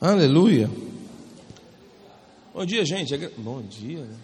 [0.00, 0.70] Aleluia.
[2.52, 3.14] Bom dia, gente.
[3.14, 4.00] É bom dia.
[4.00, 4.16] Né?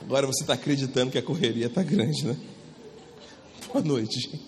[0.00, 2.36] Agora você está acreditando que a correria está grande, né?
[3.72, 4.40] Boa noite.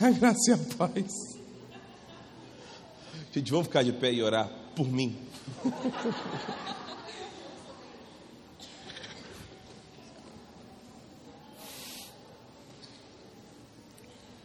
[0.00, 1.12] A graça e a paz.
[3.32, 5.16] Gente, vamos ficar de pé e orar por mim.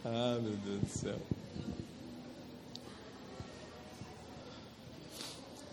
[0.08, 1.18] Ah, meu Deus do céu.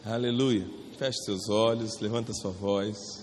[0.04, 0.66] Aleluia.
[0.98, 3.23] Feche seus olhos, levanta sua voz.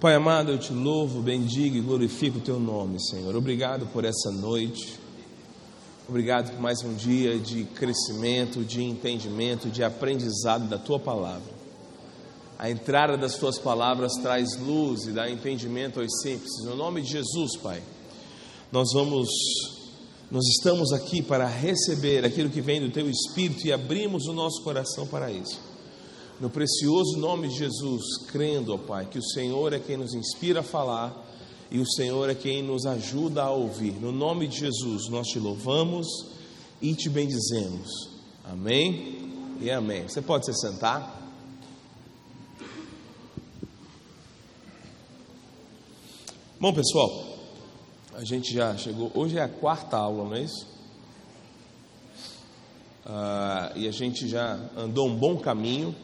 [0.00, 3.36] Pai amado, eu te louvo, bendigo e glorifico o teu nome, Senhor.
[3.36, 4.98] Obrigado por essa noite.
[6.08, 11.52] Obrigado por mais um dia de crescimento, de entendimento, de aprendizado da tua palavra.
[12.58, 16.64] A entrada das tuas palavras traz luz e dá entendimento aos simples.
[16.64, 17.82] No nome de Jesus, Pai,
[18.72, 19.28] nós vamos
[20.30, 24.62] nós estamos aqui para receber aquilo que vem do teu espírito e abrimos o nosso
[24.62, 25.69] coração para isso
[26.40, 30.60] no precioso nome de Jesus, crendo, ó Pai, que o Senhor é quem nos inspira
[30.60, 31.14] a falar
[31.70, 33.92] e o Senhor é quem nos ajuda a ouvir.
[33.92, 36.06] No nome de Jesus, nós te louvamos
[36.80, 38.08] e te bendizemos.
[38.42, 40.08] Amém e amém.
[40.08, 41.20] Você pode se sentar?
[46.58, 47.38] Bom, pessoal,
[48.14, 49.12] a gente já chegou.
[49.14, 50.66] Hoje é a quarta aula, não é isso?
[53.04, 55.94] Ah, e a gente já andou um bom caminho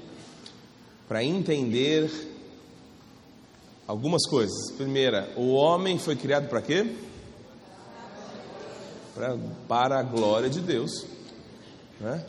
[1.09, 2.11] para entender
[3.87, 4.73] algumas coisas.
[4.73, 6.95] Primeira, o homem foi criado para quê?
[9.15, 11.07] Pra, para a glória de Deus.
[12.01, 12.25] Né?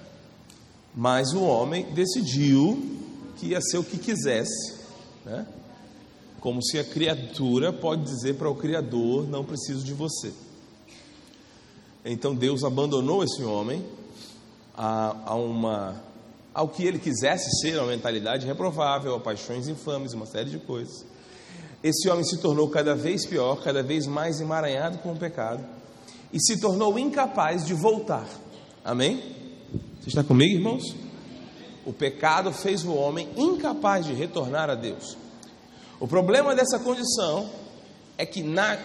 [0.96, 2.98] Mas o homem decidiu
[3.38, 4.78] que ia ser o que quisesse.
[5.26, 5.46] Né?
[6.40, 10.32] Como se a criatura pode dizer para o Criador: Não preciso de você.
[12.06, 13.86] Então Deus abandonou esse homem
[14.74, 16.02] a, a uma
[16.58, 21.06] ao que ele quisesse ser, uma mentalidade reprovável, a paixões infames, uma série de coisas.
[21.84, 25.64] Esse homem se tornou cada vez pior, cada vez mais emaranhado com o pecado
[26.34, 28.28] e se tornou incapaz de voltar.
[28.84, 29.22] Amém?
[30.02, 30.96] Você está comigo, irmãos?
[31.86, 35.16] O pecado fez o homem incapaz de retornar a Deus.
[36.00, 37.52] O problema dessa condição
[38.18, 38.80] é que na,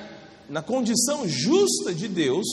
[0.47, 2.47] na condição justa de Deus,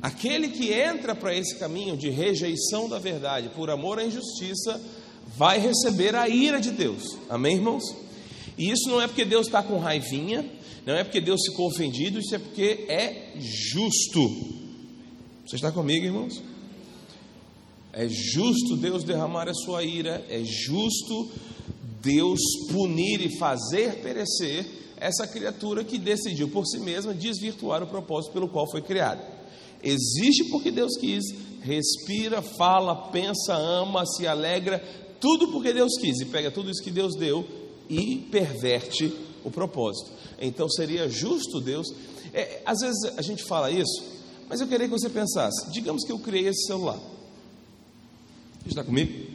[0.00, 4.80] Aquele que entra para esse caminho de rejeição da verdade por amor à injustiça
[5.36, 7.16] vai receber a ira de Deus.
[7.28, 7.82] Amém, irmãos?
[8.56, 10.44] E isso não é porque Deus está com raivinha,
[10.86, 14.20] não é porque Deus ficou ofendido, isso é porque é justo.
[15.46, 16.42] Você está comigo, irmãos?
[17.92, 21.30] É justo Deus derramar a sua ira, é justo
[22.00, 24.64] Deus punir e fazer perecer
[25.00, 29.22] essa criatura que decidiu por si mesma desvirtuar o propósito pelo qual foi criada.
[29.82, 31.24] Existe porque Deus quis,
[31.62, 34.82] respira, fala, pensa, ama, se alegra,
[35.20, 37.46] tudo porque Deus quis, e pega tudo isso que Deus deu
[37.88, 39.12] e perverte
[39.44, 40.10] o propósito.
[40.40, 41.86] Então seria justo Deus.
[42.32, 44.04] É, às vezes a gente fala isso,
[44.48, 46.98] mas eu queria que você pensasse: digamos que eu criei esse celular.
[48.66, 49.27] Está comigo?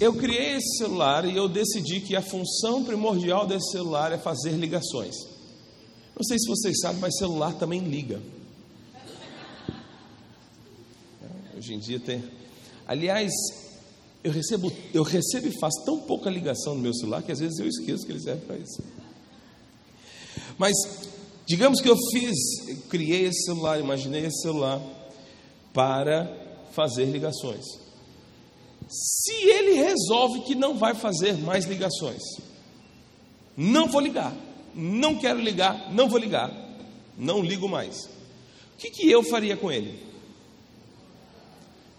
[0.00, 4.52] Eu criei esse celular e eu decidi que a função primordial desse celular é fazer
[4.52, 5.14] ligações.
[6.16, 8.22] Não sei se vocês sabem, mas celular também liga.
[11.56, 12.24] Hoje em dia tem.
[12.86, 13.30] Aliás,
[14.24, 17.58] eu recebo, eu recebo e faço tão pouca ligação no meu celular que às vezes
[17.58, 18.82] eu esqueço que ele serve para isso.
[20.56, 20.74] Mas
[21.46, 22.36] digamos que eu fiz,
[22.66, 24.80] eu criei esse celular, imaginei esse celular
[25.74, 26.26] para
[26.72, 27.85] fazer ligações.
[28.88, 32.22] Se ele resolve que não vai fazer mais ligações,
[33.56, 34.34] não vou ligar
[34.76, 36.52] não quero ligar, não vou ligar,
[37.16, 38.04] não ligo mais.
[38.74, 39.98] O que, que eu faria com ele?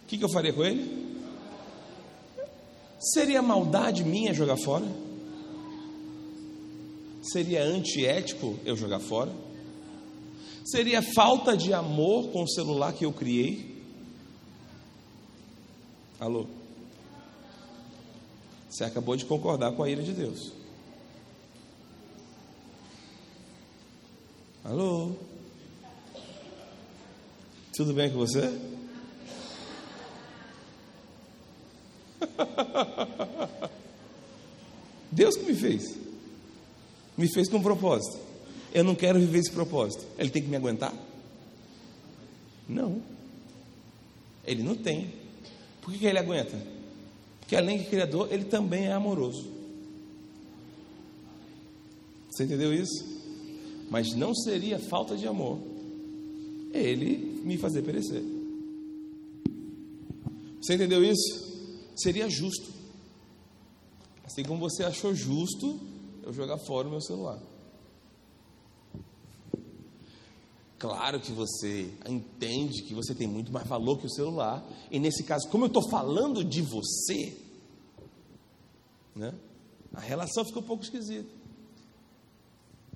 [0.04, 1.18] O que, que eu faria com ele?
[3.00, 4.86] Seria maldade minha jogar fora?
[7.24, 9.32] Seria antiético eu jogar fora?
[10.64, 13.76] Seria falta de amor com o celular que eu criei?
[16.20, 16.46] Alô?
[18.78, 20.52] Você acabou de concordar com a ira de Deus.
[24.64, 25.14] Alô?
[27.76, 28.56] Tudo bem com você?
[35.12, 35.98] Deus que me fez.
[37.18, 38.20] Me fez com um propósito.
[38.72, 40.06] Eu não quero viver esse propósito.
[40.20, 40.94] Ele tem que me aguentar?
[42.70, 43.02] Não.
[44.46, 45.16] Ele não tem.
[45.82, 46.77] Por que, que ele aguenta?
[47.48, 49.48] Porque além de criador, ele também é amoroso.
[52.30, 53.06] Você entendeu isso?
[53.90, 55.58] Mas não seria falta de amor
[56.74, 58.22] ele me fazer perecer.
[60.62, 61.88] Você entendeu isso?
[61.96, 62.70] Seria justo.
[64.26, 65.80] Assim como você achou justo
[66.24, 67.42] eu jogar fora o meu celular.
[70.80, 75.24] Claro que você entende que você tem muito mais valor que o celular, e nesse
[75.24, 77.36] caso, como eu estou falando de você,
[79.16, 79.34] né,
[79.94, 81.30] a relação fica um pouco esquisita.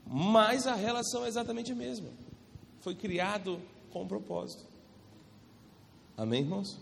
[0.06, 2.10] Mas a relação é exatamente a mesma.
[2.82, 3.60] Foi criado
[3.92, 4.64] com um propósito.
[6.16, 6.78] Amém, irmãos?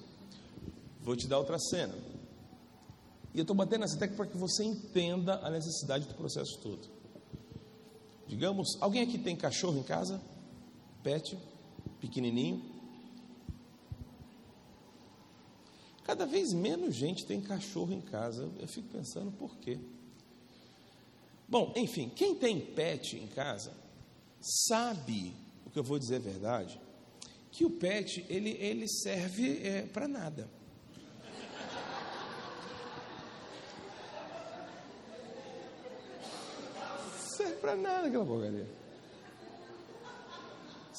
[1.02, 1.96] Vou te dar outra cena.
[3.34, 6.90] E eu estou batendo nessa tecla para que você entenda a necessidade do processo todo.
[8.28, 10.20] Digamos, alguém aqui tem cachorro em casa?
[11.04, 11.38] Pet,
[12.00, 12.64] pequenininho.
[16.04, 18.50] Cada vez menos gente tem cachorro em casa.
[18.60, 19.78] Eu fico pensando por quê.
[21.48, 23.74] Bom, enfim, quem tem pet em casa
[24.40, 25.34] sabe
[25.70, 26.82] o que eu vou dizer é verdade,
[27.52, 30.50] que o pet ele, ele serve é, para nada.
[37.38, 38.79] serve para nada aquela porcaria.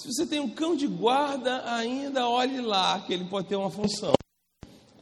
[0.01, 3.71] Se você tem um cão de guarda, ainda olhe lá que ele pode ter uma
[3.71, 4.15] função.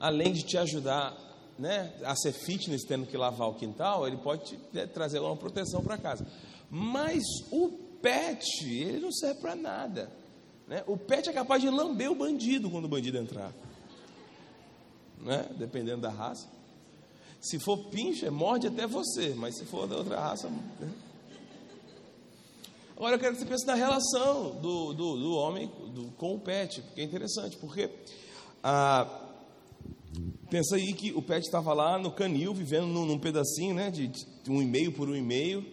[0.01, 1.17] Além de te ajudar
[1.57, 5.37] né, a ser fitness, tendo que lavar o quintal, ele pode te, né, trazer uma
[5.37, 6.27] proteção para casa.
[6.69, 7.23] Mas
[7.53, 7.69] o
[8.03, 10.11] pet, ele não serve para nada.
[10.67, 10.83] Né?
[10.85, 13.53] O pet é capaz de lamber o bandido quando o bandido entrar.
[15.21, 15.49] Né?
[15.57, 16.49] Dependendo da raça.
[17.41, 20.49] Se for pincher, morde até você, mas se for da outra raça.
[20.49, 20.93] Né?
[22.99, 26.41] Agora eu quero que você pense na relação do, do, do homem do, com o
[26.41, 27.89] pet, porque é interessante, porque
[28.61, 29.07] ah,
[30.51, 34.09] pensa aí que o pet estava lá no canil, vivendo num, num pedacinho né, de,
[34.09, 35.65] de um e meio por um e meio.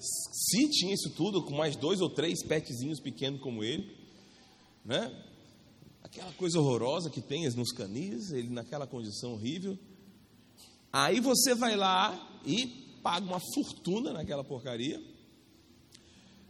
[0.00, 3.96] Se tinha isso tudo, com mais dois ou três petzinhos pequenos como ele,
[4.84, 5.08] né?
[6.02, 9.78] Aquela coisa horrorosa que tem nos canis, ele naquela condição horrível.
[10.92, 12.66] Aí você vai lá e
[13.04, 15.11] paga uma fortuna naquela porcaria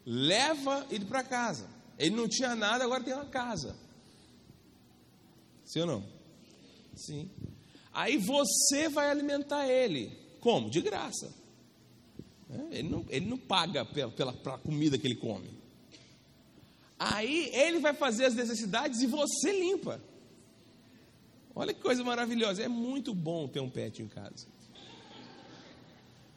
[0.05, 1.69] leva ele para casa.
[1.99, 3.77] Ele não tinha nada, agora tem uma casa.
[5.65, 6.05] Sim ou não?
[6.95, 7.31] Sim.
[7.93, 10.13] Aí você vai alimentar ele.
[10.41, 10.71] Como?
[10.71, 11.33] De graça.
[12.51, 15.51] É, ele não, ele não paga pela, pela, pela comida que ele come.
[16.99, 20.01] Aí ele vai fazer as necessidades e você limpa.
[21.55, 22.63] Olha que coisa maravilhosa.
[22.63, 24.47] É muito bom ter um pet em casa.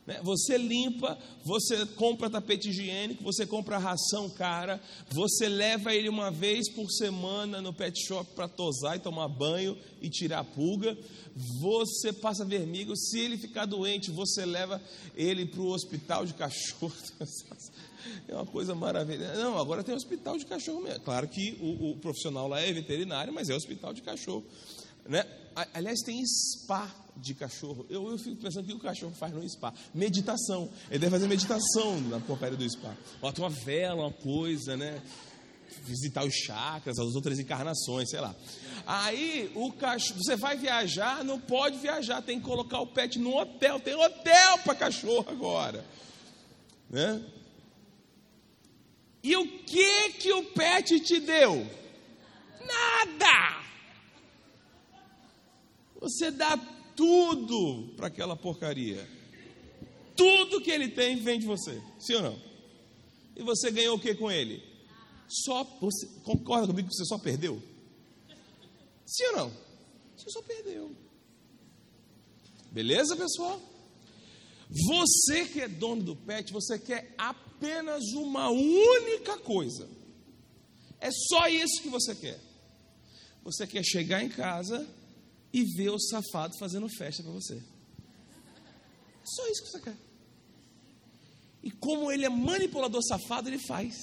[0.06, 0.19] Né?
[0.24, 4.80] Você limpa, você compra tapete higiênico, você compra ração cara,
[5.10, 9.78] você leva ele uma vez por semana no pet shop para tosar e tomar banho
[10.02, 10.96] e tirar a pulga.
[11.60, 14.81] Você passa vermigo, se ele ficar doente, você leva
[15.16, 16.94] ele para o hospital de cachorro.
[18.27, 19.34] É uma coisa maravilhosa.
[19.34, 21.00] Não, agora tem hospital de cachorro mesmo.
[21.00, 24.46] Claro que o, o profissional lá é veterinário, mas é hospital de cachorro.
[25.08, 25.25] Né?
[25.74, 27.85] Aliás, tem spa de cachorro.
[27.89, 29.74] Eu, eu fico pensando o que o cachorro faz no spa.
[29.93, 30.69] Meditação.
[30.89, 32.93] Ele deve fazer meditação na porcaria do spa.
[33.21, 35.01] Bota uma vela, uma coisa, né?
[35.83, 38.35] Visitar os chakras, as outras encarnações, sei lá.
[38.85, 43.35] Aí o cachorro, você vai viajar, não pode viajar, tem que colocar o pet no
[43.38, 43.79] hotel.
[43.79, 45.85] Tem hotel para cachorro agora,
[46.89, 47.24] né?
[49.24, 51.65] E o que que o pet te deu?
[52.59, 53.64] Nada.
[56.05, 56.55] Você dá
[56.95, 59.09] tudo para aquela porcaria.
[60.15, 62.39] Tudo que ele tem vem de você, sim ou não?
[63.35, 64.62] E você ganhou o que com ele?
[65.27, 67.59] Só você concorda comigo que você só perdeu?
[69.03, 69.51] Sim ou não?
[70.15, 70.95] Você só perdeu.
[72.71, 73.59] Beleza, pessoal?
[74.69, 79.89] Você que é dono do pet, você quer apenas uma única coisa.
[81.00, 82.39] É só isso que você quer.
[83.43, 84.88] Você quer chegar em casa
[85.55, 87.63] e ver o safado fazendo festa para você.
[89.24, 89.95] Só isso que você quer.
[91.63, 93.95] E como ele é manipulador safado, ele faz.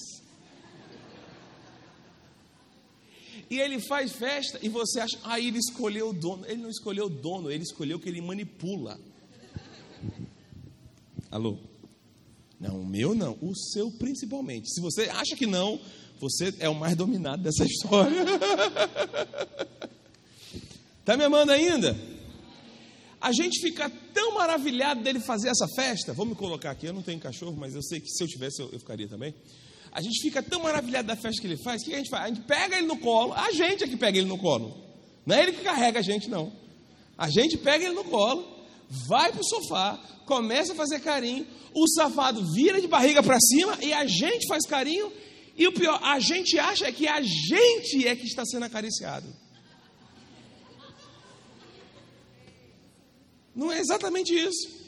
[3.50, 6.46] E ele faz festa e você acha, ah, ele escolheu o dono.
[6.46, 8.98] Ele não escolheu o dono, ele escolheu que ele manipula.
[11.30, 11.58] Alô?
[12.58, 14.72] Não, o meu não, o seu principalmente.
[14.72, 15.78] Se você acha que não,
[16.18, 18.24] você é o mais dominado dessa história.
[21.02, 21.98] Está me amando ainda?
[23.20, 26.12] A gente fica tão maravilhado dele fazer essa festa.
[26.12, 28.62] Vou me colocar aqui, eu não tenho cachorro, mas eu sei que se eu tivesse
[28.62, 29.34] eu, eu ficaria também.
[29.90, 32.24] A gente fica tão maravilhado da festa que ele faz, o que a gente faz?
[32.24, 34.80] A gente pega ele no colo, a gente é que pega ele no colo.
[35.26, 36.52] Não é ele que carrega a gente, não.
[37.18, 38.64] A gente pega ele no colo,
[39.08, 41.44] vai para o sofá, começa a fazer carinho,
[41.74, 45.12] o safado vira de barriga para cima e a gente faz carinho.
[45.56, 49.41] E o pior, a gente acha que a gente é que está sendo acariciado.
[53.54, 54.82] Não é exatamente isso.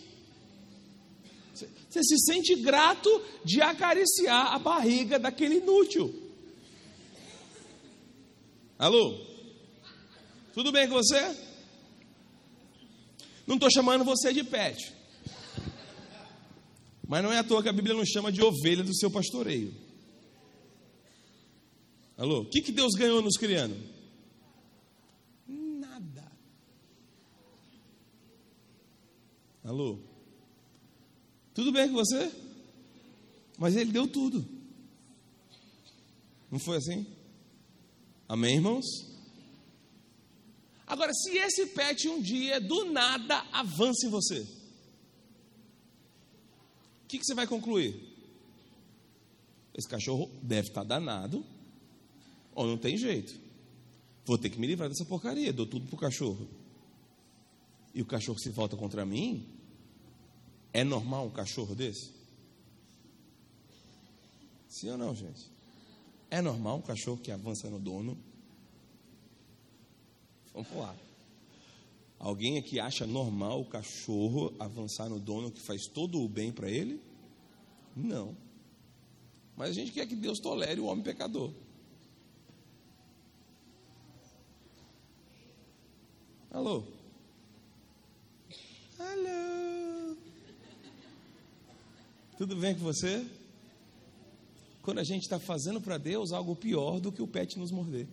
[1.54, 6.12] Você se sente grato de acariciar a barriga daquele inútil.
[8.76, 9.25] Alô?
[10.52, 11.37] Tudo bem com você?
[13.47, 14.92] Não estou chamando você de pet.
[17.06, 19.75] Mas não é à toa que a Bíblia nos chama de ovelha do seu pastoreio.
[22.16, 22.40] Alô?
[22.40, 23.76] O que, que Deus ganhou nos criando?
[25.47, 26.33] Nada.
[29.64, 29.99] Alô?
[31.54, 32.30] Tudo bem com você?
[33.56, 34.47] Mas ele deu tudo.
[36.50, 37.06] Não foi assim?
[38.28, 38.85] Amém, irmãos?
[40.87, 44.40] Agora, se esse pet um dia do nada avança em você,
[47.04, 48.12] o que, que você vai concluir?
[49.75, 51.44] Esse cachorro deve estar danado,
[52.54, 53.35] ou não tem jeito.
[54.26, 56.47] Vou ter que me livrar dessa porcaria, dou tudo pro cachorro.
[57.94, 59.54] E o cachorro se volta contra mim,
[60.75, 62.11] é normal um cachorro desse?
[64.69, 65.49] Sim ou não, gente?
[66.28, 68.19] É normal um cachorro que avança no dono?
[70.52, 70.95] Vamos lá.
[72.19, 76.69] Alguém aqui acha normal o cachorro avançar no dono que faz todo o bem para
[76.69, 77.00] ele?
[77.95, 78.37] Não.
[79.57, 81.52] Mas a gente quer que Deus tolere o homem pecador.
[86.50, 86.83] Alô?
[88.99, 89.63] Alô?
[92.37, 93.25] Tudo bem com você?
[94.83, 98.09] Quando a gente está fazendo para Deus algo pior do que o pet nos morder.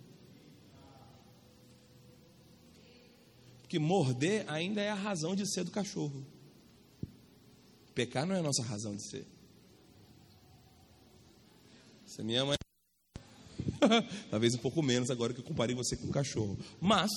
[3.62, 6.24] Porque morder ainda é a razão de ser do cachorro.
[7.96, 9.25] Pecar não é a nossa razão de ser.
[12.06, 12.56] Você me ama?
[14.30, 16.58] Talvez um pouco menos agora que eu comparei você com o cachorro.
[16.80, 17.10] Mas,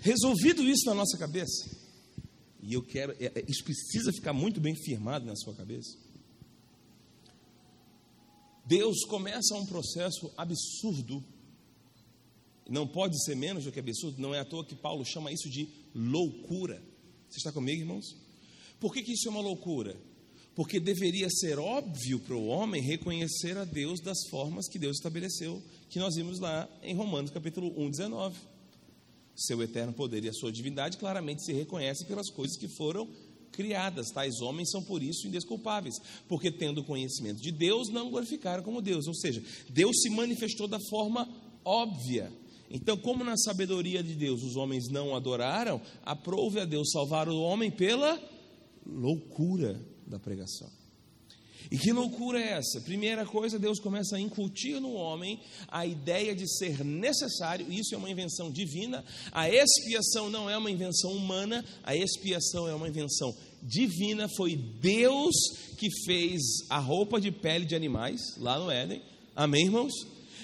[0.00, 1.79] resolvido isso na nossa cabeça,
[2.62, 5.96] e eu quero, é, é, isso precisa ficar muito bem firmado na sua cabeça.
[8.66, 11.24] Deus começa um processo absurdo,
[12.68, 15.48] não pode ser menos do que absurdo, não é à toa que Paulo chama isso
[15.48, 16.80] de loucura.
[17.28, 18.14] Você está comigo, irmãos?
[18.78, 19.96] Por que, que isso é uma loucura?
[20.54, 25.62] Porque deveria ser óbvio para o homem reconhecer a Deus das formas que Deus estabeleceu,
[25.88, 28.49] que nós vimos lá em Romanos capítulo 1, 19
[29.40, 33.08] seu eterno poder e a sua divindade claramente se reconhecem pelas coisas que foram
[33.52, 34.10] criadas.
[34.10, 39.06] Tais homens são por isso indesculpáveis, porque tendo conhecimento de Deus, não glorificaram como Deus.
[39.06, 41.28] Ou seja, Deus se manifestou da forma
[41.64, 42.32] óbvia.
[42.70, 47.40] Então, como na sabedoria de Deus os homens não adoraram, aprove a Deus salvar o
[47.40, 48.20] homem pela
[48.86, 50.79] loucura da pregação.
[51.70, 52.80] E que loucura é essa?
[52.80, 57.98] Primeira coisa, Deus começa a incutir no homem a ideia de ser necessário, isso é
[57.98, 59.04] uma invenção divina.
[59.32, 64.28] A expiação não é uma invenção humana, a expiação é uma invenção divina.
[64.36, 65.34] Foi Deus
[65.76, 69.02] que fez a roupa de pele de animais lá no Éden.
[69.34, 69.92] Amém, irmãos?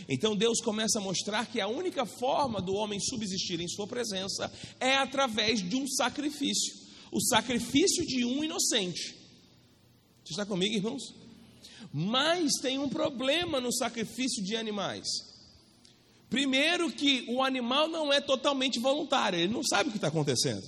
[0.09, 4.53] Então Deus começa a mostrar que a única forma do homem subsistir em Sua presença
[4.79, 9.16] é através de um sacrifício o sacrifício de um inocente.
[10.27, 11.15] Você está comigo, irmãos?
[11.93, 15.07] Mas tem um problema no sacrifício de animais.
[16.29, 20.67] Primeiro, que o animal não é totalmente voluntário, ele não sabe o que está acontecendo.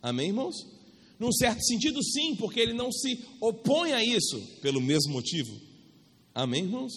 [0.00, 0.54] Amém, irmãos?
[1.18, 5.60] Num certo sentido, sim, porque ele não se opõe a isso pelo mesmo motivo.
[6.34, 6.92] Amém, irmãos?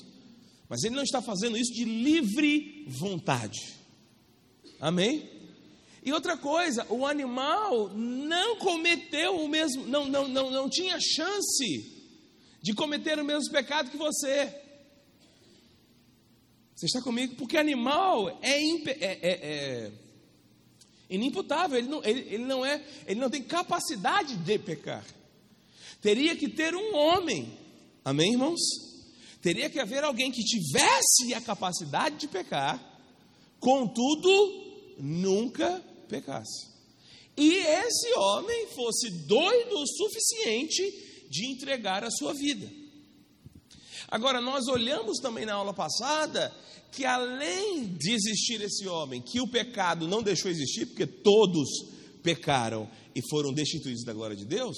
[0.70, 3.76] Mas ele não está fazendo isso de livre vontade.
[4.80, 5.30] Amém?
[6.08, 12.08] E outra coisa, o animal não cometeu o mesmo, não, não, não, não tinha chance
[12.62, 14.56] de cometer o mesmo pecado que você.
[16.74, 17.36] Você está comigo?
[17.36, 19.92] Porque animal é, imp, é, é, é
[21.10, 25.06] inimputável, ele não, ele, ele, não é, ele não tem capacidade de pecar.
[26.02, 27.52] Teria que ter um homem,
[28.06, 28.62] amém, irmãos?
[29.42, 32.82] Teria que haver alguém que tivesse a capacidade de pecar,
[33.60, 36.76] contudo, nunca pecasse.
[37.36, 42.68] e esse homem fosse doido o suficiente de entregar a sua vida.
[44.08, 46.54] Agora, nós olhamos também na aula passada
[46.92, 51.70] que além de existir esse homem, que o pecado não deixou existir, porque todos
[52.24, 54.78] pecaram e foram destituídos da glória de Deus,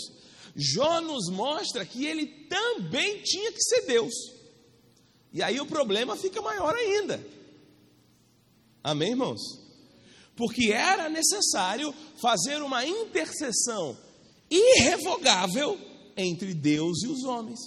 [0.55, 4.13] Jó nos mostra que ele também tinha que ser Deus.
[5.31, 7.23] E aí o problema fica maior ainda.
[8.83, 9.39] Amém, irmãos?
[10.39, 13.97] Porque era necessário fazer uma intercessão
[14.49, 15.77] irrevogável
[16.15, 17.59] entre Deus e os homens.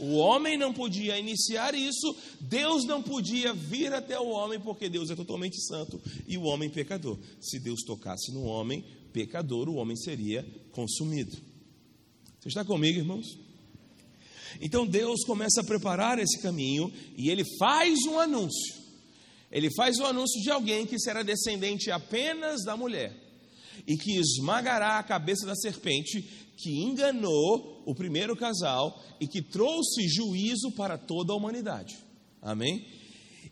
[0.00, 5.10] O homem não podia iniciar isso, Deus não podia vir até o homem, porque Deus
[5.10, 7.16] é totalmente santo e o homem pecador.
[7.40, 11.36] Se Deus tocasse no homem pecador, o homem seria consumido.
[12.40, 13.38] Você está comigo, irmãos?
[14.60, 18.77] Então Deus começa a preparar esse caminho e ele faz um anúncio.
[19.50, 23.14] Ele faz o anúncio de alguém que será descendente apenas da mulher
[23.86, 26.22] e que esmagará a cabeça da serpente
[26.56, 31.96] que enganou o primeiro casal e que trouxe juízo para toda a humanidade.
[32.42, 32.86] Amém?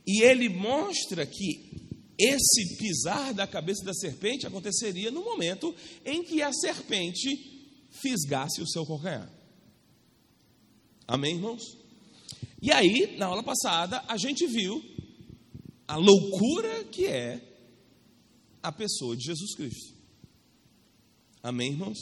[0.07, 1.87] E ele mostra que
[2.19, 5.75] esse pisar da cabeça da serpente aconteceria no momento
[6.05, 7.29] em que a serpente
[7.91, 9.31] fisgasse o seu calcanhar.
[11.07, 11.63] Amém, irmãos?
[12.61, 14.83] E aí, na aula passada, a gente viu
[15.87, 17.41] a loucura que é
[18.63, 19.95] a pessoa de Jesus Cristo.
[21.43, 21.99] Amém, irmãos?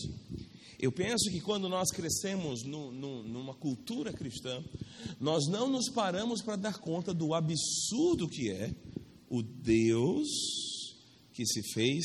[0.79, 4.63] Eu penso que quando nós crescemos no, no, numa cultura cristã,
[5.21, 8.75] nós não nos paramos para dar conta do absurdo que é
[9.29, 10.29] o Deus
[11.33, 12.05] que se fez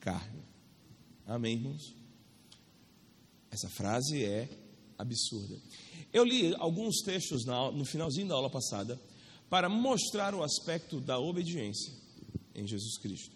[0.00, 0.42] carne.
[1.26, 1.94] Amém, irmãos?
[3.50, 4.48] Essa frase é
[4.98, 5.56] absurda.
[6.12, 9.00] Eu li alguns textos no finalzinho da aula passada
[9.48, 11.92] para mostrar o aspecto da obediência
[12.54, 13.34] em Jesus Cristo.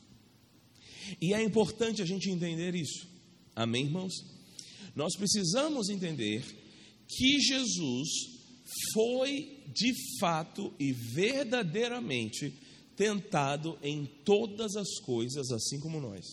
[1.20, 3.06] E é importante a gente entender isso.
[3.54, 4.12] Amém, irmãos?
[4.94, 6.44] Nós precisamos entender
[7.08, 8.08] que Jesus
[8.92, 12.52] foi de fato e verdadeiramente
[12.96, 16.24] tentado em todas as coisas, assim como nós.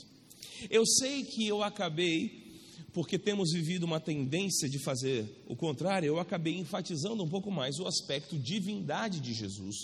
[0.70, 2.45] Eu sei que eu acabei,
[2.96, 7.78] porque temos vivido uma tendência de fazer o contrário, eu acabei enfatizando um pouco mais
[7.78, 9.76] o aspecto divindade de Jesus.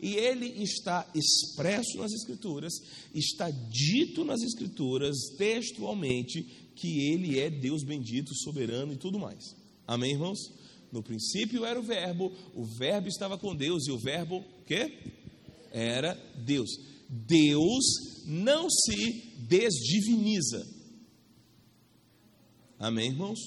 [0.00, 2.72] E ele está expresso nas Escrituras,
[3.14, 6.42] está dito nas Escrituras, textualmente,
[6.74, 9.54] que ele é Deus bendito, soberano e tudo mais.
[9.86, 10.40] Amém, irmãos?
[10.90, 14.98] No princípio era o verbo, o verbo estava com Deus e o verbo, quê?
[15.70, 16.70] Era Deus.
[17.08, 17.84] Deus
[18.26, 20.77] não se desdiviniza.
[22.78, 23.38] Amém, irmãos?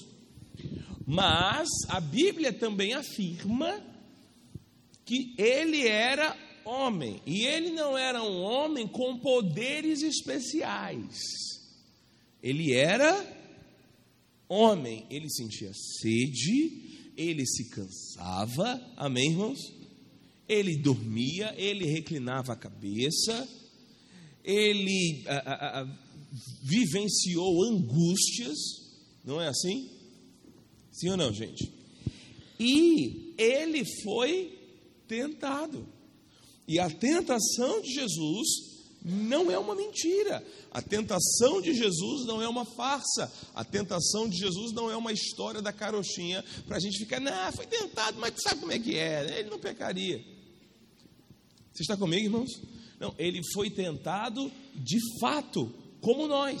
[1.06, 3.82] Mas a Bíblia também afirma
[5.04, 11.18] que ele era homem, e ele não era um homem com poderes especiais.
[12.42, 13.26] Ele era
[14.48, 19.58] homem, ele sentia sede, ele se cansava, amém, irmãos?
[20.48, 23.48] Ele dormia, ele reclinava a cabeça,
[24.44, 25.98] ele a, a, a,
[26.62, 28.81] vivenciou angústias,
[29.24, 29.90] não é assim?
[30.90, 31.72] Sim ou não, gente?
[32.58, 34.58] E ele foi
[35.08, 35.86] tentado.
[36.66, 38.48] E a tentação de Jesus
[39.04, 40.44] não é uma mentira.
[40.70, 43.32] A tentação de Jesus não é uma farsa.
[43.54, 47.52] A tentação de Jesus não é uma história da carochinha para a gente ficar, não,
[47.52, 49.40] foi tentado, mas sabe como é que é?
[49.40, 50.24] Ele não pecaria.
[51.72, 52.50] Você está comigo, irmãos?
[53.00, 56.60] Não, ele foi tentado de fato, como nós.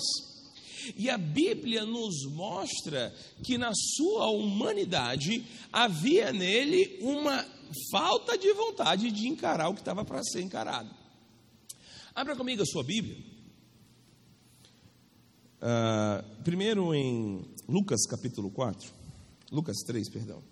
[0.96, 7.44] E a Bíblia nos mostra que na sua humanidade havia nele uma
[7.90, 10.90] falta de vontade de encarar o que estava para ser encarado.
[12.14, 13.16] Abra comigo a sua Bíblia.
[15.62, 18.92] Uh, primeiro em Lucas capítulo 4.
[19.50, 20.51] Lucas 3, perdão.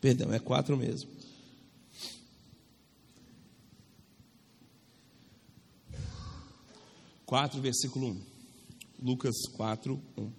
[0.00, 1.10] Perdão, é quatro mesmo.
[7.26, 8.22] Quatro, versículo 1.
[9.02, 10.32] Lucas 4, 1.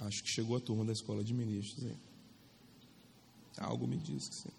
[0.00, 1.96] Acho que chegou a turma da escola de ministros aí.
[3.58, 4.50] Algo me diz que sim.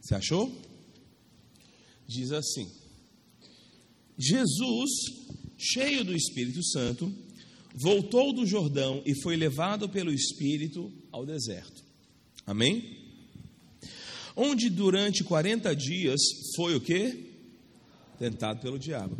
[0.00, 0.52] Você achou?
[2.06, 2.70] Diz assim:
[4.18, 4.90] Jesus,
[5.56, 7.12] cheio do Espírito Santo,
[7.74, 11.84] voltou do Jordão e foi levado pelo Espírito ao deserto.
[12.44, 12.98] Amém?
[14.34, 16.20] Onde durante 40 dias
[16.56, 17.26] foi o que?
[18.18, 19.16] Tentado pelo diabo.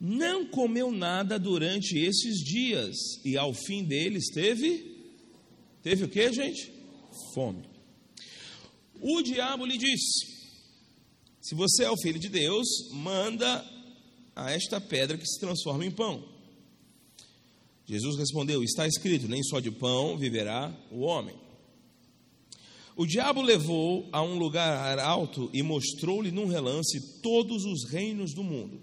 [0.00, 4.96] Não comeu nada durante esses dias e ao fim deles teve
[5.82, 6.72] teve o que, gente?
[7.34, 7.64] Fome.
[9.00, 10.26] O diabo lhe disse:
[11.40, 13.64] Se você é o filho de Deus, manda
[14.38, 16.24] a esta pedra que se transforma em pão.
[17.84, 21.34] Jesus respondeu: Está escrito, nem só de pão viverá o homem.
[22.96, 28.42] O diabo levou a um lugar alto e mostrou-lhe num relance todos os reinos do
[28.42, 28.80] mundo.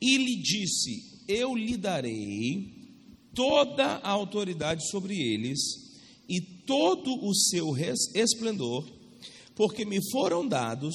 [0.00, 2.74] E lhe disse: Eu lhe darei
[3.34, 5.58] toda a autoridade sobre eles
[6.28, 7.74] e todo o seu
[8.14, 8.88] esplendor,
[9.54, 10.94] porque me foram dados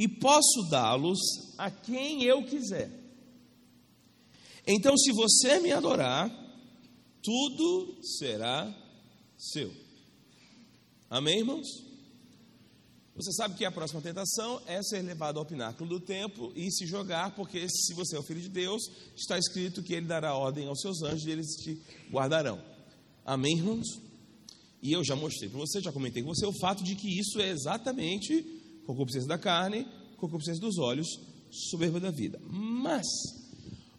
[0.00, 1.18] e posso dá-los
[1.58, 2.90] a quem eu quiser.
[4.66, 6.30] Então, se você me adorar,
[7.22, 8.74] tudo será
[9.36, 9.70] seu.
[11.10, 11.66] Amém, irmãos?
[13.14, 16.86] Você sabe que a próxima tentação é ser levado ao pináculo do templo e se
[16.86, 18.80] jogar, porque se você é o filho de Deus,
[19.14, 21.78] está escrito que ele dará ordem aos seus anjos e eles te
[22.10, 22.58] guardarão.
[23.22, 24.00] Amém, irmãos?
[24.82, 27.38] E eu já mostrei para você, já comentei com você o fato de que isso
[27.38, 31.08] é exatamente concupiscência da carne, concupiscência dos olhos,
[31.50, 32.40] soberba da vida.
[32.48, 33.06] Mas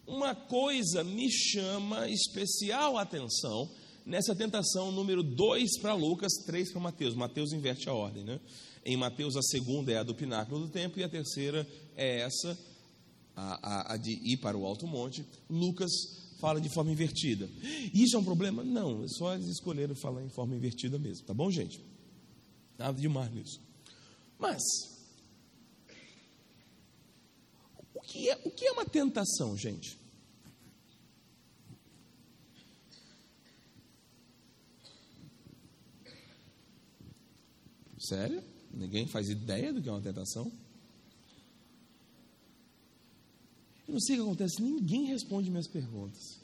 [0.06, 3.70] uma coisa me chama especial atenção
[4.04, 7.14] nessa tentação número 2 para Lucas, 3 para Mateus.
[7.14, 8.40] Mateus inverte a ordem, né?
[8.84, 11.66] Em Mateus, a segunda é a do pináculo do templo e a terceira
[11.96, 12.58] é essa,
[13.36, 15.24] a, a, a de ir para o alto monte.
[15.48, 15.90] Lucas
[16.40, 17.48] fala de forma invertida.
[17.94, 18.64] Isso é um problema?
[18.64, 21.80] Não, só eles escolheram falar em forma invertida mesmo, tá bom, gente?
[22.76, 23.60] Nada demais nisso.
[24.42, 24.60] Mas,
[27.94, 29.96] o que é, o que é uma tentação, gente?
[38.00, 38.42] Sério?
[38.74, 40.50] Ninguém faz ideia do que é uma tentação?
[43.86, 46.40] Eu não sei o que acontece, ninguém responde minhas perguntas.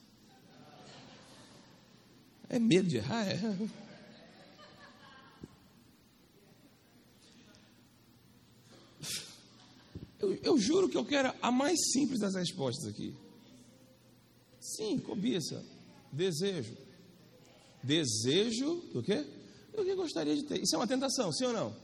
[2.48, 3.26] É medo de errar?
[3.26, 3.87] É.
[10.18, 13.14] Eu, eu, juro que eu quero a mais simples das respostas aqui.
[14.60, 15.64] Sim, cobiça,
[16.12, 16.76] desejo.
[17.82, 19.24] Desejo do quê?
[19.78, 20.60] do que gostaria de ter.
[20.60, 21.74] Isso é uma tentação, sim ou não?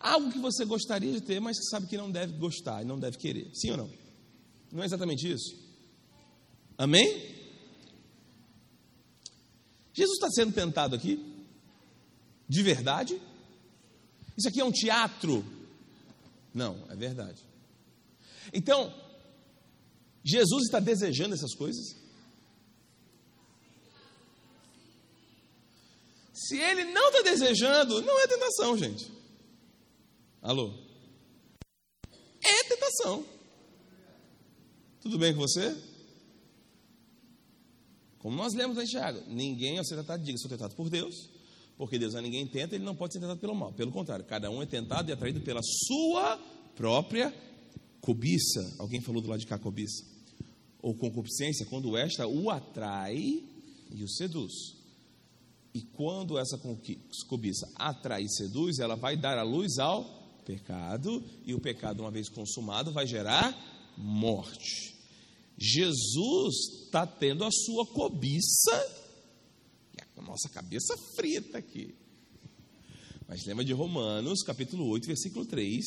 [0.00, 2.98] Algo que você gostaria de ter, mas que sabe que não deve gostar e não
[2.98, 3.50] deve querer.
[3.54, 3.90] Sim ou não?
[4.72, 5.56] Não é exatamente isso?
[6.78, 7.30] Amém?
[9.92, 11.20] Jesus está sendo tentado aqui?
[12.48, 13.20] De verdade?
[14.36, 15.44] Isso aqui é um teatro?
[16.54, 17.40] Não, é verdade.
[18.52, 18.92] Então,
[20.24, 21.96] Jesus está desejando essas coisas?
[26.32, 29.10] Se ele não está desejando, não é tentação, gente.
[30.40, 30.74] Alô?
[32.42, 33.24] É tentação.
[35.00, 35.76] Tudo bem com você?
[38.18, 41.28] Como nós lemos em Tiago, ninguém ao ser tentado diga, sou tentado por Deus,
[41.76, 43.72] porque Deus a ninguém tenta, ele não pode ser tentado pelo mal.
[43.72, 46.36] Pelo contrário, cada um é tentado e atraído pela sua
[46.76, 47.34] própria
[48.02, 48.74] cobiça.
[48.78, 50.04] Alguém falou do lado de cá cobiça?
[50.82, 53.42] Ou concupiscência, quando esta o atrai
[53.90, 54.52] e o seduz.
[55.72, 56.60] E quando essa
[57.28, 60.04] cobiça atrai e seduz, ela vai dar a luz ao
[60.44, 63.56] pecado, e o pecado, uma vez consumado, vai gerar
[63.96, 64.94] morte.
[65.56, 69.06] Jesus está tendo a sua cobiça,
[69.96, 71.94] e a nossa cabeça frita aqui.
[73.28, 75.84] Mas lembra de Romanos, capítulo 8, versículo 3,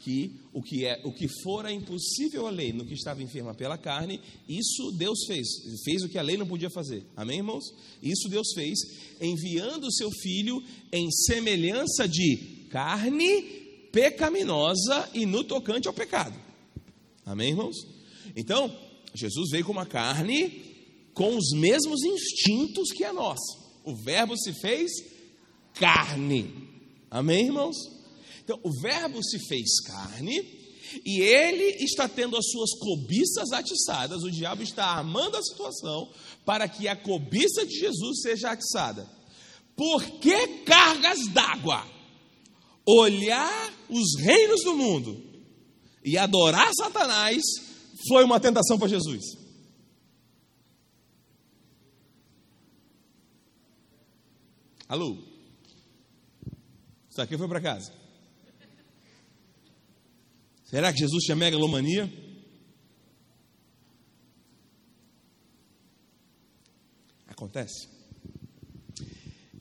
[0.00, 3.76] que o que é o que fora impossível a lei no que estava enferma pela
[3.76, 5.46] carne, isso Deus fez,
[5.84, 7.04] fez o que a lei não podia fazer.
[7.16, 7.64] Amém, irmãos?
[8.02, 8.78] Isso Deus fez,
[9.20, 13.42] enviando o seu filho em semelhança de carne
[13.92, 16.38] pecaminosa e no tocante ao pecado.
[17.24, 17.76] Amém, irmãos?
[18.36, 18.74] Então,
[19.14, 20.62] Jesus veio com uma carne
[21.12, 23.58] com os mesmos instintos que a nossa.
[23.84, 24.90] O verbo se fez
[25.74, 26.54] carne.
[27.10, 27.76] Amém, irmãos?
[28.48, 30.40] Então, o Verbo se fez carne
[31.04, 34.22] e ele está tendo as suas cobiças atiçadas.
[34.22, 36.10] O diabo está armando a situação
[36.46, 39.06] para que a cobiça de Jesus seja atiçada.
[39.76, 41.86] Por que cargas d'água?
[42.86, 45.22] Olhar os reinos do mundo
[46.02, 47.42] e adorar Satanás
[48.08, 49.36] foi uma tentação para Jesus.
[54.88, 55.18] Alô?
[57.10, 57.97] Isso aqui foi para casa.
[60.68, 62.12] Será que Jesus tinha megalomania?
[67.26, 67.88] Acontece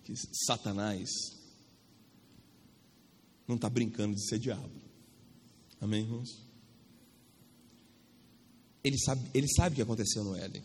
[0.03, 0.13] que
[0.45, 1.09] Satanás
[3.47, 4.69] não está brincando de ser diabo.
[5.79, 6.43] Amém, irmãos?
[8.83, 10.63] Ele sabe, ele sabe o que aconteceu no Éden.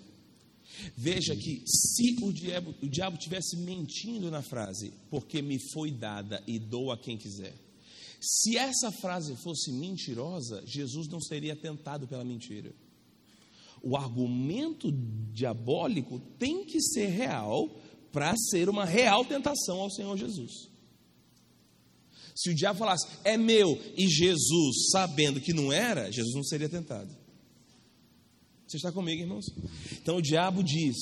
[0.96, 6.42] Veja que se o diabo, o diabo tivesse mentindo na frase, porque me foi dada
[6.48, 7.71] e dou a quem quiser.
[8.24, 12.72] Se essa frase fosse mentirosa, Jesus não seria tentado pela mentira.
[13.82, 14.92] O argumento
[15.32, 17.68] diabólico tem que ser real
[18.12, 20.70] para ser uma real tentação ao Senhor Jesus.
[22.32, 26.68] Se o diabo falasse, é meu, e Jesus, sabendo que não era, Jesus não seria
[26.68, 27.10] tentado.
[28.68, 29.46] Você está comigo, irmãos?
[30.00, 30.96] Então o diabo diz: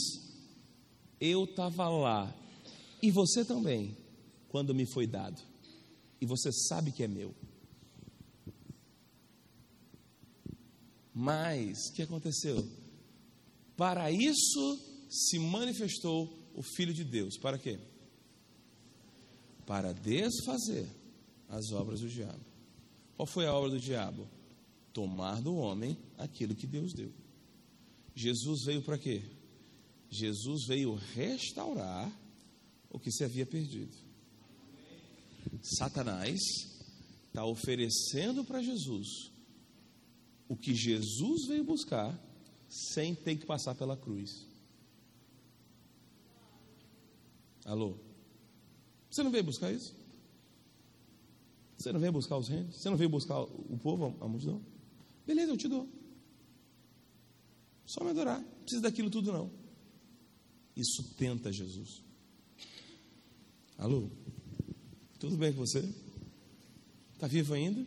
[1.20, 2.34] Eu estava lá,
[3.02, 3.94] e você também,
[4.48, 5.49] quando me foi dado,
[6.20, 7.34] e você sabe que é meu.
[11.14, 12.66] Mas, o que aconteceu?
[13.76, 14.78] Para isso
[15.08, 17.36] se manifestou o Filho de Deus.
[17.36, 17.78] Para quê?
[19.66, 20.88] Para desfazer
[21.48, 22.44] as obras do diabo.
[23.16, 24.28] Qual foi a obra do diabo?
[24.92, 27.12] Tomar do homem aquilo que Deus deu.
[28.14, 29.22] Jesus veio para quê?
[30.08, 32.12] Jesus veio restaurar
[32.90, 34.09] o que se havia perdido.
[35.62, 36.40] Satanás
[37.26, 39.30] está oferecendo para Jesus
[40.48, 42.18] o que Jesus veio buscar
[42.68, 44.46] sem ter que passar pela cruz.
[47.64, 47.96] Alô?
[49.10, 49.94] Você não veio buscar isso?
[51.76, 52.76] Você não veio buscar os reinos?
[52.76, 54.60] Você não veio buscar o povo, a multidão?
[55.26, 55.88] Beleza, eu te dou.
[57.86, 58.40] Só me adorar.
[58.40, 59.50] Não precisa daquilo tudo, não.
[60.76, 62.02] Isso tenta Jesus.
[63.78, 64.10] Alô?
[65.20, 65.86] Tudo bem com você?
[67.12, 67.84] Está vivo ainda?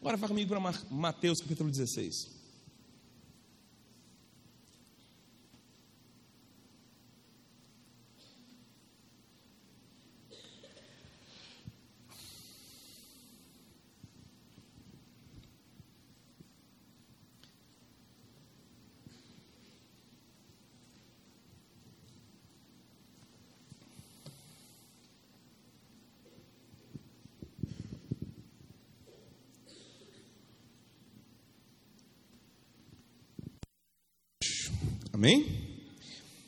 [0.00, 2.37] Agora vá comigo para Mateus capítulo 16.
[35.18, 35.44] Amém?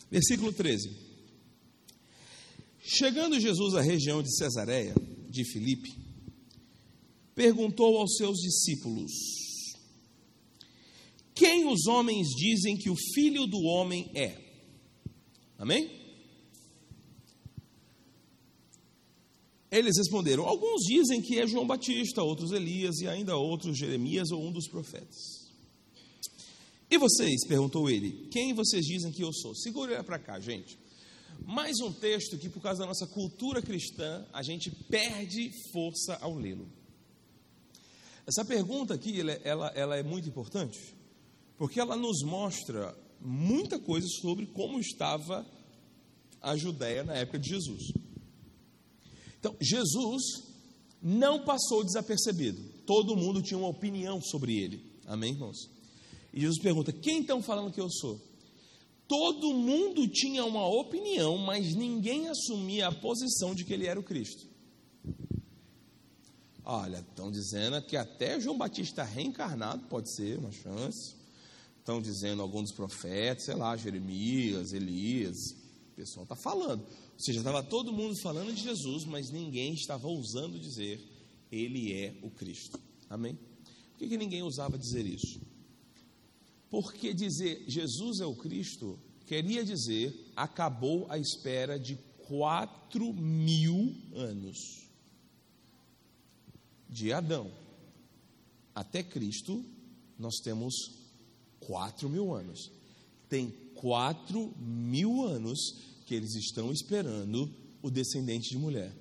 [0.09, 0.97] Versículo 13.
[2.81, 4.95] Chegando Jesus à região de Cesareia
[5.29, 5.91] de Filipe,
[7.35, 9.11] perguntou aos seus discípulos:
[11.35, 14.41] Quem os homens dizem que o filho do homem é?
[15.59, 15.91] Amém?
[19.69, 24.47] Eles responderam: Alguns dizem que é João Batista, outros Elias e ainda outros Jeremias ou
[24.47, 25.40] um dos profetas.
[26.91, 27.47] E vocês?
[27.47, 28.27] perguntou ele.
[28.33, 29.55] Quem vocês dizem que eu sou?
[29.55, 30.77] Segura para cá, gente.
[31.47, 36.35] Mais um texto que, por causa da nossa cultura cristã, a gente perde força ao
[36.35, 36.69] lê-lo.
[38.27, 40.79] Essa pergunta aqui, ela, ela, ela é muito importante,
[41.57, 45.47] porque ela nos mostra muita coisa sobre como estava
[46.43, 47.93] a Judéia na época de Jesus.
[49.39, 50.23] Então, Jesus
[51.01, 52.61] não passou desapercebido.
[52.85, 54.85] Todo mundo tinha uma opinião sobre ele.
[55.07, 55.80] Amém, irmãos?
[56.33, 58.21] E Jesus pergunta: Quem estão falando que eu sou?
[59.09, 64.05] Todo mundo tinha uma opinião, mas ninguém assumia a posição de que ele era o
[64.05, 64.47] Cristo.
[66.65, 71.17] Olha, estão dizendo que até João Batista reencarnado pode ser uma chance.
[71.77, 75.37] Estão dizendo alguns dos profetas, sei lá, Jeremias, Elias.
[75.93, 76.83] O pessoal está falando.
[76.83, 81.01] Ou seja, estava todo mundo falando de Jesus, mas ninguém estava ousando dizer,
[81.51, 82.79] Ele é o Cristo.
[83.09, 83.35] Amém?
[83.35, 85.41] Por que, que ninguém ousava dizer isso?
[86.71, 94.89] Porque dizer Jesus é o Cristo queria dizer acabou a espera de quatro mil anos.
[96.89, 97.51] De Adão
[98.75, 99.65] até Cristo,
[100.19, 100.75] nós temos
[101.59, 102.71] quatro mil anos.
[103.29, 105.59] Tem quatro mil anos
[106.07, 107.53] que eles estão esperando
[107.83, 108.93] o descendente de mulher.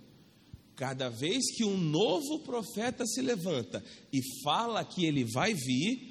[0.76, 6.09] Cada vez que um novo profeta se levanta e fala que ele vai vir,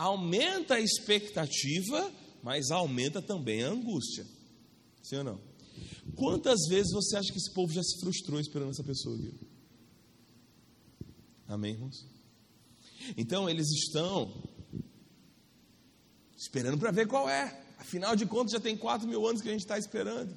[0.00, 2.10] aumenta a expectativa,
[2.42, 4.26] mas aumenta também a angústia.
[5.02, 5.40] Sim ou não?
[6.16, 9.34] Quantas vezes você acha que esse povo já se frustrou esperando essa pessoa aqui?
[11.46, 12.06] Amém, irmãos?
[13.14, 14.32] Então eles estão
[16.34, 17.62] esperando para ver qual é.
[17.76, 20.34] Afinal de contas, já tem quatro mil anos que a gente está esperando.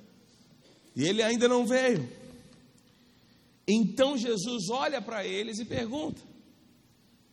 [0.94, 2.10] E ele ainda não veio.
[3.66, 6.22] Então Jesus olha para eles e pergunta: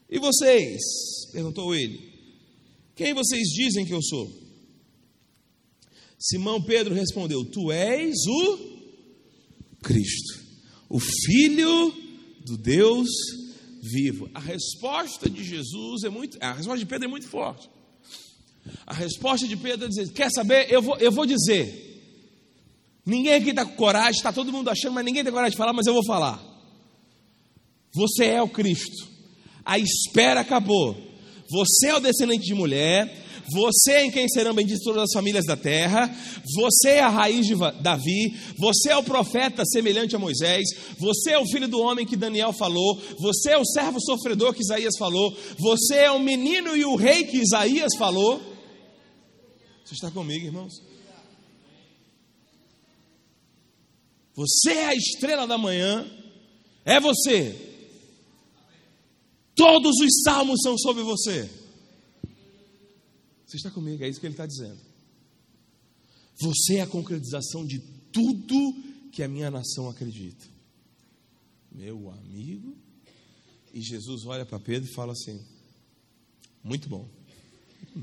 [0.08, 0.80] E vocês?
[1.32, 2.10] perguntou ele.
[3.00, 4.30] Quem vocês dizem que eu sou?
[6.18, 8.58] Simão Pedro respondeu: Tu és o
[9.82, 10.38] Cristo,
[10.86, 11.94] o Filho
[12.44, 13.08] do Deus
[13.82, 14.28] vivo.
[14.34, 17.70] A resposta de Jesus é muito, a resposta de Pedro é muito forte.
[18.86, 20.70] A resposta de Pedro é dizer: Quer saber?
[20.70, 22.02] Eu vou, eu vou dizer.
[23.06, 25.72] Ninguém aqui está com coragem, está todo mundo achando, mas ninguém tem coragem de falar,
[25.72, 26.38] mas eu vou falar.
[27.94, 29.08] Você é o Cristo.
[29.64, 31.10] A espera acabou.
[31.50, 33.28] Você é o descendente de mulher.
[33.52, 36.08] Você é em quem serão benditas todas as famílias da terra.
[36.54, 38.34] Você é a raiz de Davi.
[38.56, 40.64] Você é o profeta semelhante a Moisés.
[40.98, 42.96] Você é o filho do homem que Daniel falou.
[43.18, 45.36] Você é o servo sofredor que Isaías falou.
[45.58, 48.40] Você é o menino e o rei que Isaías falou.
[49.84, 50.74] Você está comigo, irmãos?
[54.34, 56.08] Você é a estrela da manhã.
[56.84, 57.69] É você.
[59.61, 61.51] Todos os salmos são sobre você.
[63.44, 64.03] Você está comigo?
[64.03, 64.81] É isso que ele está dizendo.
[66.40, 67.79] Você é a concretização de
[68.11, 68.55] tudo
[69.12, 70.46] que a minha nação acredita.
[71.70, 72.75] Meu amigo.
[73.75, 75.38] E Jesus olha para Pedro e fala assim:
[76.64, 77.07] Muito bom.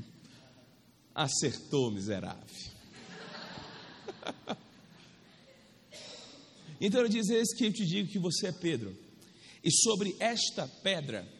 [1.12, 2.70] Acertou, miserável.
[6.80, 8.96] então ele diz: Eis que eu te digo que você é Pedro.
[9.64, 11.36] E sobre esta pedra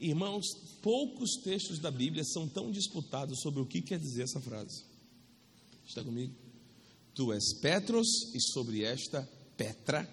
[0.00, 0.46] Irmãos,
[0.80, 4.84] poucos textos da Bíblia são tão disputados sobre o que quer dizer essa frase.
[5.86, 6.32] Está comigo?
[7.14, 10.08] Tu és Petros, e sobre esta Petra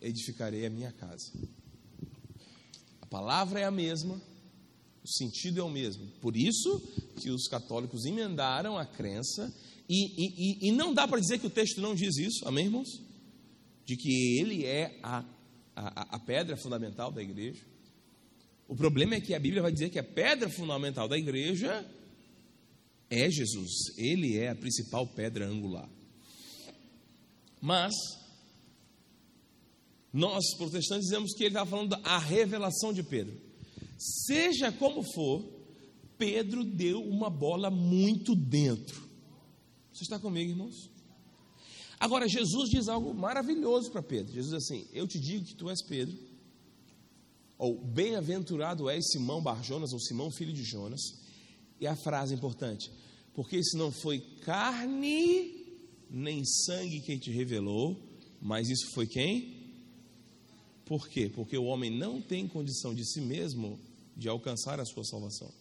[0.00, 1.32] edificarei a minha casa.
[3.00, 4.20] A palavra é a mesma,
[5.02, 6.06] o sentido é o mesmo.
[6.20, 6.80] Por isso
[7.18, 9.54] que os católicos emendaram a crença,
[9.88, 13.00] e, e, e não dá para dizer que o texto não diz isso, amém, irmãos?
[13.86, 15.24] De que ele é a,
[15.74, 17.64] a, a pedra fundamental da igreja.
[18.68, 21.88] O problema é que a Bíblia vai dizer que a pedra fundamental da igreja
[23.08, 23.96] é Jesus.
[23.96, 25.88] Ele é a principal pedra angular.
[27.60, 27.94] Mas,
[30.12, 33.40] nós protestantes dizemos que ele estava falando da revelação de Pedro.
[33.98, 35.44] Seja como for,
[36.18, 39.08] Pedro deu uma bola muito dentro.
[39.92, 40.90] Você está comigo, irmãos?
[41.98, 44.32] Agora, Jesus diz algo maravilhoso para Pedro.
[44.32, 46.14] Jesus diz assim: Eu te digo que tu és Pedro,
[47.58, 51.00] ou bem-aventurado és Simão Barjonas, ou Simão filho de Jonas.
[51.80, 52.90] E a frase importante:
[53.34, 55.64] porque isso não foi carne
[56.08, 58.00] nem sangue quem te revelou,
[58.40, 59.56] mas isso foi quem?
[60.84, 61.28] Por quê?
[61.28, 63.78] Porque o homem não tem condição de si mesmo
[64.16, 65.52] de alcançar a sua salvação.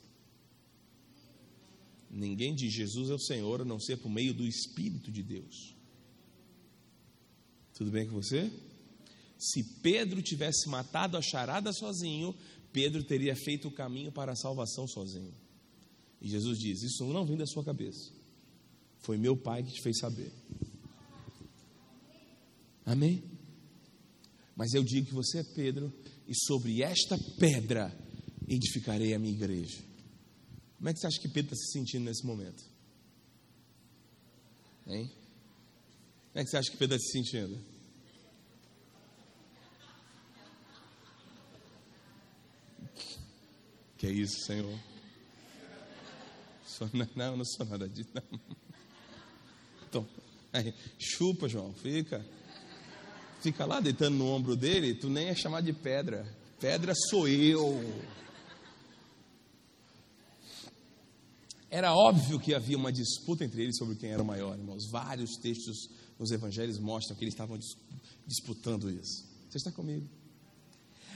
[2.10, 5.76] Ninguém diz Jesus é o Senhor a não ser por meio do Espírito de Deus.
[7.74, 8.50] Tudo bem com você?
[9.38, 12.36] Se Pedro tivesse matado a charada sozinho,
[12.72, 15.34] Pedro teria feito o caminho para a salvação sozinho.
[16.22, 18.12] E Jesus diz: Isso não vem da sua cabeça.
[19.00, 20.32] Foi meu pai que te fez saber.
[22.86, 23.24] Amém?
[24.56, 25.94] Mas eu digo que você é Pedro,
[26.28, 27.96] e sobre esta pedra
[28.48, 29.84] edificarei a minha igreja.
[30.78, 32.64] Como é que você acha que Pedro está se sentindo nesse momento?
[34.88, 35.08] Hein?
[36.32, 37.75] Como é que você acha que Pedro está se sentindo?
[44.06, 44.80] Que é isso, Senhor?
[47.16, 48.10] Não, não sou nada disso.
[48.14, 48.40] Não.
[49.90, 50.08] Então,
[50.54, 52.24] aí, chupa, João, fica.
[53.42, 56.24] Fica lá deitando no ombro dele, tu nem é chamado de pedra.
[56.60, 57.82] Pedra sou eu.
[61.72, 64.88] Era óbvio que havia uma disputa entre eles sobre quem era o maior, irmãos.
[64.92, 65.90] Vários textos
[66.20, 67.58] nos evangelhos mostram que eles estavam
[68.28, 69.26] disputando isso.
[69.50, 70.08] Você está comigo?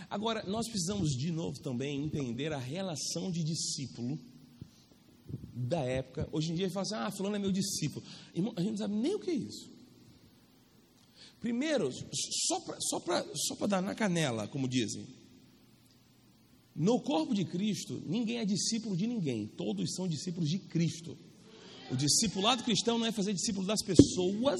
[0.10, 4.17] Agora, nós precisamos de novo também entender a relação de discípulo
[5.54, 6.28] da época.
[6.32, 8.04] Hoje em dia ele fala assim: ah, fulano é meu discípulo.
[8.34, 9.69] Irmão, a gente não sabe nem o que é isso.
[11.39, 11.91] Primeiro,
[12.48, 15.06] só para só só dar na canela, como dizem.
[16.76, 21.17] No corpo de Cristo, ninguém é discípulo de ninguém, todos são discípulos de Cristo.
[21.92, 24.60] O discipulado cristão não é fazer discípulo das pessoas,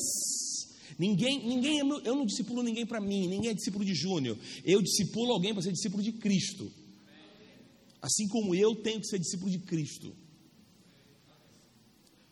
[0.97, 4.37] Ninguém, ninguém é eu não discipulo ninguém para mim, ninguém é discípulo de Júnior.
[4.63, 6.71] Eu discipulo alguém para ser discípulo de Cristo.
[8.01, 10.15] Assim como eu tenho que ser discípulo de Cristo.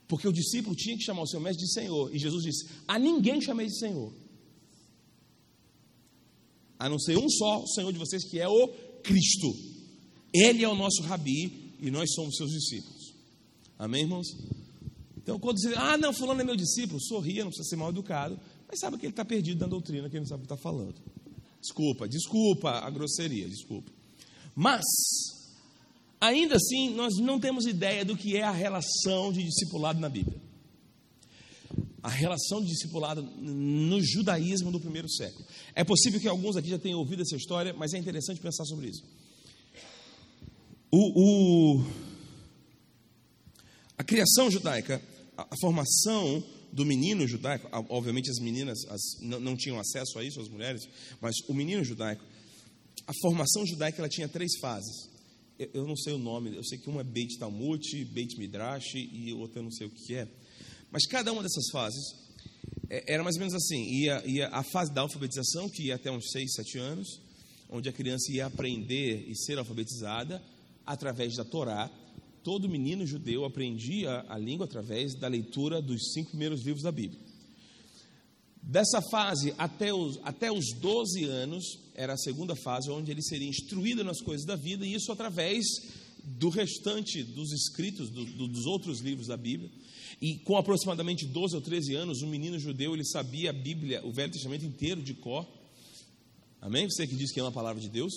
[0.07, 2.15] Porque o discípulo tinha que chamar o seu mestre de Senhor.
[2.15, 4.13] E Jesus disse: A ninguém chamei de Senhor.
[6.79, 8.67] A não ser um só, o Senhor de vocês, que é o
[9.03, 9.53] Cristo.
[10.33, 13.13] Ele é o nosso rabi e nós somos seus discípulos.
[13.77, 14.27] Amém, irmãos?
[15.27, 18.39] Então, quando você, ah, não, fulano é meu discípulo, sorria, não precisa ser mal educado,
[18.65, 20.55] mas sabe que ele está perdido na doutrina, que ele não sabe o que está
[20.55, 20.95] falando.
[21.59, 23.91] Desculpa, desculpa a grosseria, desculpa.
[24.55, 24.85] Mas,
[26.21, 30.39] ainda assim, nós não temos ideia do que é a relação de discipulado na Bíblia.
[32.01, 35.45] a relação de discipulado no judaísmo do primeiro século.
[35.75, 38.87] É possível que alguns aqui já tenham ouvido essa história, mas é interessante pensar sobre
[38.87, 39.03] isso.
[40.89, 41.85] O, o
[43.97, 45.01] a criação judaica,
[45.37, 50.41] a, formação do menino judaico, obviamente as meninas as, não, não tinham acesso a isso,
[50.41, 50.87] as mulheres,
[51.21, 52.23] mas o menino judaico,
[53.05, 55.09] a formação judaica ela tinha três fases.
[55.57, 58.95] Eu, eu não sei o nome, eu sei que uma é Beit Talmud, Beit Midrash
[58.95, 60.27] e outra eu não sei o que é.
[60.91, 62.15] Mas cada uma dessas fases
[62.89, 66.11] é, era mais ou menos assim: ia, ia a fase da alfabetização, que ia até
[66.11, 67.21] uns 6, 7 anos,
[67.69, 70.41] onde a criança ia aprender e ser alfabetizada
[70.85, 71.89] através da Torá.
[72.47, 77.19] Todo menino judeu aprendia a língua através da leitura dos cinco primeiros livros da Bíblia.
[78.63, 83.49] Dessa fase até os, até os 12 anos, era a segunda fase, onde ele seria
[83.49, 85.65] instruído nas coisas da vida, e isso através
[86.23, 89.69] do restante dos escritos do, do, dos outros livros da Bíblia.
[90.21, 94.13] E com aproximadamente 12 ou 13 anos, um menino judeu, ele sabia a Bíblia, o
[94.13, 95.45] Velho Testamento inteiro de cor.
[96.61, 96.89] Amém?
[96.89, 98.13] Você que diz que é uma palavra de Deus.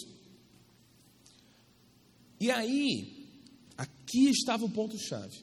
[2.38, 3.19] E aí,
[4.10, 5.38] aqui estava o ponto-chave.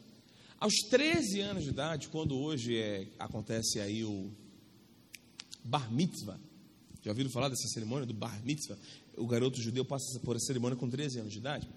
[0.59, 4.29] Aos 13 anos de idade, quando hoje é, acontece aí o
[5.63, 6.37] Bar Mitzvah,
[7.01, 8.77] já ouviram falar dessa cerimônia do Bar Mitzvah?
[9.15, 11.69] O garoto judeu passa por essa cerimônia com 13 anos de idade.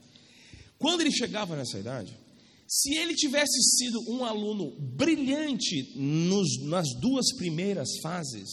[0.78, 2.18] Quando ele chegava nessa idade,
[2.66, 8.48] se ele tivesse sido um aluno brilhante nos, nas duas primeiras fases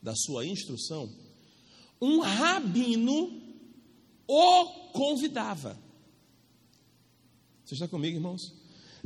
[0.00, 1.12] da sua instrução,
[2.00, 3.42] um rabino
[4.26, 5.83] o convidava.
[7.64, 8.52] Você está comigo, irmãos?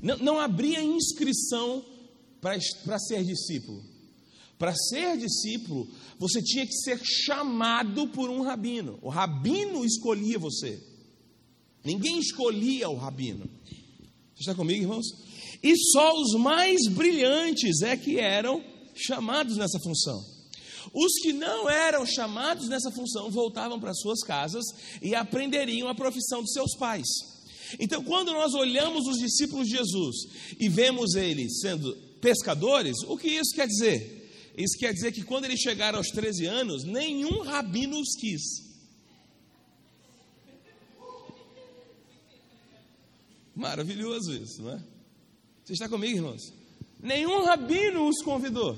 [0.01, 1.85] Não, não abria inscrição
[2.41, 3.83] para ser discípulo.
[4.59, 5.89] Para ser discípulo,
[6.19, 8.99] você tinha que ser chamado por um rabino.
[9.01, 10.83] O rabino escolhia você.
[11.85, 13.49] Ninguém escolhia o rabino.
[14.35, 15.07] Você está comigo, irmãos?
[15.63, 18.63] E só os mais brilhantes é que eram
[18.95, 20.25] chamados nessa função.
[20.93, 24.65] Os que não eram chamados nessa função voltavam para suas casas
[25.03, 27.07] e aprenderiam a profissão dos seus pais.
[27.79, 30.17] Então, quando nós olhamos os discípulos de Jesus
[30.59, 34.19] e vemos eles sendo pescadores, o que isso quer dizer?
[34.57, 38.69] Isso quer dizer que quando eles chegaram aos 13 anos, nenhum rabino os quis.
[43.55, 44.83] Maravilhoso isso, não é?
[45.65, 46.53] Você está comigo, irmãos?
[47.01, 48.77] Nenhum rabino os convidou.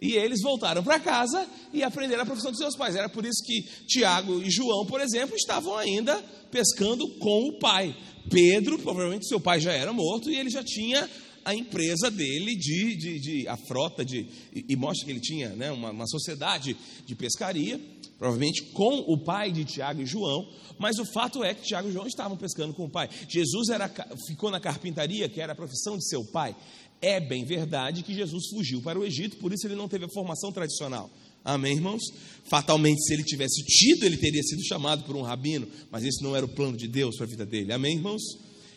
[0.00, 2.96] E eles voltaram para casa e aprenderam a profissão dos seus pais.
[2.96, 6.16] Era por isso que Tiago e João, por exemplo, estavam ainda
[6.50, 7.94] pescando com o pai.
[8.28, 11.08] Pedro, provavelmente seu pai já era morto e ele já tinha
[11.44, 15.50] a empresa dele de, de, de a frota de e, e, mostra que ele tinha
[15.50, 17.80] né, uma, uma sociedade de pescaria,
[18.18, 20.46] provavelmente com o pai de Tiago e João.
[20.78, 23.08] Mas o fato é que Tiago e João estavam pescando com o pai.
[23.28, 23.90] Jesus era,
[24.26, 26.54] ficou na carpintaria, que era a profissão de seu pai.
[27.02, 30.08] É bem verdade que Jesus fugiu para o Egito, por isso ele não teve a
[30.10, 31.10] formação tradicional.
[31.44, 32.02] Amém, irmãos?
[32.44, 36.34] Fatalmente, se ele tivesse tido, ele teria sido chamado por um rabino, mas esse não
[36.34, 37.72] era o plano de Deus para a vida dele.
[37.72, 38.22] Amém, irmãos?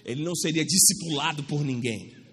[0.05, 2.23] Ele não seria discipulado por ninguém.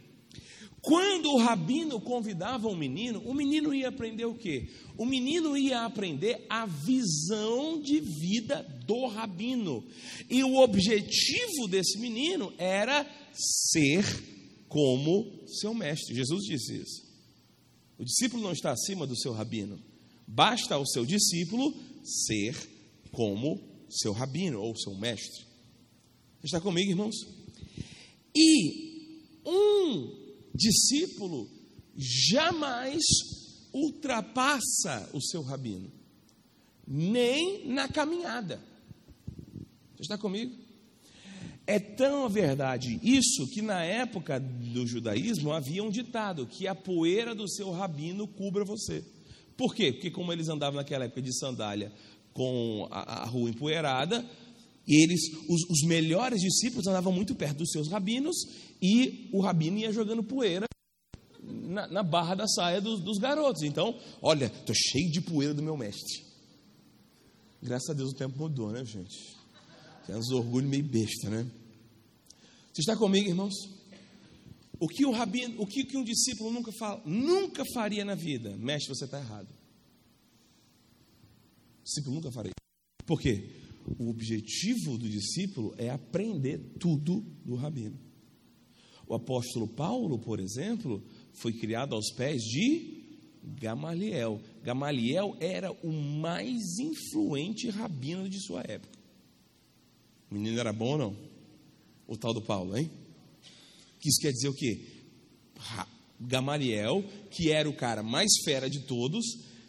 [0.82, 4.68] Quando o rabino convidava um menino, o menino ia aprender o quê?
[4.96, 9.84] O menino ia aprender a visão de vida do rabino.
[10.28, 14.04] E o objetivo desse menino era ser
[14.68, 16.14] como seu mestre.
[16.14, 17.02] Jesus disse isso.
[17.98, 19.89] O discípulo não está acima do seu rabino.
[20.32, 21.74] Basta ao seu discípulo
[22.04, 22.54] ser
[23.10, 23.60] como
[23.90, 25.44] seu rabino ou seu mestre.
[26.42, 27.16] Está comigo, irmãos?
[28.32, 31.50] E um discípulo
[31.96, 33.02] jamais
[33.74, 35.90] ultrapassa o seu rabino,
[36.86, 38.62] nem na caminhada.
[39.98, 40.54] Está comigo?
[41.66, 47.34] É tão verdade isso que na época do judaísmo havia um ditado que a poeira
[47.34, 49.04] do seu rabino cubra você.
[49.60, 49.92] Por quê?
[49.92, 51.92] Porque como eles andavam naquela época de sandália
[52.32, 54.26] com a, a rua empoeirada,
[54.88, 58.36] eles, os, os, melhores discípulos andavam muito perto dos seus rabinos
[58.80, 60.64] e o rabino ia jogando poeira
[61.42, 63.62] na, na barra da saia dos, dos garotos.
[63.62, 66.24] Então, olha, estou cheio de poeira do meu mestre.
[67.62, 69.36] Graças a Deus o tempo mudou, né, gente?
[70.06, 71.46] Tem uns orgulho meio besta, né?
[72.72, 73.52] Você está comigo, irmãos?
[74.80, 78.56] O que o rabino, o que, um discípulo nunca, fala, nunca faria na vida?
[78.56, 79.48] Mestre, você está errado.
[81.80, 82.52] O discípulo nunca faria.
[83.06, 83.50] Por quê?
[83.98, 87.98] o objetivo do discípulo é aprender tudo do rabino.
[89.06, 91.02] O apóstolo Paulo, por exemplo,
[91.32, 93.02] foi criado aos pés de
[93.42, 94.40] Gamaliel.
[94.62, 98.98] Gamaliel era o mais influente rabino de sua época.
[100.30, 101.16] O menino era bom ou não?
[102.06, 102.90] O tal do Paulo, hein?
[104.00, 104.80] Que isso quer dizer o quê?
[106.20, 109.24] Gamaliel, que era o cara mais fera de todos,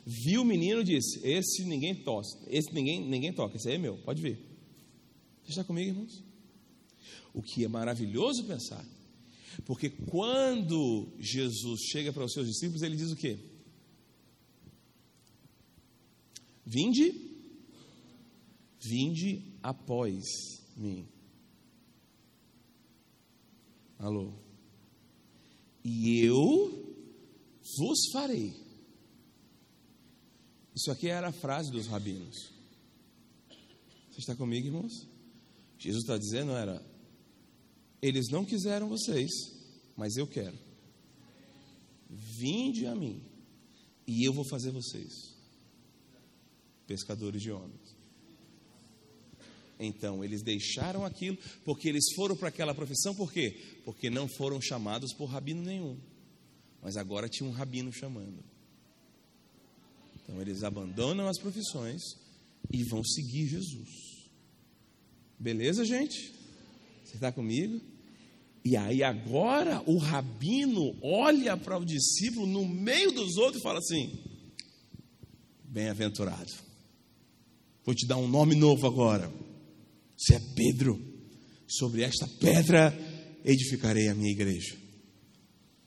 [0.05, 3.77] viu o menino e disse: Esse ninguém toca, esse ninguém, ninguém toca, esse aí é
[3.77, 4.37] meu, pode vir.
[5.43, 6.23] Você está comigo, irmãos?
[7.33, 8.85] O que é maravilhoso pensar,
[9.65, 13.39] porque quando Jesus chega para os seus discípulos, ele diz o quê?
[16.65, 17.13] Vinde,
[18.79, 20.23] vinde após
[20.75, 21.07] mim.
[24.01, 24.33] Alô?
[25.83, 26.97] E eu
[27.77, 28.51] vos farei.
[30.75, 32.51] Isso aqui era a frase dos rabinos.
[34.09, 35.07] Você está comigo, irmãos?
[35.77, 36.83] Jesus está dizendo, era,
[38.01, 39.29] eles não quiseram vocês,
[39.95, 40.57] mas eu quero.
[42.09, 43.23] Vinde a mim,
[44.07, 45.35] e eu vou fazer vocês
[46.87, 47.80] pescadores de homens.
[49.83, 53.59] Então, eles deixaram aquilo porque eles foram para aquela profissão, por quê?
[53.83, 55.97] Porque não foram chamados por rabino nenhum.
[56.83, 58.43] Mas agora tinha um rabino chamando.
[60.15, 61.99] Então, eles abandonam as profissões
[62.71, 64.29] e vão seguir Jesus.
[65.39, 66.31] Beleza, gente?
[67.03, 67.81] Você está comigo?
[68.63, 73.79] E aí agora o rabino olha para o discípulo no meio dos outros e fala
[73.79, 74.11] assim:
[75.63, 76.51] Bem-aventurado.
[77.83, 79.31] Vou te dar um nome novo agora.
[80.21, 81.01] Você é Pedro.
[81.67, 82.93] Sobre esta pedra
[83.43, 84.77] edificarei a minha igreja.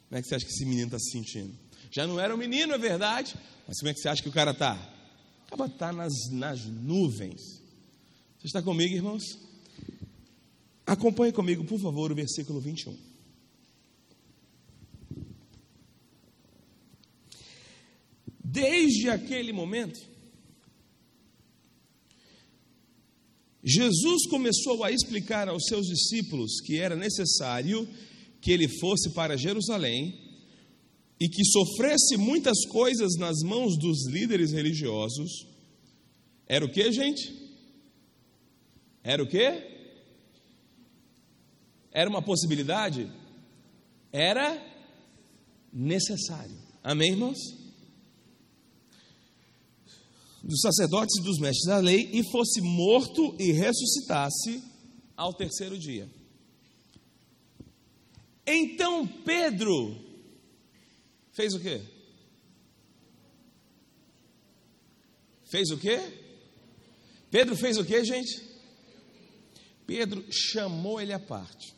[0.09, 1.55] Como é que você acha que esse menino está se sentindo?
[1.91, 3.37] Já não era um menino, é verdade,
[3.69, 4.73] mas como é que você acha que o cara está?
[5.47, 7.63] Acaba tá nas, nas nuvens.
[8.39, 9.23] Você está comigo, irmãos?
[10.85, 12.97] Acompanhe comigo, por favor, o versículo 21.
[18.43, 20.01] Desde aquele momento,
[23.65, 27.89] Jesus começou a explicar aos seus discípulos que era necessário
[28.41, 30.15] que ele fosse para Jerusalém
[31.19, 35.47] e que sofresse muitas coisas nas mãos dos líderes religiosos.
[36.47, 37.33] Era o que, gente?
[39.03, 39.75] Era o que?
[41.91, 43.11] Era uma possibilidade?
[44.13, 44.63] Era
[45.73, 46.57] necessário.
[46.83, 47.39] Amém, irmãos?
[50.45, 54.63] Dos sacerdotes e dos mestres da lei e fosse morto e ressuscitasse
[55.17, 56.09] ao terceiro dia.
[58.47, 59.97] Então Pedro
[61.33, 61.81] fez o quê?
[65.51, 65.99] Fez o quê?
[67.31, 68.43] Pedro fez o quê, gente?
[69.87, 71.75] Pedro chamou ele à parte.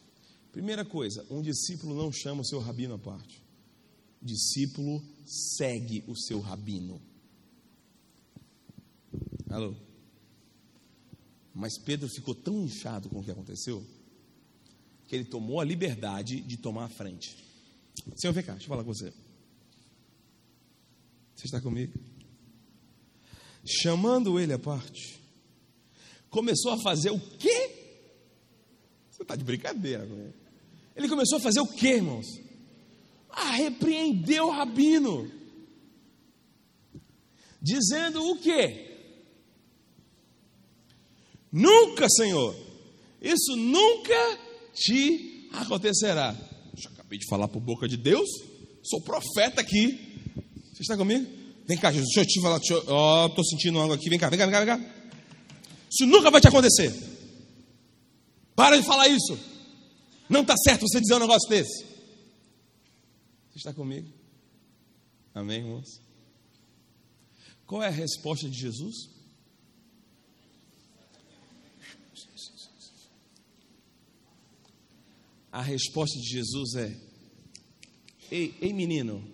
[0.51, 3.43] Primeira coisa, um discípulo não chama o seu rabino à parte.
[4.21, 7.01] O discípulo segue o seu rabino.
[9.51, 9.75] Alô?
[11.55, 13.85] Mas Pedro ficou tão inchado com o que aconteceu
[15.07, 17.37] que ele tomou a liberdade de tomar a frente.
[18.17, 19.13] Senhor, vem cá, deixa eu falar com você.
[21.35, 21.93] Você está comigo?
[23.65, 25.21] Chamando ele à parte,
[26.29, 27.71] começou a fazer o quê?
[29.11, 30.35] Você está de brincadeira com ele.
[30.95, 32.27] Ele começou a fazer o quê, irmãos?
[33.31, 35.31] A repreender o rabino.
[37.61, 38.96] Dizendo o quê?
[41.57, 42.55] Nunca, Senhor.
[43.23, 44.39] Isso nunca
[44.75, 46.37] te acontecerá.
[46.75, 48.29] Já acabei de falar por boca de Deus.
[48.83, 50.21] Sou profeta aqui.
[50.75, 51.27] Você está comigo?
[51.67, 52.13] Vem cá, Jesus.
[52.15, 52.61] Deixa eu te falar.
[52.89, 54.11] Ó, oh, estou sentindo algo aqui.
[54.11, 54.95] Vem cá, vem cá, vem cá, vem cá.
[55.91, 56.95] Isso nunca vai te acontecer.
[58.55, 59.39] Para de falar isso.
[60.29, 61.85] Não está certo você dizer um negócio desse.
[63.51, 64.13] Você está comigo?
[65.35, 66.03] Amém, irmãos?
[67.67, 69.16] Qual é a resposta de Jesus?
[75.57, 76.95] A resposta de Jesus é:
[78.31, 79.27] Ei, ei menino,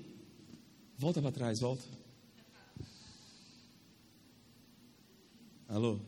[0.96, 1.82] volta para trás, volta.
[5.66, 5.98] Alô?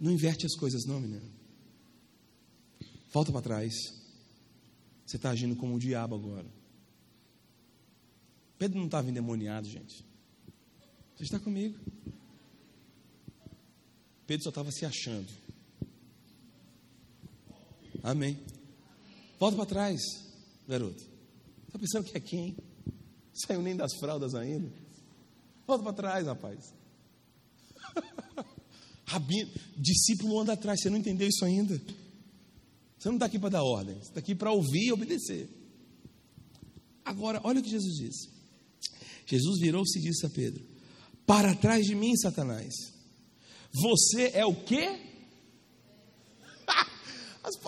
[0.00, 1.30] Não inverte as coisas, não, menino.
[3.12, 3.74] Volta para trás.
[5.04, 6.46] Você está agindo como o diabo agora.
[8.58, 10.02] Pedro não estava endemoniado, gente.
[11.14, 11.78] Você está comigo?
[14.26, 15.28] Pedro só estava se achando.
[18.02, 18.38] Amém.
[19.38, 20.00] Volta para trás,
[20.66, 21.02] garoto.
[21.66, 22.56] Está pensando que é quem?
[23.32, 24.70] Saiu nem das fraldas ainda.
[25.66, 26.74] Volta para trás, rapaz.
[29.06, 31.80] Rabino, discípulo anda atrás, você não entendeu isso ainda.
[32.98, 35.48] Você não está aqui para dar ordem, você está aqui para ouvir e obedecer.
[37.04, 38.28] Agora, olha o que Jesus disse.
[39.24, 40.64] Jesus virou-se e disse a Pedro:
[41.24, 42.74] Para trás de mim, Satanás.
[43.72, 45.07] Você é o quê?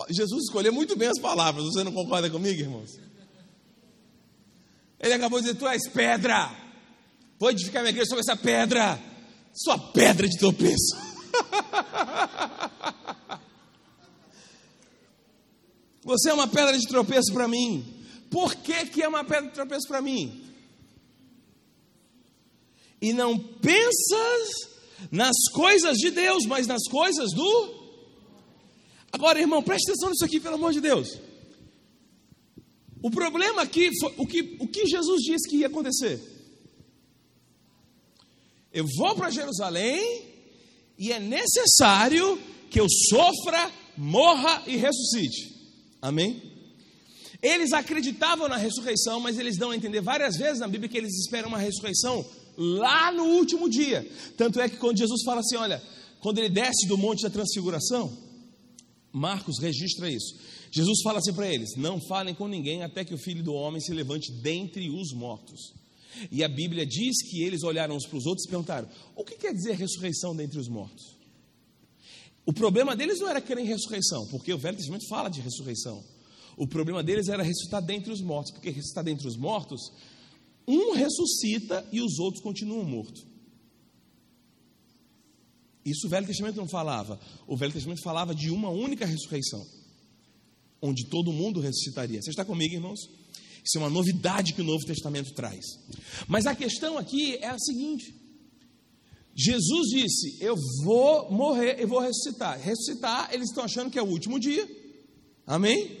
[0.09, 1.65] Jesus escolheu muito bem as palavras.
[1.65, 2.99] Você não concorda comigo, irmãos?
[4.99, 6.51] Ele acabou de dizer: Tu és pedra.
[7.39, 8.99] Vou edificar minha igreja sobre essa pedra.
[9.53, 10.95] Sua pedra de tropeço.
[16.03, 17.85] Você é uma pedra de tropeço para mim.
[18.29, 20.43] Por que, que é uma pedra de tropeço para mim?
[23.01, 24.49] E não pensas
[25.11, 27.80] nas coisas de Deus, mas nas coisas do.
[29.11, 31.19] Agora, irmão, preste atenção nisso aqui, pelo amor de Deus.
[33.01, 36.21] O problema aqui foi o que, o que Jesus disse que ia acontecer.
[38.71, 40.23] Eu vou para Jerusalém
[40.97, 42.39] e é necessário
[42.69, 45.51] que eu sofra, morra e ressuscite.
[46.01, 46.41] Amém?
[47.41, 51.13] Eles acreditavam na ressurreição, mas eles dão a entender várias vezes na Bíblia que eles
[51.15, 52.23] esperam uma ressurreição
[52.55, 54.07] lá no último dia.
[54.37, 55.81] Tanto é que quando Jesus fala assim, olha,
[56.19, 58.15] quando ele desce do monte da transfiguração,
[59.11, 60.35] Marcos registra isso.
[60.71, 63.81] Jesus fala assim para eles: Não falem com ninguém até que o filho do homem
[63.81, 65.73] se levante dentre os mortos.
[66.31, 69.35] E a Bíblia diz que eles olharam uns para os outros e perguntaram: O que
[69.35, 71.17] quer dizer ressurreição dentre os mortos?
[72.45, 76.03] O problema deles não era querer ressurreição, porque o Velho Testamento fala de ressurreição.
[76.57, 79.91] O problema deles era ressuscitar dentre os mortos, porque ressuscitar dentre os mortos
[80.67, 83.30] um ressuscita e os outros continuam mortos.
[85.85, 87.19] Isso o Velho Testamento não falava.
[87.47, 89.65] O Velho Testamento falava de uma única ressurreição,
[90.81, 92.21] onde todo mundo ressuscitaria.
[92.21, 92.99] Você está comigo, irmãos?
[93.63, 95.65] Isso é uma novidade que o Novo Testamento traz.
[96.27, 98.13] Mas a questão aqui é a seguinte:
[99.35, 102.59] Jesus disse: Eu vou morrer e vou ressuscitar.
[102.59, 104.67] Ressuscitar, eles estão achando que é o último dia.
[105.45, 105.99] Amém?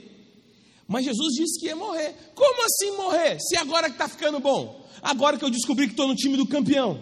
[0.87, 2.13] Mas Jesus disse que ia morrer.
[2.35, 3.39] Como assim morrer?
[3.39, 4.85] Se agora que está ficando bom?
[5.01, 7.01] Agora que eu descobri que estou no time do campeão.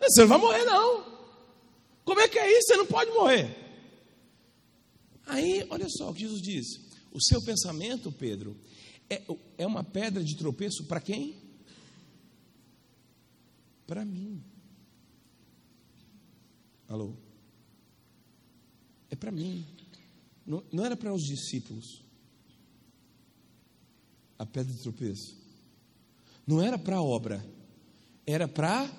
[0.00, 1.09] Você não vai morrer, não.
[2.04, 2.68] Como é que é isso?
[2.68, 3.56] Você não pode morrer.
[5.26, 6.66] Aí, olha só o que Jesus diz.
[7.12, 8.56] O seu pensamento, Pedro,
[9.08, 9.22] é,
[9.58, 11.36] é uma pedra de tropeço para quem?
[13.86, 14.42] Para mim.
[16.88, 17.14] Alô?
[19.10, 19.64] É para mim.
[20.46, 22.02] Não, não era para os discípulos
[24.38, 25.36] a pedra de tropeço.
[26.46, 27.44] Não era para a obra,
[28.26, 28.90] era para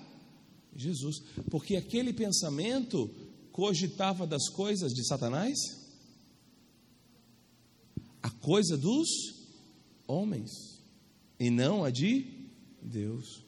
[0.76, 1.22] Jesus.
[1.50, 3.10] Porque aquele pensamento
[3.52, 5.58] cogitava das coisas de Satanás,
[8.22, 9.08] a coisa dos
[10.08, 10.50] homens,
[11.40, 12.26] e não a de
[12.82, 13.44] Deus.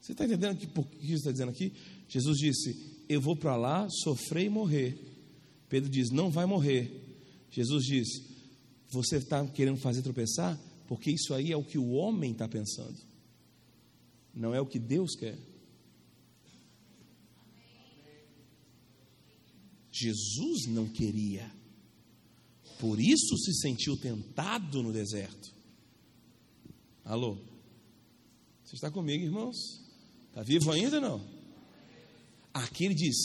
[0.00, 1.72] Você está entendendo por que está dizendo aqui?
[2.08, 4.98] Jesus disse: Eu vou para lá sofrer e morrer.
[5.68, 7.04] Pedro diz: Não vai morrer.
[7.50, 8.28] Jesus diz:
[8.90, 10.58] você está querendo fazer tropeçar?
[10.86, 12.96] Porque isso aí é o que o homem está pensando,
[14.38, 15.38] não é o que Deus quer.
[19.92, 21.50] Jesus não queria,
[22.78, 25.52] por isso se sentiu tentado no deserto.
[27.04, 27.36] Alô?
[28.64, 29.56] Você está comigo, irmãos?
[30.28, 31.20] Está vivo ainda não?
[32.54, 33.16] Aqui ele diz: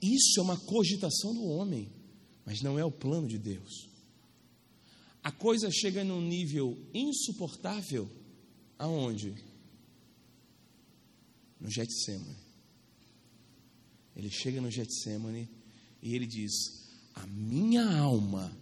[0.00, 1.92] Isso é uma cogitação do homem,
[2.46, 3.96] mas não é o plano de Deus
[5.26, 8.08] a coisa chega num nível insuportável,
[8.78, 9.34] aonde?
[11.60, 12.36] No Getsemane.
[14.14, 15.48] Ele chega no Getsemane
[16.02, 16.52] e ele diz:
[17.14, 18.56] A minha alma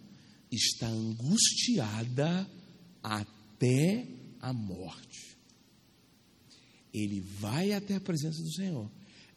[0.51, 2.49] está angustiada
[3.01, 4.07] até
[4.41, 5.37] a morte.
[6.93, 8.89] Ele vai até a presença do Senhor.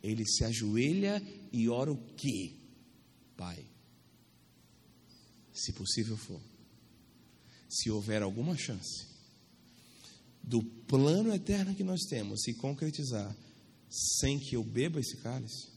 [0.02, 2.52] Ele se ajoelha e ora o quê?
[3.36, 3.64] Pai,
[5.52, 6.40] se possível for,
[7.68, 9.06] se houver alguma chance
[10.42, 13.36] do plano eterno que nós temos se concretizar
[13.90, 15.68] sem que eu beba esse cálice,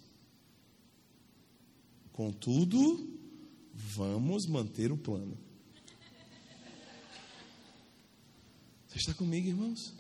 [2.12, 3.10] contudo,
[3.74, 5.38] vamos manter o plano.
[8.88, 9.94] Você está comigo, irmãos?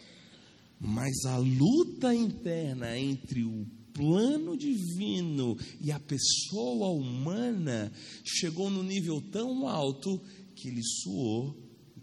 [0.79, 7.91] Mas a luta interna entre o plano divino e a pessoa humana
[8.23, 10.19] chegou no nível tão alto
[10.55, 11.55] que ele suou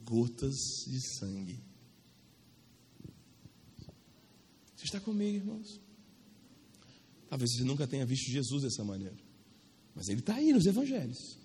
[0.05, 0.55] gotas
[0.87, 1.61] de sangue.
[4.77, 5.81] Você está comigo, irmãos?
[7.29, 9.17] Talvez você nunca tenha visto Jesus dessa maneira,
[9.95, 11.39] mas ele está aí nos evangelhos.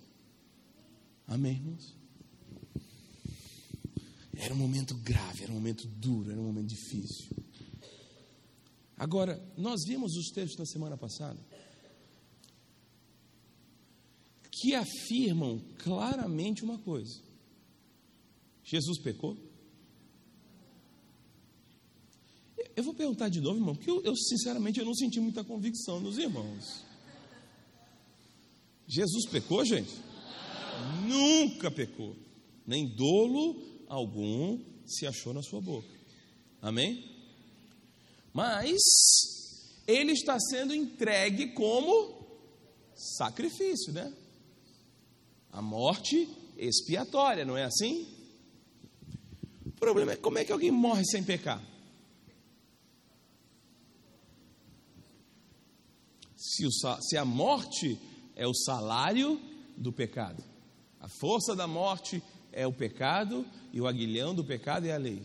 [1.28, 1.96] Amém, irmãos?
[4.36, 7.28] Era um momento grave, era um momento duro, era um momento difícil.
[8.98, 11.40] Agora, nós vimos os textos da semana passada
[14.50, 17.20] que afirmam claramente uma coisa:
[18.64, 19.38] Jesus pecou?
[22.76, 26.00] Eu vou perguntar de novo, irmão, porque eu, eu, sinceramente eu não senti muita convicção
[26.00, 26.84] nos irmãos.
[28.88, 29.94] Jesus pecou, gente?
[31.08, 32.16] Nunca pecou.
[32.66, 35.88] Nem dolo algum se achou na sua boca.
[36.62, 37.04] Amém?
[38.34, 38.80] Mas
[39.86, 42.26] ele está sendo entregue como
[42.96, 44.12] sacrifício, né?
[45.52, 48.08] A morte expiatória, não é assim?
[49.66, 51.73] O problema é como é que alguém morre sem pecar?
[56.56, 57.98] Se, o, se a morte
[58.36, 59.42] é o salário
[59.76, 60.44] do pecado,
[61.00, 65.24] a força da morte é o pecado e o aguilhão do pecado é a lei.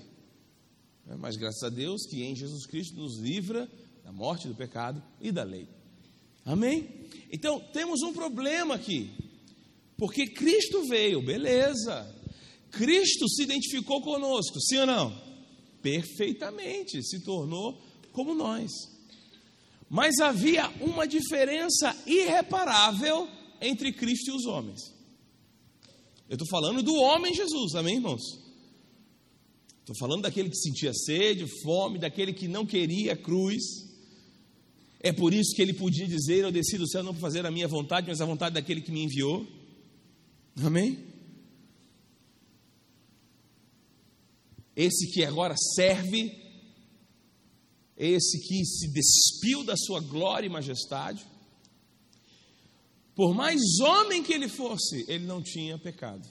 [1.07, 3.69] É, mas graças a Deus que em Jesus Cristo nos livra
[4.03, 5.69] da morte do pecado e da lei.
[6.45, 6.89] Amém?
[7.31, 9.11] Então temos um problema aqui.
[9.99, 12.11] Porque Cristo veio, beleza.
[12.71, 15.29] Cristo se identificou conosco, sim ou não?
[15.83, 17.79] Perfeitamente, se tornou
[18.13, 18.71] como nós.
[19.89, 23.29] Mas havia uma diferença irreparável
[23.61, 24.95] entre Cristo e os homens.
[26.29, 28.23] Eu estou falando do homem Jesus, amém, irmãos?
[29.81, 33.89] Estou falando daquele que sentia sede, fome, daquele que não queria cruz.
[35.01, 37.51] É por isso que ele podia dizer: Eu desci do céu não para fazer a
[37.51, 39.47] minha vontade, mas a vontade daquele que me enviou.
[40.63, 40.99] Amém?
[44.77, 46.37] Esse que agora serve,
[47.99, 51.27] esse que se despiu da sua glória e majestade,
[53.15, 56.25] por mais homem que ele fosse, ele não tinha pecado.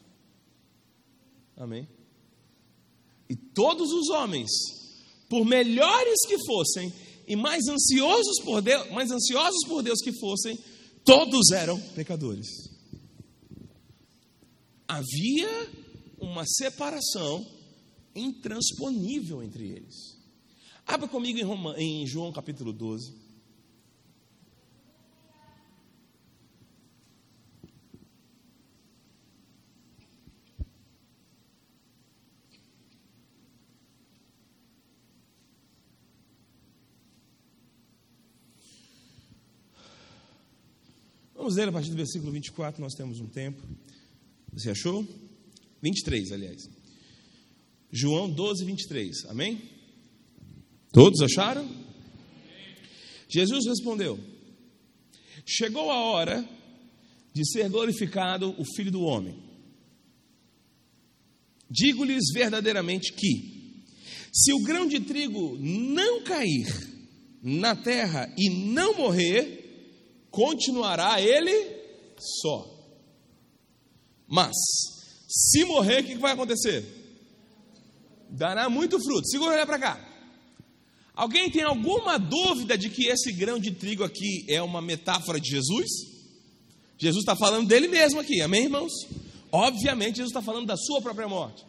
[1.58, 1.86] Amém?
[3.30, 4.50] E todos os homens,
[5.30, 6.94] por melhores que fossem
[7.28, 10.58] e mais ansiosos por Deus, mais ansiosos por Deus que fossem,
[11.04, 12.48] todos eram pecadores.
[14.88, 15.70] Havia
[16.20, 17.46] uma separação
[18.16, 20.17] intransponível entre eles.
[20.88, 23.14] Abra comigo em, Roma, em João capítulo 12.
[41.36, 43.62] Vamos ler a partir do versículo 24, nós temos um tempo.
[44.54, 45.06] Você achou?
[45.82, 46.70] 23, aliás.
[47.92, 49.26] João 12, 23.
[49.26, 49.77] Amém?
[50.92, 51.68] Todos acharam?
[53.30, 54.20] Jesus respondeu:
[55.46, 56.48] Chegou a hora
[57.34, 59.38] de ser glorificado o Filho do Homem.
[61.70, 63.84] Digo-lhes verdadeiramente que,
[64.34, 66.68] se o grão de trigo não cair
[67.44, 71.78] na terra e não morrer, continuará ele
[72.42, 72.74] só.
[74.28, 74.56] Mas,
[75.28, 76.86] se morrer, o que vai acontecer?
[78.30, 79.28] Dará muito fruto.
[79.28, 80.07] Segura olhar para cá.
[81.18, 85.50] Alguém tem alguma dúvida de que esse grão de trigo aqui é uma metáfora de
[85.50, 85.90] Jesus?
[86.96, 88.92] Jesus está falando dele mesmo aqui, amém, irmãos?
[89.52, 91.66] Obviamente, Jesus está falando da sua própria morte.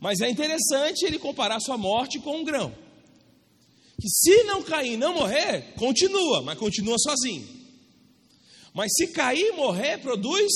[0.00, 2.74] Mas é interessante ele comparar sua morte com um grão.
[4.00, 7.46] Que se não cair e não morrer, continua, mas continua sozinho.
[8.74, 10.50] Mas se cair e morrer, produz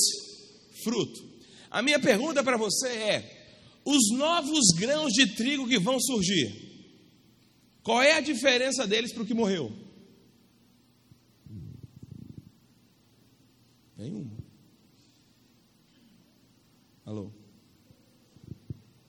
[0.83, 1.23] fruto.
[1.71, 3.47] A minha pergunta para você é:
[3.85, 6.64] os novos grãos de trigo que vão surgir,
[7.85, 9.71] qual é a diferença deles para o que morreu?
[13.95, 14.35] Nenhuma.
[17.05, 17.31] Alô?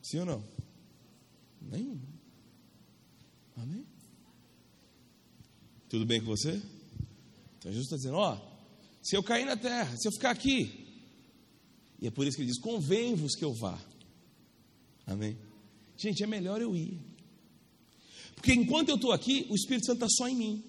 [0.02, 0.44] Sim ou não?
[1.62, 2.06] Nenhuma.
[3.56, 3.86] Amém?
[5.88, 6.60] Tudo bem com você?
[7.56, 8.38] Então Jesus está dizendo: ó,
[9.02, 10.84] se eu cair na terra, se eu ficar aqui.
[11.98, 13.80] E é por isso que ele diz: convém-vos que eu vá.
[15.06, 15.38] Amém?
[15.96, 17.05] Gente, é melhor eu ir.
[18.46, 20.64] Porque enquanto eu estou aqui, o Espírito Santo está só em mim.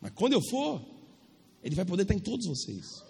[0.00, 0.82] Mas quando eu for,
[1.62, 3.04] ele vai poder estar em todos vocês.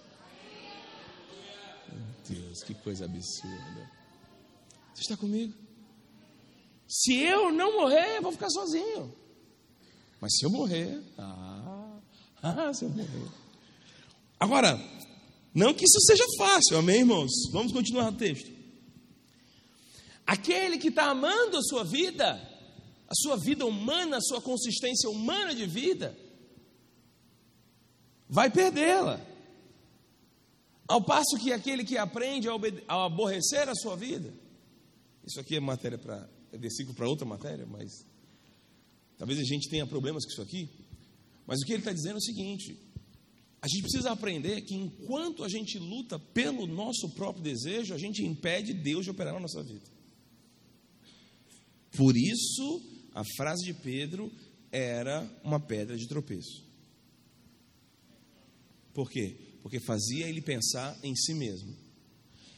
[1.93, 3.93] Meu Deus, que coisa absurda.
[4.93, 5.55] Você está comigo?
[6.89, 9.15] Se eu não morrer, eu vou ficar sozinho.
[10.21, 12.01] Mas se eu morrer, ah,
[12.43, 13.29] ah, seu morreu.
[14.41, 14.77] Agora,
[15.55, 17.31] não que isso seja fácil, amém, irmãos?
[17.53, 18.58] Vamos continuar o texto.
[20.29, 22.35] Aquele que está amando a sua vida,
[23.09, 26.15] a sua vida humana, a sua consistência humana de vida,
[28.29, 29.27] vai perdê-la.
[30.87, 34.31] Ao passo que aquele que aprende a, aborrecer a sua vida,
[35.27, 38.05] isso aqui é matéria para, é versículo para outra matéria, mas
[39.17, 40.69] talvez a gente tenha problemas com isso aqui.
[41.47, 42.79] Mas o que ele está dizendo é o seguinte:
[43.63, 48.23] a gente precisa aprender que enquanto a gente luta pelo nosso próprio desejo, a gente
[48.23, 49.97] impede Deus de operar na nossa vida.
[51.99, 52.81] Por isso,
[53.13, 54.31] a frase de Pedro
[54.71, 56.65] era uma pedra de tropeço.
[58.95, 59.37] Por quê?
[59.63, 61.77] Porque fazia ele pensar em si mesmo.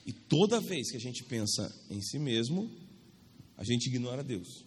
[0.05, 2.71] E toda vez que a gente pensa em si mesmo,
[3.57, 4.67] a gente ignora Deus.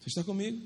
[0.00, 0.58] Você está comigo?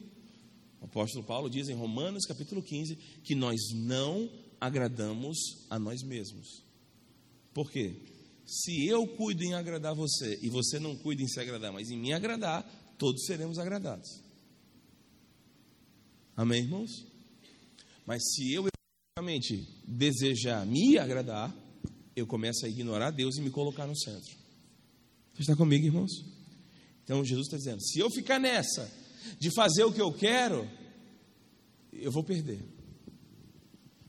[0.81, 2.95] O apóstolo Paulo diz em Romanos capítulo 15
[3.25, 4.31] que nós não
[4.61, 5.37] agradamos
[5.69, 6.63] a nós mesmos.
[7.53, 8.20] Por quê?
[8.51, 11.97] Se eu cuido em agradar você e você não cuida em se agradar, mas em
[11.97, 12.65] me agradar,
[12.99, 14.21] todos seremos agradados.
[16.37, 17.07] Amém, irmãos?
[18.05, 21.55] Mas se eu efetivamente desejar me agradar,
[22.17, 24.35] eu começo a ignorar Deus e me colocar no centro.
[25.33, 26.11] Você está comigo, irmãos?
[27.05, 28.91] Então Jesus está dizendo: se eu ficar nessa
[29.39, 30.69] de fazer o que eu quero,
[31.93, 32.61] eu vou perder.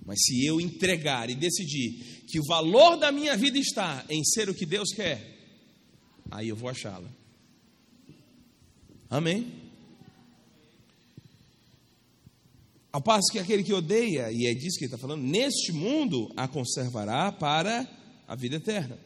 [0.03, 4.49] Mas se eu entregar e decidir que o valor da minha vida está em ser
[4.49, 5.37] o que Deus quer,
[6.31, 7.09] aí eu vou achá-la.
[9.09, 9.51] Amém?
[12.93, 16.31] Ao passo que aquele que odeia, e é disso que ele está falando, neste mundo
[16.37, 17.85] a conservará para
[18.25, 18.97] a vida eterna.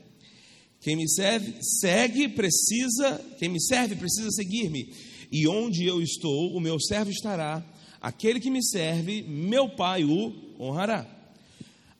[0.82, 4.94] Quem me serve, segue, precisa, quem me serve precisa seguir-me.
[5.32, 7.66] E onde eu estou, o meu servo estará.
[8.00, 11.15] Aquele que me serve, meu Pai o honrará.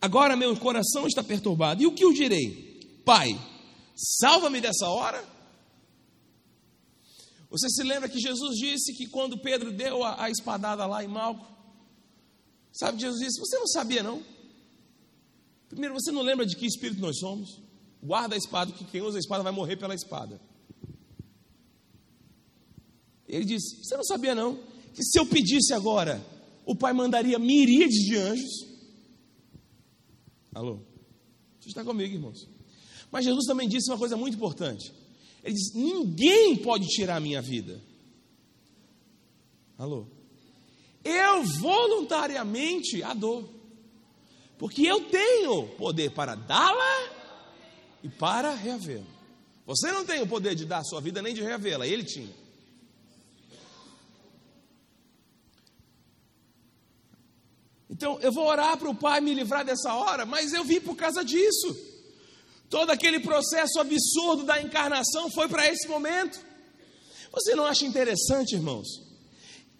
[0.06, 1.82] Agora meu coração está perturbado.
[1.82, 3.00] E o que eu direi?
[3.04, 3.36] Pai,
[3.96, 5.22] salva-me dessa hora.
[7.50, 11.08] Você se lembra que Jesus disse que quando Pedro deu a, a espadada lá em
[11.08, 11.44] Malco,
[12.72, 14.22] sabe, Jesus disse: Você não sabia, não?
[15.68, 17.60] Primeiro, você não lembra de que espírito nós somos?
[18.00, 20.40] Guarda a espada, que quem usa a espada vai morrer pela espada.
[23.26, 24.56] Ele disse: Você não sabia, não?
[24.94, 26.24] Que se eu pedisse agora,
[26.64, 28.75] o Pai mandaria miríades de anjos.
[30.56, 30.80] Alô?
[31.60, 32.48] Você está comigo, irmãos?
[33.12, 34.90] Mas Jesus também disse uma coisa muito importante.
[35.44, 37.78] Ele disse: Ninguém pode tirar a minha vida.
[39.76, 40.06] Alô?
[41.04, 43.52] Eu voluntariamente a dou.
[44.56, 47.12] Porque eu tenho poder para dá-la
[48.02, 49.04] e para reavê-la.
[49.66, 52.32] Você não tem o poder de dar a sua vida nem de reavê-la, ele tinha.
[57.88, 60.96] Então, eu vou orar para o Pai me livrar dessa hora, mas eu vim por
[60.96, 61.76] causa disso.
[62.68, 66.40] Todo aquele processo absurdo da encarnação foi para esse momento.
[67.32, 68.88] Você não acha interessante, irmãos,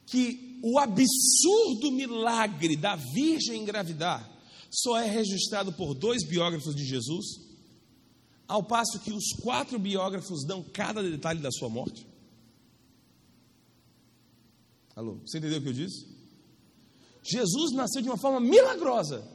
[0.07, 4.31] que o absurdo milagre da Virgem engravidar
[4.71, 7.41] só é registrado por dois biógrafos de Jesus,
[8.47, 12.07] ao passo que os quatro biógrafos dão cada detalhe da sua morte?
[14.95, 16.16] Alô, você entendeu o que eu disse?
[17.27, 19.27] Jesus nasceu de uma forma milagrosa.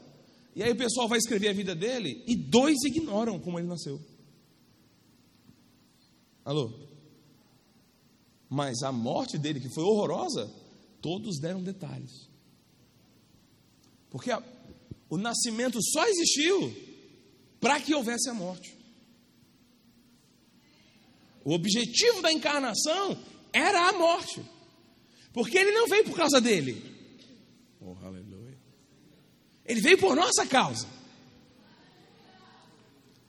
[0.56, 4.00] E aí o pessoal vai escrever a vida dele e dois ignoram como ele nasceu.
[6.44, 6.72] Alô?
[8.50, 10.52] Mas a morte dele, que foi horrorosa,
[11.02, 12.28] todos deram detalhes.
[14.10, 14.44] Porque a,
[15.10, 16.74] o nascimento só existiu
[17.62, 18.78] para que houvesse a morte.
[21.46, 23.18] O objetivo da encarnação
[23.54, 24.42] era a morte.
[25.34, 27.01] Porque ele não veio por causa dele.
[29.66, 30.88] Ele veio por nossa causa.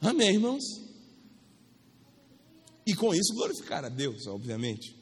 [0.00, 0.62] Amém, irmãos?
[2.86, 4.96] E com isso glorificar a Deus, obviamente.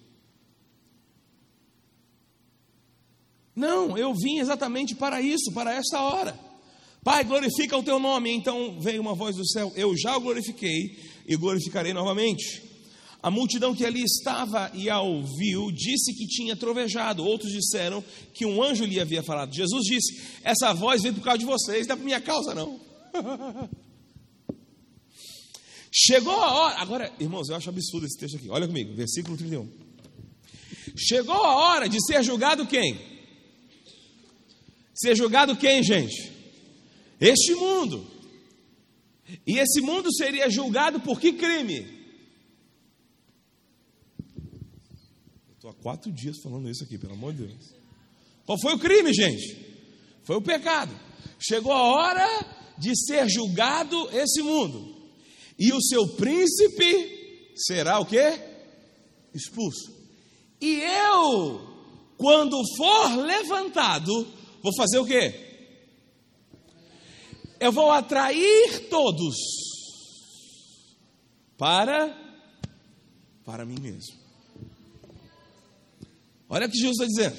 [3.56, 6.38] Não, eu vim exatamente para isso, para esta hora.
[7.02, 8.30] Pai, glorifica o teu nome.
[8.30, 12.69] Então veio uma voz do céu: Eu já o glorifiquei e glorificarei novamente.
[13.22, 17.24] A multidão que ali estava e a ouviu disse que tinha trovejado.
[17.24, 18.02] Outros disseram
[18.32, 19.54] que um anjo lhe havia falado.
[19.54, 22.80] Jesus disse: Essa voz veio por causa de vocês, não é por minha causa, não.
[25.92, 26.78] Chegou a hora.
[26.78, 28.48] Agora, irmãos, eu acho absurdo esse texto aqui.
[28.48, 29.68] Olha comigo, versículo 31.
[30.96, 32.98] Chegou a hora de ser julgado quem?
[34.94, 36.30] Ser julgado quem, gente?
[37.20, 38.06] Este mundo.
[39.46, 41.99] E esse mundo seria julgado por que crime?
[45.60, 47.74] Estou há quatro dias falando isso aqui, pelo amor de Deus.
[48.46, 49.76] Qual foi o crime, gente?
[50.24, 50.90] Foi o pecado.
[51.38, 52.26] Chegou a hora
[52.78, 54.96] de ser julgado esse mundo.
[55.58, 58.40] E o seu príncipe será o quê?
[59.34, 59.94] Expulso.
[60.62, 61.60] E eu,
[62.16, 64.26] quando for levantado,
[64.62, 65.68] vou fazer o quê?
[67.60, 69.36] Eu vou atrair todos
[71.58, 72.18] para
[73.44, 74.19] para mim mesmo.
[76.50, 77.36] Olha o que Jesus está dizendo.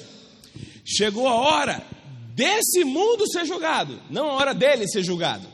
[0.84, 1.86] Chegou a hora
[2.34, 5.46] desse mundo ser julgado, não a hora dele ser julgado.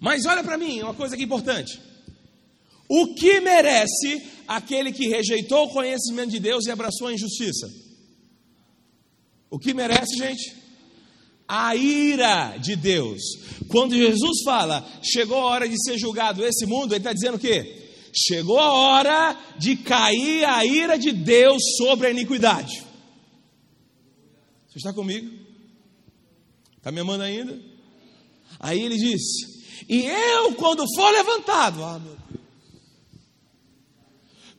[0.00, 1.80] Mas olha para mim, uma coisa que é importante.
[2.88, 7.72] O que merece aquele que rejeitou o conhecimento de Deus e abraçou a injustiça?
[9.48, 10.64] O que merece, gente?
[11.48, 13.20] a ira de Deus.
[13.68, 17.38] Quando Jesus fala, chegou a hora de ser julgado esse mundo, ele está dizendo o
[17.38, 17.83] quê?
[18.14, 22.84] Chegou a hora de cair a ira de Deus sobre a iniquidade.
[24.68, 25.30] Você está comigo?
[26.76, 27.60] Está me amando ainda?
[28.60, 32.40] Aí ele disse: E eu, quando for levantado, ah, meu Deus,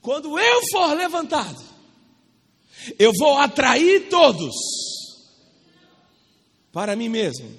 [0.01, 1.63] quando eu for levantado,
[2.99, 4.53] eu vou atrair todos
[6.71, 7.49] para mim mesmo.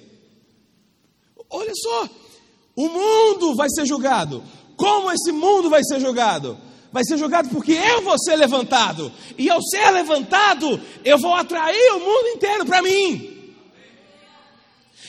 [1.49, 2.09] Olha só,
[2.75, 4.43] o mundo vai ser julgado.
[4.77, 6.57] Como esse mundo vai ser julgado?
[6.91, 9.11] Vai ser julgado porque eu vou ser levantado.
[9.37, 13.33] E ao ser levantado, eu vou atrair o mundo inteiro para mim.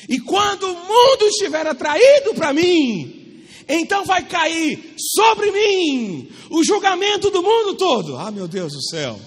[0.09, 7.31] E quando o mundo estiver atraído para mim, então vai cair sobre mim o julgamento
[7.31, 8.17] do mundo todo.
[8.17, 9.21] Ah, meu Deus do céu.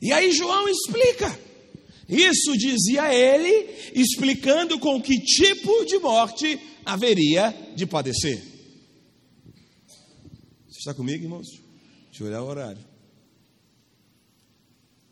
[0.00, 1.36] E aí João explica.
[2.08, 8.47] Isso dizia ele, explicando com que tipo de morte haveria de padecer.
[10.88, 11.60] Está comigo, irmãos?
[12.06, 12.82] Deixa eu olhar o horário.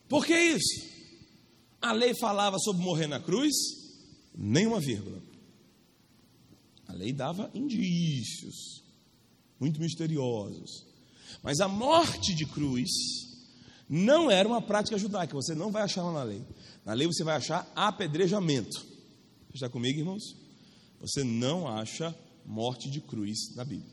[0.08, 0.86] Por que isso?
[1.82, 3.52] A lei falava sobre morrer na cruz,
[4.34, 5.22] nenhuma vírgula.
[6.88, 8.84] A lei dava indícios,
[9.60, 10.86] muito misteriosos.
[11.42, 12.88] Mas a morte de cruz
[13.86, 16.42] não era uma prática judaica, você não vai achar lá na lei.
[16.86, 18.82] Na lei você vai achar apedrejamento.
[19.52, 20.22] Está comigo, irmãos?
[21.02, 22.16] Você não acha
[22.46, 23.92] morte de cruz na Bíblia,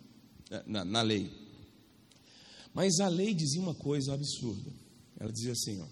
[0.65, 1.42] na, na lei.
[2.73, 4.71] Mas a lei dizia uma coisa absurda.
[5.19, 5.85] Ela dizia assim: ó,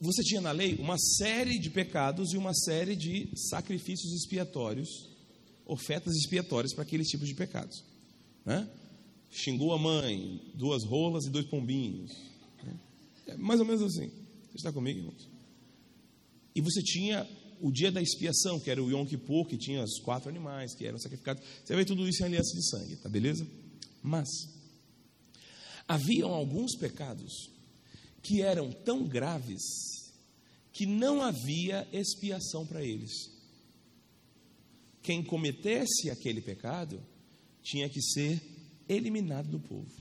[0.00, 4.88] você tinha na lei uma série de pecados e uma série de sacrifícios expiatórios,
[5.66, 7.84] ofertas expiatórias para aqueles tipos de pecados.
[8.46, 8.68] Né?
[9.30, 12.10] Xingou a mãe, duas rolas e dois pombinhos.
[12.62, 12.78] Né?
[13.26, 14.08] É mais ou menos assim.
[14.50, 15.28] Você está comigo, irmãos?
[16.54, 17.28] E você tinha
[17.60, 20.86] o dia da expiação, que era o Yom Kippur, que tinha os quatro animais que
[20.86, 21.42] eram sacrificados.
[21.64, 23.46] Você vê tudo isso em aliança de sangue, tá beleza?
[24.02, 24.28] Mas
[25.86, 27.50] haviam alguns pecados
[28.22, 29.62] que eram tão graves
[30.72, 33.30] que não havia expiação para eles.
[35.02, 37.00] Quem cometesse aquele pecado
[37.62, 38.42] tinha que ser
[38.88, 39.92] eliminado do povo.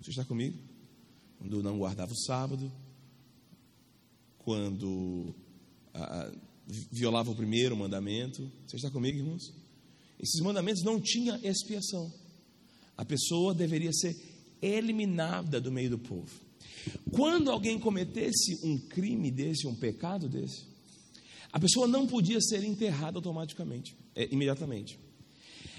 [0.00, 0.58] Você está comigo?
[1.38, 2.72] Quando não guardava o sábado,
[4.38, 5.34] quando
[5.94, 6.32] ah,
[6.90, 8.50] violava o primeiro mandamento.
[8.66, 9.52] Você está comigo, irmãos?
[10.18, 12.12] Esses mandamentos não tinham expiação.
[12.96, 14.16] A pessoa deveria ser
[14.60, 16.30] eliminada do meio do povo.
[17.10, 20.66] Quando alguém cometesse um crime desse, um pecado desse,
[21.52, 24.98] a pessoa não podia ser enterrada automaticamente, é, imediatamente.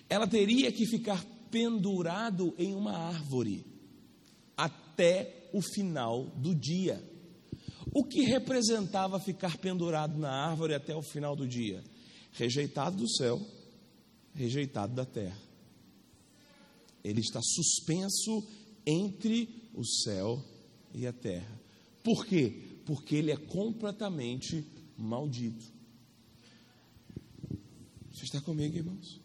[0.09, 3.65] Ela teria que ficar pendurado em uma árvore
[4.57, 7.03] até o final do dia.
[7.91, 11.83] O que representava ficar pendurado na árvore até o final do dia?
[12.33, 13.41] Rejeitado do céu,
[14.33, 15.37] rejeitado da terra.
[17.03, 18.45] Ele está suspenso
[18.85, 20.43] entre o céu
[20.93, 21.59] e a terra.
[22.03, 22.53] Por quê?
[22.85, 24.65] Porque ele é completamente
[24.97, 25.65] maldito.
[28.11, 29.19] Você está comigo, irmãos?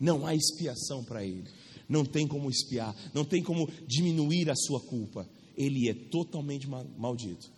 [0.00, 1.48] Não há expiação para ele.
[1.88, 5.28] Não tem como espiar, não tem como diminuir a sua culpa.
[5.56, 7.56] Ele é totalmente maldito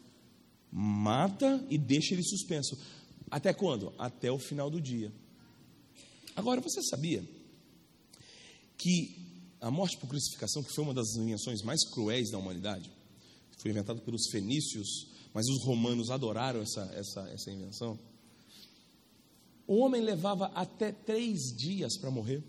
[0.70, 2.78] mata e deixa ele suspenso.
[3.30, 3.92] Até quando?
[3.98, 5.12] Até o final do dia.
[6.34, 7.24] Agora, você sabia
[8.76, 9.27] que
[9.60, 12.90] a morte por crucificação, que foi uma das invenções mais cruéis da humanidade,
[13.58, 17.98] foi inventada pelos fenícios, mas os romanos adoraram essa, essa, essa invenção.
[19.66, 22.42] O homem levava até três dias para morrer.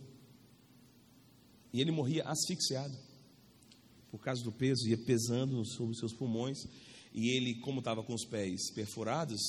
[1.73, 2.95] E ele morria asfixiado.
[4.09, 6.57] Por causa do peso, ia pesando sobre os seus pulmões.
[7.13, 9.41] E ele, como estava com os pés perfurados,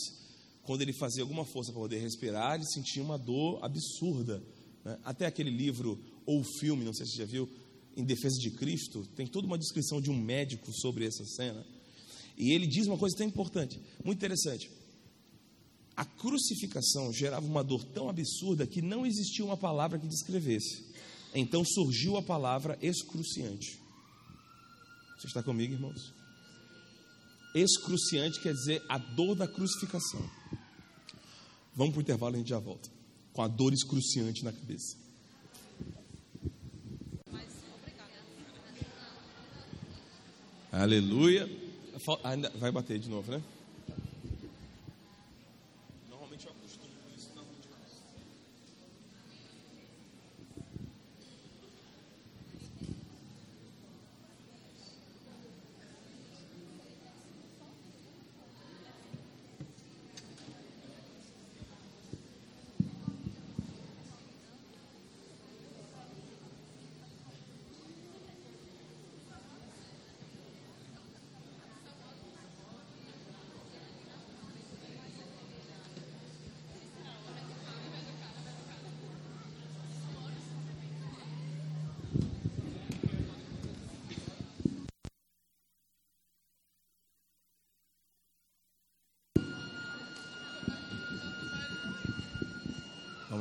[0.62, 4.42] quando ele fazia alguma força para poder respirar, ele sentia uma dor absurda.
[4.84, 4.98] Né?
[5.04, 7.48] Até aquele livro ou filme, não sei se você já viu,
[7.96, 11.66] Em Defesa de Cristo, tem toda uma descrição de um médico sobre essa cena.
[12.38, 14.70] E ele diz uma coisa tão importante, muito interessante.
[15.96, 20.84] A crucificação gerava uma dor tão absurda que não existia uma palavra que descrevesse.
[21.34, 23.78] Então surgiu a palavra excruciante.
[25.18, 26.14] Você está comigo, irmãos?
[27.54, 30.30] Excruciante quer dizer a dor da crucificação.
[31.74, 32.88] Vamos para o intervalo e a gente já volta.
[33.32, 34.96] Com a dor excruciante na cabeça.
[40.72, 41.48] Aleluia.
[42.58, 43.42] Vai bater de novo, né?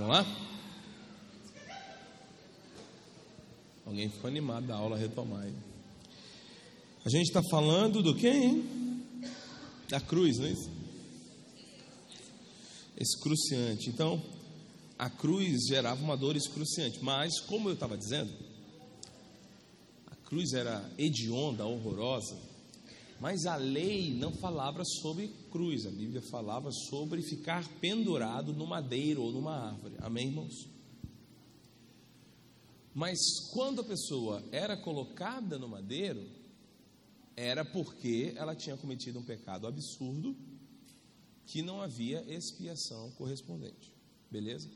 [0.10, 0.26] Vamos lá?
[3.86, 5.54] Alguém ficou animado da aula retomar aí.
[7.06, 9.04] A gente está falando do quem?
[9.88, 10.72] Da cruz, não é isso?
[12.98, 13.90] Excruciante.
[13.92, 14.20] Então,
[14.98, 16.98] a cruz gerava uma dor excruciante.
[17.04, 18.34] Mas, como eu estava dizendo,
[20.08, 22.36] a cruz era hedionda, horrorosa.
[23.20, 29.22] Mas a lei não falava sobre cruz, a Bíblia falava sobre ficar pendurado no madeiro
[29.22, 29.96] ou numa árvore.
[30.00, 30.70] Amém, irmãos?
[32.94, 33.20] Mas
[33.52, 36.26] quando a pessoa era colocada no madeiro,
[37.36, 40.36] era porque ela tinha cometido um pecado absurdo
[41.46, 43.94] que não havia expiação correspondente.
[44.32, 44.70] Beleza?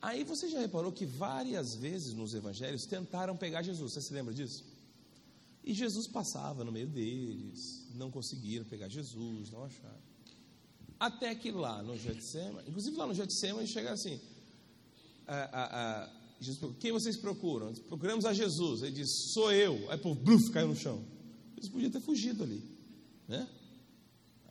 [0.00, 3.94] Aí você já reparou que várias vezes nos evangelhos tentaram pegar Jesus.
[3.94, 4.64] Você se lembra disso?
[5.68, 10.00] E Jesus passava no meio deles, não conseguiram pegar Jesus, não acharam.
[10.98, 14.18] Até que lá no Getsemane, inclusive lá no Getsemane, chega assim:
[15.26, 16.10] a, a, a,
[16.40, 17.74] Jesus, quem vocês procuram?
[17.86, 18.82] Procuramos a Jesus.
[18.82, 19.90] Ele diz: Sou eu.
[19.90, 21.04] Aí, pô, bluf, caiu no chão.
[21.54, 22.62] Eles podiam ter fugido ali,
[23.28, 23.46] né?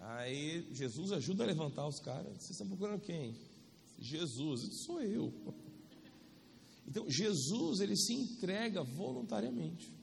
[0.01, 2.32] Aí Jesus ajuda a levantar os caras.
[2.38, 3.36] Vocês estão procurando quem?
[3.97, 5.34] Jesus, ele sou eu.
[6.88, 9.97] Então, Jesus, ele se entrega voluntariamente.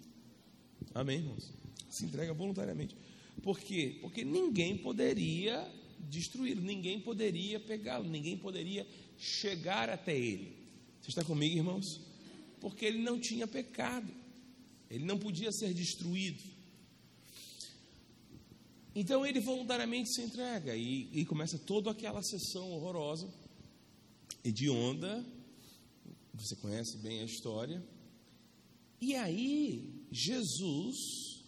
[0.92, 1.52] Amém, irmãos?
[1.88, 2.96] Se entrega voluntariamente.
[3.42, 3.98] Por quê?
[4.00, 5.70] Porque ninguém poderia
[6.00, 10.56] destruí-lo, ninguém poderia pegá-lo, ninguém poderia chegar até ele.
[11.00, 12.00] Você está comigo, irmãos?
[12.60, 14.10] Porque ele não tinha pecado,
[14.90, 16.42] ele não podia ser destruído.
[18.94, 23.28] Então ele voluntariamente se entrega e, e começa toda aquela sessão horrorosa
[24.44, 25.24] hedionda,
[26.34, 27.82] você conhece bem a história.
[29.00, 31.42] E aí, Jesus,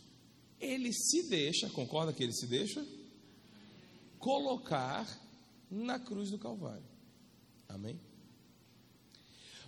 [0.60, 2.84] ele se deixa, concorda que ele se deixa?
[4.18, 5.06] Colocar
[5.70, 6.82] na cruz do Calvário.
[7.68, 8.00] Amém?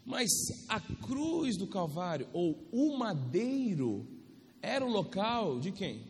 [0.04, 0.28] Mas
[0.68, 4.04] a cruz do Calvário, ou o madeiro,
[4.60, 6.04] era o local de quem?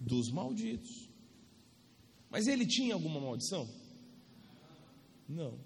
[0.00, 1.10] Dos malditos.
[2.30, 3.68] Mas ele tinha alguma maldição?
[5.28, 5.58] Não.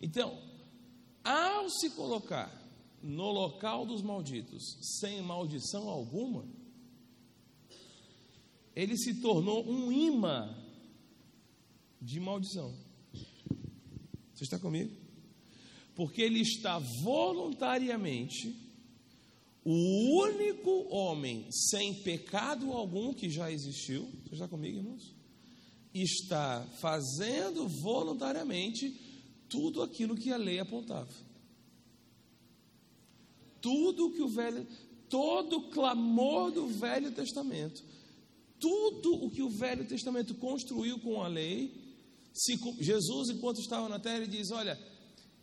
[0.00, 0.45] Então,
[1.26, 2.50] ao se colocar
[3.02, 4.62] no local dos malditos,
[5.00, 6.44] sem maldição alguma,
[8.74, 10.54] ele se tornou um imã
[12.00, 12.74] de maldição.
[14.34, 14.94] Você está comigo?
[15.94, 18.54] Porque ele está voluntariamente,
[19.64, 24.04] o único homem sem pecado algum que já existiu.
[24.24, 25.16] Você está comigo, irmãos?
[26.02, 28.90] está fazendo voluntariamente
[29.48, 31.08] tudo aquilo que a lei apontava.
[33.60, 34.66] Tudo que o velho,
[35.08, 37.82] todo o clamor do Velho Testamento,
[38.60, 41.74] tudo o que o Velho Testamento construiu com a lei,
[42.32, 44.78] se, Jesus, enquanto estava na terra, diz: Olha,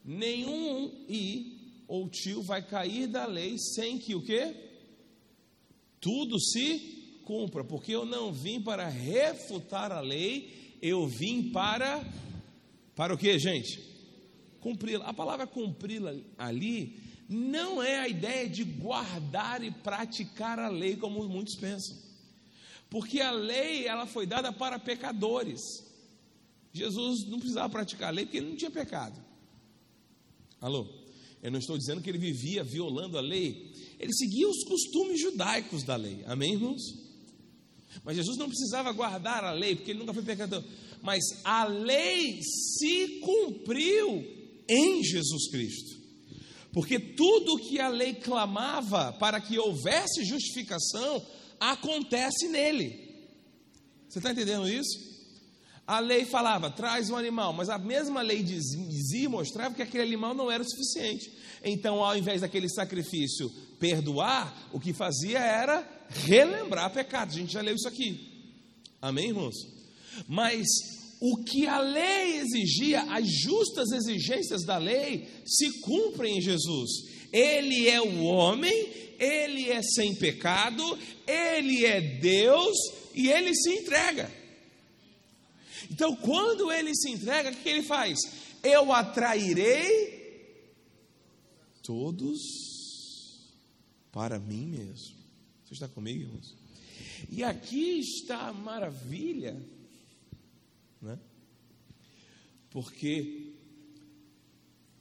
[0.05, 4.55] nenhum i ou tio vai cair da lei sem que o quê?
[5.99, 12.03] Tudo se cumpra, porque eu não vim para refutar a lei, eu vim para
[12.95, 13.92] para o que, gente?
[14.63, 15.05] Cumpri-la.
[15.05, 21.27] A palavra cumpri-la ali não é a ideia de guardar e praticar a lei como
[21.27, 21.97] muitos pensam.
[22.89, 25.59] Porque a lei ela foi dada para pecadores.
[26.71, 29.21] Jesus não precisava praticar a lei porque ele não tinha pecado.
[30.61, 30.87] Alô?
[31.41, 33.73] Eu não estou dizendo que ele vivia violando a lei.
[33.99, 36.23] Ele seguia os costumes judaicos da lei.
[36.25, 36.81] Amém, irmãos?
[38.01, 40.63] Mas Jesus não precisava guardar a lei, porque ele nunca foi pecador.
[41.01, 46.01] Mas a lei se cumpriu em Jesus Cristo.
[46.71, 51.23] Porque tudo que a lei clamava para que houvesse justificação,
[51.59, 52.99] acontece nele.
[54.09, 55.13] Você está entendendo isso?
[55.85, 60.33] A lei falava, traz um animal, mas a mesma lei dizia, mostrava que aquele animal
[60.33, 61.31] não era o suficiente.
[61.63, 63.49] Então, ao invés daquele sacrifício
[63.79, 67.35] perdoar, o que fazia era relembrar pecados.
[67.35, 68.31] A gente já leu isso aqui.
[69.01, 69.55] Amém, irmãos?
[70.27, 70.67] Mas
[71.25, 76.89] o que a lei exigia, as justas exigências da lei, se cumprem em Jesus.
[77.31, 82.75] Ele é o homem, ele é sem pecado, ele é Deus
[83.15, 84.29] e ele se entrega.
[85.89, 88.19] Então, quando ele se entrega, o que ele faz?
[88.61, 90.59] Eu atrairei
[91.83, 92.41] todos
[94.11, 95.15] para mim mesmo.
[95.63, 96.53] Você está comigo, irmãos?
[97.29, 99.57] E aqui está a maravilha,
[101.03, 101.19] né?
[102.71, 103.53] Porque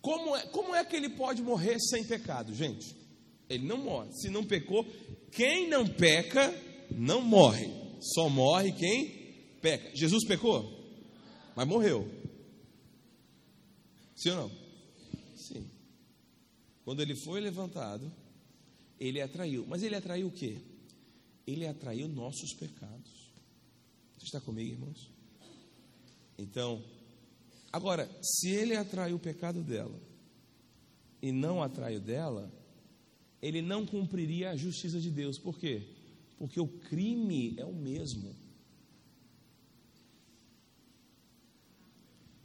[0.01, 2.95] como é, como é que ele pode morrer sem pecado, gente?
[3.49, 4.13] Ele não morre.
[4.13, 4.85] Se não pecou,
[5.31, 6.53] quem não peca
[6.91, 7.71] não morre.
[8.01, 9.95] Só morre quem peca.
[9.95, 10.83] Jesus pecou?
[11.55, 12.09] mas morreu.
[14.17, 14.51] Sim ou não?
[15.37, 15.71] Sim.
[16.85, 18.11] Quando ele foi levantado,
[18.99, 19.67] ele atraiu.
[19.67, 20.59] Mas ele atraiu o quê?
[21.47, 23.31] Ele atraiu nossos pecados.
[24.17, 25.12] Você está comigo, irmãos?
[26.43, 26.83] Então,
[27.73, 29.99] agora, se ele atraiu o pecado dela
[31.23, 32.53] e não atraiu dela,
[33.41, 35.39] ele não cumpriria a justiça de Deus.
[35.39, 35.87] Por quê?
[36.37, 38.35] Porque o crime é o mesmo.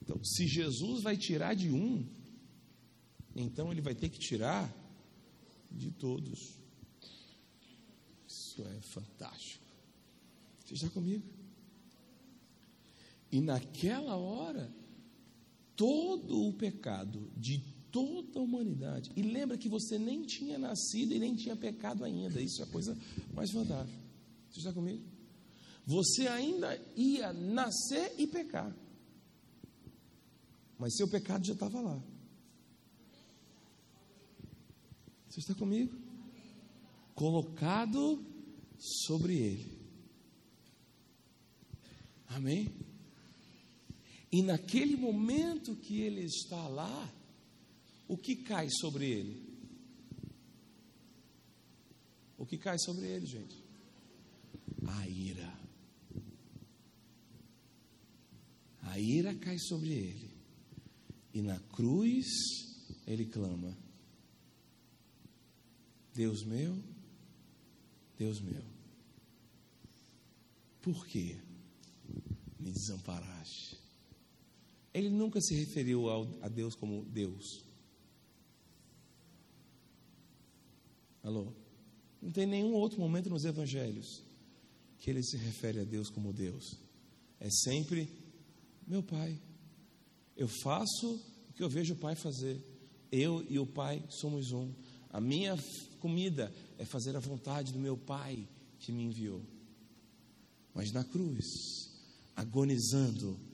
[0.03, 2.07] Então, se Jesus vai tirar de um,
[3.35, 4.71] então ele vai ter que tirar
[5.71, 6.55] de todos.
[8.27, 9.65] Isso é fantástico.
[10.63, 11.36] Você está comigo?
[13.31, 14.73] E naquela hora,
[15.75, 17.59] todo o pecado de
[17.91, 19.11] toda a humanidade.
[19.15, 22.41] E lembra que você nem tinha nascido e nem tinha pecado ainda.
[22.41, 22.97] Isso é a coisa
[23.33, 23.99] mais fantástica.
[24.49, 25.03] Você está comigo?
[25.85, 28.75] Você ainda ia nascer e pecar.
[30.77, 32.03] Mas seu pecado já estava lá.
[35.29, 35.95] Você está comigo?
[37.15, 38.23] Colocado
[38.77, 39.77] sobre ele.
[42.27, 42.86] Amém?
[44.31, 47.13] E naquele momento que ele está lá,
[48.07, 49.47] o que cai sobre ele?
[52.37, 53.63] O que cai sobre ele, gente?
[54.87, 55.59] A ira.
[58.83, 60.29] A ira cai sobre ele.
[61.33, 62.25] E na cruz
[63.05, 63.77] ele clama:
[66.13, 66.81] Deus meu,
[68.17, 68.63] Deus meu,
[70.81, 71.37] por que
[72.59, 73.86] me desamparaste?
[74.97, 76.09] Ele nunca se referiu
[76.41, 77.63] a Deus como Deus.
[81.21, 81.53] Alô?
[82.19, 84.23] Não tem nenhum outro momento nos evangelhos
[84.97, 86.79] que ele se refere a Deus como Deus.
[87.39, 88.09] É sempre
[88.87, 89.39] meu Pai.
[90.35, 92.59] Eu faço o que eu vejo o Pai fazer.
[93.11, 94.73] Eu e o Pai somos um.
[95.11, 95.55] A minha
[95.99, 98.49] comida é fazer a vontade do meu Pai
[98.79, 99.45] que me enviou.
[100.73, 101.45] Mas na cruz,
[102.35, 103.46] agonizando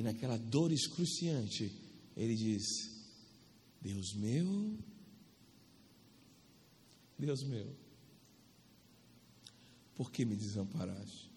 [0.00, 1.70] e naquela dor excruciante,
[2.16, 2.64] ele diz:
[3.82, 4.78] Deus meu,
[7.18, 7.76] Deus meu,
[9.94, 11.30] por que me desamparaste?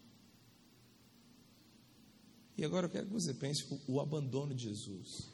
[2.58, 5.28] E agora eu quero que você pense o abandono de Jesus.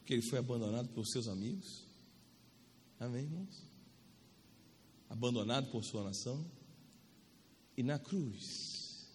[0.00, 1.86] Porque ele foi abandonado por seus amigos.
[2.98, 3.64] Amém, irmãos?
[5.08, 6.44] Abandonado por sua nação.
[7.78, 9.08] E na cruz,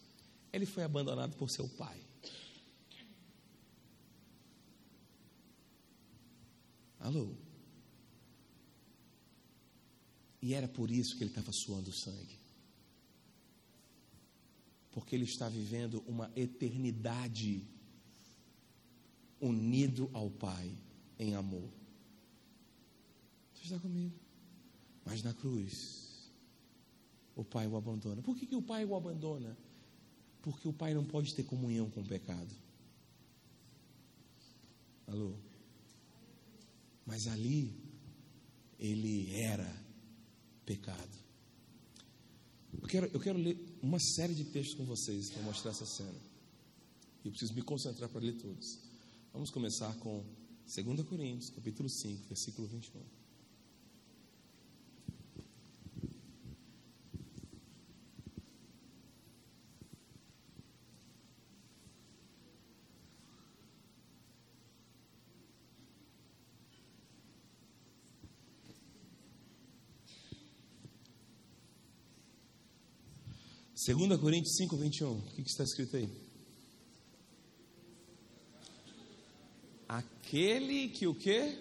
[0.52, 2.05] ele foi abandonado por seu pai.
[7.06, 7.26] Alô?
[10.42, 12.46] E era por isso que ele estava suando sangue
[14.96, 17.62] porque ele está vivendo uma eternidade
[19.38, 20.74] unido ao Pai
[21.18, 21.68] em amor.
[23.52, 24.18] Você está comigo?
[25.04, 26.32] Mas na cruz,
[27.34, 28.22] o Pai o abandona.
[28.22, 29.54] Por que, que o Pai o abandona?
[30.40, 32.54] Porque o Pai não pode ter comunhão com o pecado.
[35.06, 35.34] Alô?
[37.06, 37.72] Mas ali,
[38.78, 39.86] ele era
[40.66, 41.16] pecado.
[42.82, 46.20] Eu quero, eu quero ler uma série de textos com vocês para mostrar essa cena.
[47.24, 48.78] Eu preciso me concentrar para ler todos.
[49.32, 50.24] Vamos começar com
[50.64, 53.15] 2 Coríntios, capítulo 5, versículo 21.
[73.86, 75.12] Segunda Coríntios 5, 21.
[75.12, 76.10] O que, que está escrito aí?
[79.88, 81.56] Aquele que o quê?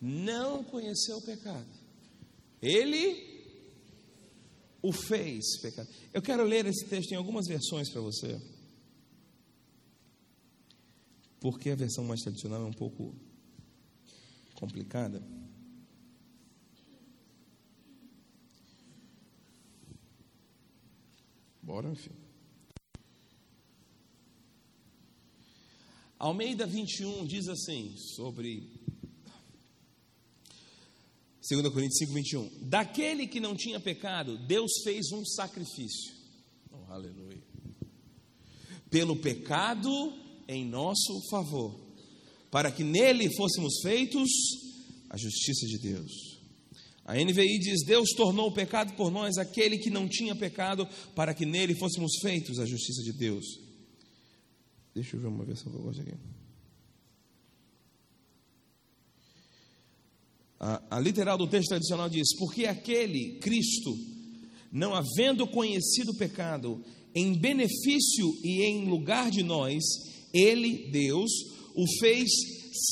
[0.00, 1.68] Não conheceu o pecado.
[2.62, 3.44] Ele
[4.80, 5.86] o fez pecado.
[6.14, 8.40] Eu quero ler esse texto em algumas versões para você.
[11.40, 13.14] Porque a versão mais tradicional é um pouco
[14.54, 15.22] complicada.
[21.68, 22.12] Bora, enfim.
[26.18, 28.72] Almeida 21 diz assim, sobre
[31.46, 32.68] 2 Coríntios 5, 21.
[32.70, 36.14] Daquele que não tinha pecado, Deus fez um sacrifício.
[36.72, 37.42] Oh, aleluia.
[38.88, 39.90] Pelo pecado
[40.48, 41.78] em nosso favor,
[42.50, 44.30] para que nele fôssemos feitos
[45.10, 46.27] a justiça de Deus.
[47.08, 51.32] A NVI diz: Deus tornou o pecado por nós aquele que não tinha pecado, para
[51.32, 53.46] que nele fôssemos feitos a justiça de Deus.
[54.94, 56.12] Deixa eu ver uma versão que eu gosto aqui.
[60.60, 63.96] A, a literal do texto tradicional diz: Porque aquele, Cristo,
[64.70, 69.82] não havendo conhecido o pecado, em benefício e em lugar de nós,
[70.34, 71.30] ele, Deus,
[71.74, 72.28] o fez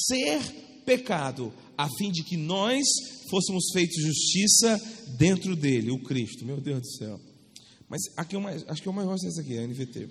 [0.06, 0.40] ser
[0.86, 2.84] pecado, a fim de que nós
[3.30, 4.80] fôssemos feitos justiça
[5.18, 6.44] dentro dele, o Cristo.
[6.44, 7.20] Meu Deus do céu.
[7.88, 10.08] Mas aqui é mais, acho que é o mais gosto desse aqui, a NVT.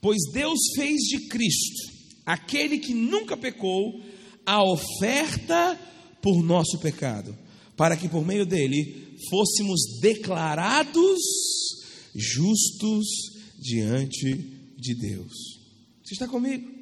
[0.00, 1.92] Pois Deus fez de Cristo,
[2.26, 4.00] aquele que nunca pecou,
[4.44, 5.78] a oferta
[6.20, 7.36] por nosso pecado,
[7.76, 11.20] para que por meio dele fôssemos declarados
[12.14, 13.06] justos
[13.58, 14.34] diante
[14.76, 15.32] de Deus.
[16.04, 16.81] Você está comigo?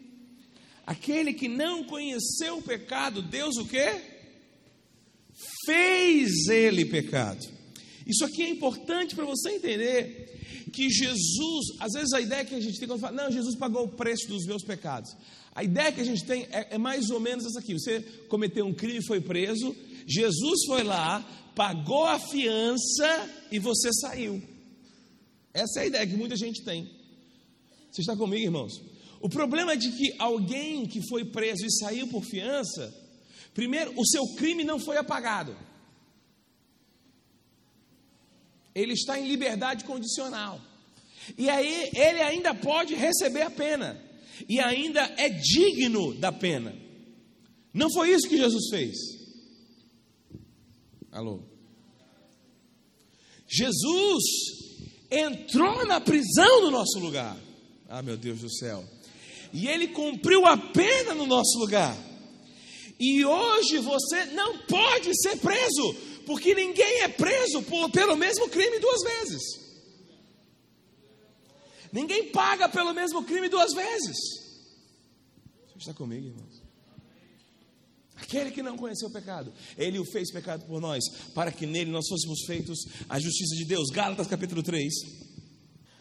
[0.91, 4.01] Aquele que não conheceu o pecado, Deus o quê?
[5.65, 7.47] Fez ele pecado.
[8.05, 12.61] Isso aqui é importante para você entender que Jesus, às vezes a ideia que a
[12.61, 15.17] gente tem quando fala, não, Jesus pagou o preço dos meus pecados.
[15.55, 18.67] A ideia que a gente tem é, é mais ou menos essa aqui: você cometeu
[18.67, 19.77] um crime e foi preso,
[20.09, 21.21] Jesus foi lá,
[21.55, 24.43] pagou a fiança e você saiu.
[25.55, 26.91] Essa é a ideia que muita gente tem.
[27.93, 28.90] Você está comigo, irmãos?
[29.21, 32.93] O problema é de que alguém que foi preso e saiu por fiança,
[33.53, 35.55] primeiro, o seu crime não foi apagado.
[38.75, 40.59] Ele está em liberdade condicional.
[41.37, 44.03] E aí ele ainda pode receber a pena.
[44.49, 46.75] E ainda é digno da pena.
[47.75, 48.97] Não foi isso que Jesus fez.
[51.13, 51.43] Alô?
[53.47, 54.23] Jesus
[55.11, 57.37] entrou na prisão no nosso lugar.
[57.89, 58.85] Ah, meu Deus do céu.
[59.53, 61.97] E ele cumpriu a pena no nosso lugar.
[62.99, 65.95] E hoje você não pode ser preso,
[66.27, 69.43] porque ninguém é preso por, pelo mesmo crime duas vezes.
[71.93, 74.17] Ninguém paga pelo mesmo crime duas vezes.
[75.67, 76.63] Você está comigo, irmãos?
[78.17, 81.03] Aquele que não conheceu o pecado, ele o fez pecado por nós,
[81.35, 82.79] para que nele nós fôssemos feitos
[83.09, 83.89] a justiça de Deus.
[83.91, 84.93] Gálatas capítulo 3.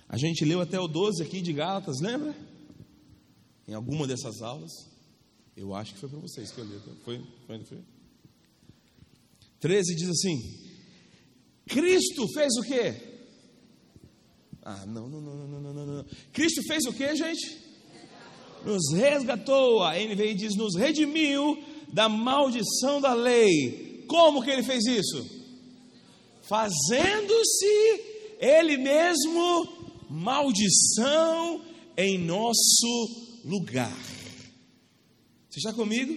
[0.08, 2.36] A gente leu até o 12 aqui de Gálatas, lembra?
[3.70, 4.72] Em alguma dessas aulas.
[5.56, 6.80] Eu acho que foi para vocês que eu li.
[7.06, 7.22] Foi?
[7.46, 7.64] Foi?
[7.66, 7.78] Foi?
[9.60, 10.42] 13 diz assim:
[11.68, 12.96] Cristo fez o quê?
[14.64, 16.06] Ah, não, não, não, não, não, não, não.
[16.34, 17.60] Cristo fez o quê, gente?
[18.66, 19.84] Nos resgatou.
[19.84, 21.64] A NVI diz: nos redimiu
[21.94, 24.04] da maldição da lei.
[24.08, 25.30] Como que ele fez isso?
[26.42, 28.02] Fazendo-se
[28.40, 31.64] ele mesmo maldição
[31.96, 33.98] em nosso lugar.
[35.50, 36.16] Você está comigo?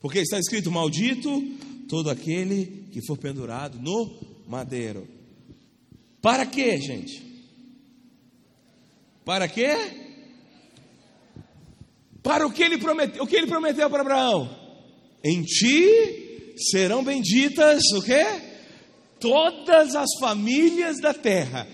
[0.00, 1.30] Porque está escrito: Maldito
[1.88, 5.06] todo aquele que for pendurado no madeiro.
[6.20, 7.22] Para quê, gente?
[9.24, 9.76] Para quê?
[12.22, 14.58] Para o que ele prometeu, o que ele prometeu para Abraão?
[15.24, 18.24] Em ti serão benditas o quê?
[19.20, 21.68] Todas as famílias da terra.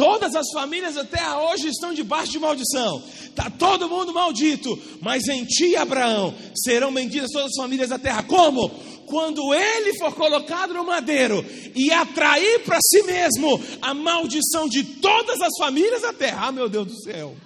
[0.00, 3.04] Todas as famílias da terra hoje estão debaixo de maldição.
[3.22, 4.78] Está todo mundo maldito.
[4.98, 8.22] Mas em ti, Abraão, serão benditas todas as famílias da terra.
[8.22, 8.70] Como?
[9.04, 11.44] Quando ele for colocado no madeiro
[11.74, 16.46] e atrair para si mesmo a maldição de todas as famílias da terra.
[16.46, 17.36] Ah, meu Deus do céu.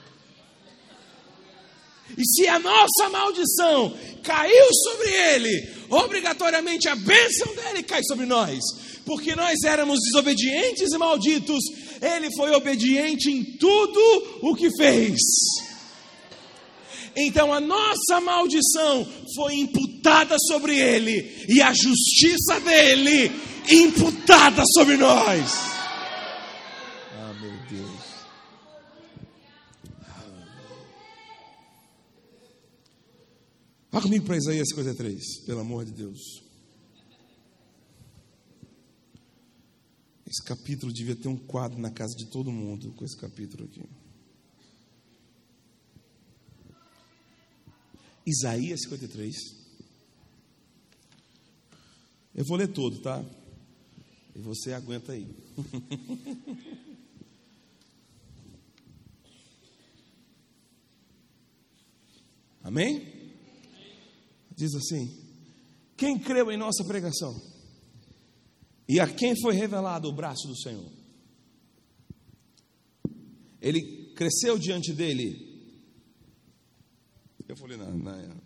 [2.16, 8.60] E se a nossa maldição caiu sobre ele, obrigatoriamente a bênção dele cai sobre nós,
[9.04, 11.64] porque nós éramos desobedientes e malditos,
[12.00, 14.00] ele foi obediente em tudo
[14.42, 15.18] o que fez.
[17.16, 23.30] Então a nossa maldição foi imputada sobre ele, e a justiça dele
[23.68, 25.74] imputada sobre nós.
[33.94, 36.42] Vá comigo para Isaías 53, pelo amor de Deus.
[40.34, 43.88] Esse capítulo devia ter um quadro na casa de todo mundo com esse capítulo aqui.
[48.26, 49.32] Isaías 53.
[52.34, 53.24] Eu vou ler todo, tá?
[54.34, 55.24] E você aguenta aí.
[62.64, 63.06] Amém?
[64.56, 65.16] diz assim:
[65.96, 67.53] Quem creu em nossa pregação?
[68.88, 70.90] E a quem foi revelado o braço do Senhor?
[73.60, 75.52] Ele cresceu diante dele.
[77.48, 78.36] Eu falei na, na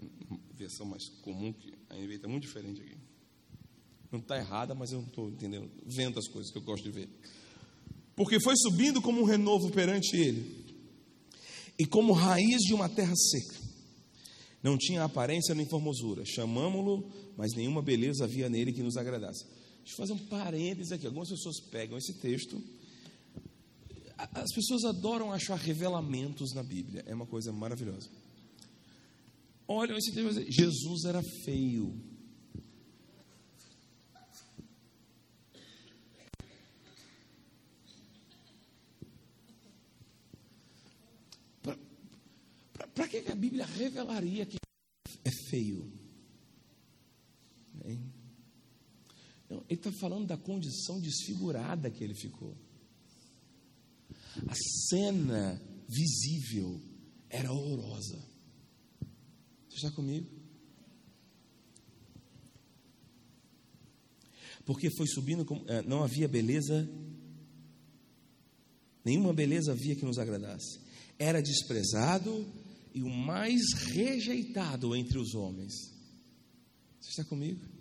[0.55, 2.97] versão mais comum, que a NVI está muito diferente aqui.
[4.10, 6.90] Não está errada, mas eu não estou entendendo, vendo as coisas que eu gosto de
[6.90, 7.09] ver.
[8.16, 10.65] porque foi subindo como um renovo perante ele,
[11.78, 13.69] e como raiz de uma terra seca.
[14.62, 16.24] Não tinha aparência nem formosura.
[16.24, 19.47] Chamamo-lo, mas nenhuma beleza havia nele que nos agradasse.
[19.89, 21.06] Deixa eu fazer um parênteses aqui.
[21.06, 22.62] Algumas pessoas pegam esse texto.
[24.19, 27.02] As pessoas adoram achar revelamentos na Bíblia.
[27.06, 28.10] É uma coisa maravilhosa.
[29.66, 30.44] Olha esse texto.
[30.52, 31.98] Jesus era feio.
[42.94, 44.59] Para que a Bíblia revelaria que
[45.24, 45.90] é feio?
[49.49, 52.55] Não, ele está falando da condição desfigurada que ele ficou.
[54.47, 54.55] A
[54.89, 56.81] cena visível
[57.31, 58.19] era horrorosa.
[59.69, 60.27] Você está comigo?
[64.65, 66.87] Porque foi subindo, é, não havia beleza,
[69.03, 70.79] nenhuma beleza havia que nos agradasse.
[71.19, 72.47] Era desprezado
[72.95, 73.62] e o mais
[73.95, 75.73] rejeitado entre os homens.
[77.01, 77.78] Você está comigo?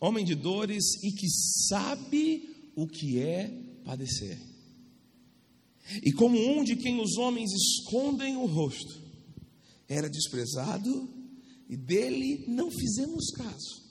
[0.00, 1.28] Homem de dores e que
[1.68, 3.48] sabe o que é
[3.84, 4.38] padecer.
[6.04, 9.02] E como um de quem os homens escondem o rosto,
[9.88, 11.08] era desprezado
[11.68, 13.82] e dele não fizemos caso.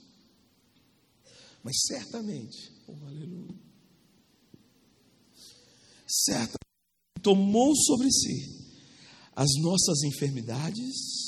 [1.62, 3.54] Mas certamente, oh aleluia,
[6.06, 6.58] certamente
[7.20, 8.68] tomou sobre si
[9.34, 11.27] as nossas enfermidades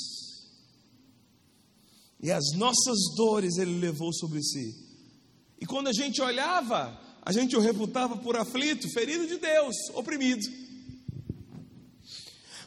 [2.21, 4.75] e as nossas dores ele levou sobre si.
[5.59, 10.41] E quando a gente olhava, a gente o reputava por aflito, ferido de Deus, oprimido.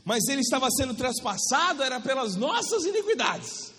[0.04, 3.72] Mas ele estava sendo traspassado, era pelas nossas iniquidades.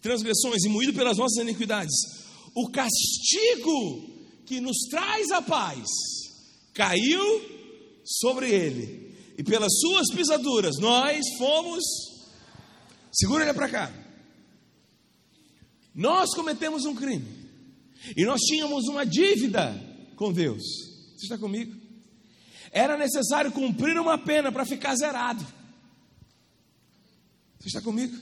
[0.00, 1.94] Transgressões e moído pelas nossas iniquidades.
[2.54, 4.08] O castigo
[4.46, 5.86] que nos traz a paz
[6.72, 7.22] caiu
[8.04, 12.07] sobre ele, e pelas suas pisaduras nós fomos.
[13.12, 13.92] Segura ele para cá.
[15.94, 17.26] Nós cometemos um crime,
[18.16, 19.74] e nós tínhamos uma dívida
[20.14, 20.62] com Deus.
[21.16, 21.76] Você está comigo?
[22.70, 25.44] Era necessário cumprir uma pena para ficar zerado.
[27.58, 28.16] Você está comigo?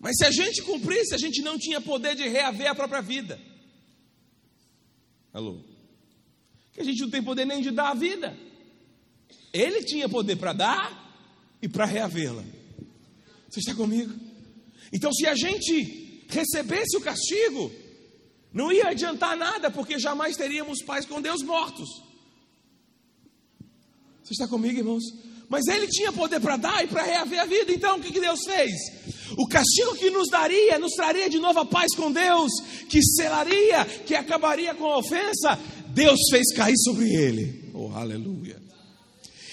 [0.00, 3.40] Mas se a gente cumprisse, a gente não tinha poder de reaver a própria vida.
[5.32, 5.60] Alô?
[6.72, 8.36] Que a gente não tem poder nem de dar a vida.
[9.52, 12.44] Ele tinha poder para dar e para reavê-la.
[13.48, 14.12] Você está comigo?
[14.92, 17.70] Então, se a gente recebesse o castigo,
[18.52, 21.88] não ia adiantar nada, porque jamais teríamos paz com Deus mortos.
[24.22, 25.04] Você está comigo, irmãos?
[25.48, 27.72] Mas ele tinha poder para dar e para reaver a vida.
[27.72, 28.72] Então, o que, que Deus fez?
[29.36, 32.50] O castigo que nos daria, nos traria de novo a paz com Deus,
[32.88, 35.58] que selaria, que acabaria com a ofensa,
[35.88, 37.70] Deus fez cair sobre ele.
[37.74, 38.60] Oh, aleluia.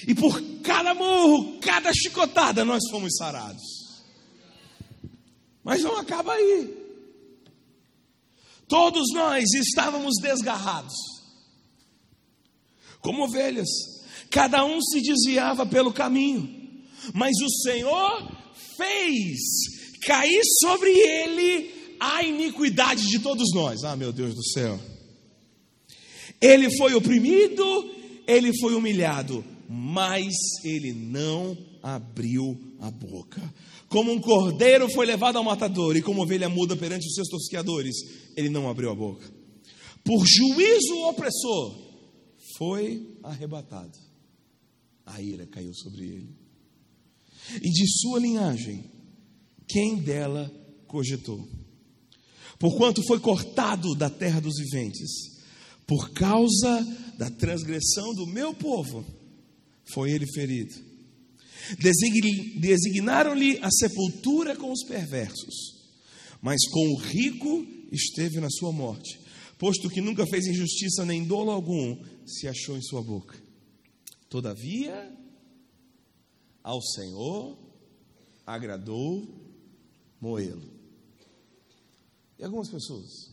[0.07, 3.82] E por cada morro, cada chicotada, nós fomos sarados.
[5.63, 6.83] Mas não acaba aí.
[8.67, 10.93] Todos nós estávamos desgarrados,
[12.99, 13.69] como ovelhas,
[14.31, 16.81] cada um se desviava pelo caminho,
[17.13, 18.31] mas o Senhor
[18.77, 19.37] fez
[20.05, 23.83] cair sobre ele a iniquidade de todos nós.
[23.83, 24.79] Ah, meu Deus do céu.
[26.41, 27.63] Ele foi oprimido,
[28.27, 30.33] ele foi humilhado, mas
[30.63, 33.41] ele não abriu a boca.
[33.93, 37.95] Como um cordeiro foi levado ao matador, e como ovelha muda perante os seus tosqueadores,
[38.35, 39.31] ele não abriu a boca.
[40.03, 41.79] Por juízo opressor,
[42.57, 43.95] foi arrebatado.
[45.05, 46.35] A ira caiu sobre ele.
[47.61, 48.83] E de sua linhagem,
[49.67, 50.51] quem dela
[50.87, 51.47] cogitou?
[52.57, 55.37] Porquanto foi cortado da terra dos viventes,
[55.85, 56.81] por causa
[57.19, 59.05] da transgressão do meu povo
[59.85, 60.92] foi ele ferido.
[62.59, 65.55] Designaram-lhe a sepultura com os perversos,
[66.41, 69.19] mas com o rico esteve na sua morte,
[69.57, 73.41] posto que nunca fez injustiça nem dolo algum se achou em sua boca.
[74.29, 75.15] Todavia,
[76.63, 77.57] ao Senhor
[78.45, 79.27] agradou
[80.19, 80.73] moê-lo.
[82.39, 83.31] E algumas pessoas,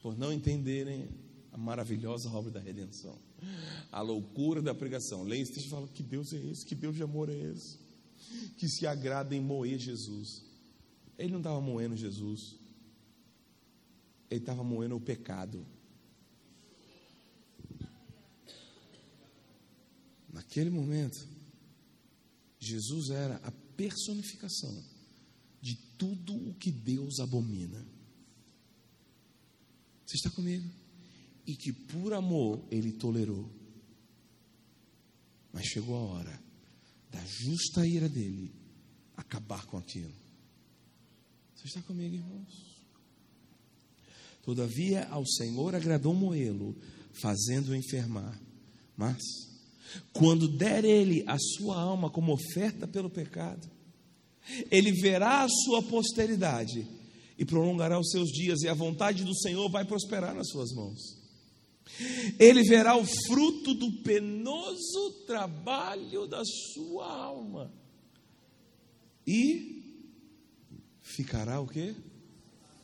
[0.00, 1.08] por não entenderem
[1.52, 3.18] a maravilhosa obra da redenção,
[3.90, 5.22] a loucura da pregação.
[5.22, 6.64] Leia esse texto e fala: que Deus é esse?
[6.64, 7.78] Que Deus de amor é esse?
[8.56, 10.44] Que se agrada em moer Jesus.
[11.18, 12.56] Ele não estava moendo Jesus,
[14.30, 15.66] ele estava moendo o pecado.
[20.30, 21.26] Naquele momento,
[22.58, 24.84] Jesus era a personificação
[25.62, 27.82] de tudo o que Deus abomina.
[30.04, 30.68] Você está comigo?
[31.46, 33.48] E que por amor ele tolerou.
[35.52, 36.42] Mas chegou a hora
[37.10, 38.52] da justa ira dele
[39.16, 40.12] acabar com aquilo.
[41.54, 42.76] Você está comigo, irmãos?
[44.42, 46.76] Todavia ao Senhor agradou moê-lo,
[47.20, 48.38] fazendo-o enfermar.
[48.96, 49.18] Mas,
[50.12, 53.68] quando der ele a sua alma como oferta pelo pecado,
[54.70, 56.86] ele verá a sua posteridade
[57.38, 61.15] e prolongará os seus dias, e a vontade do Senhor vai prosperar nas suas mãos.
[62.38, 67.72] Ele verá o fruto do penoso trabalho da sua alma.
[69.26, 69.82] E
[71.02, 71.94] ficará o quê?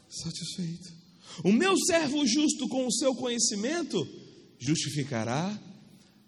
[0.09, 0.93] Satisfeito.
[1.45, 4.07] O meu servo justo com o seu conhecimento
[4.59, 5.61] justificará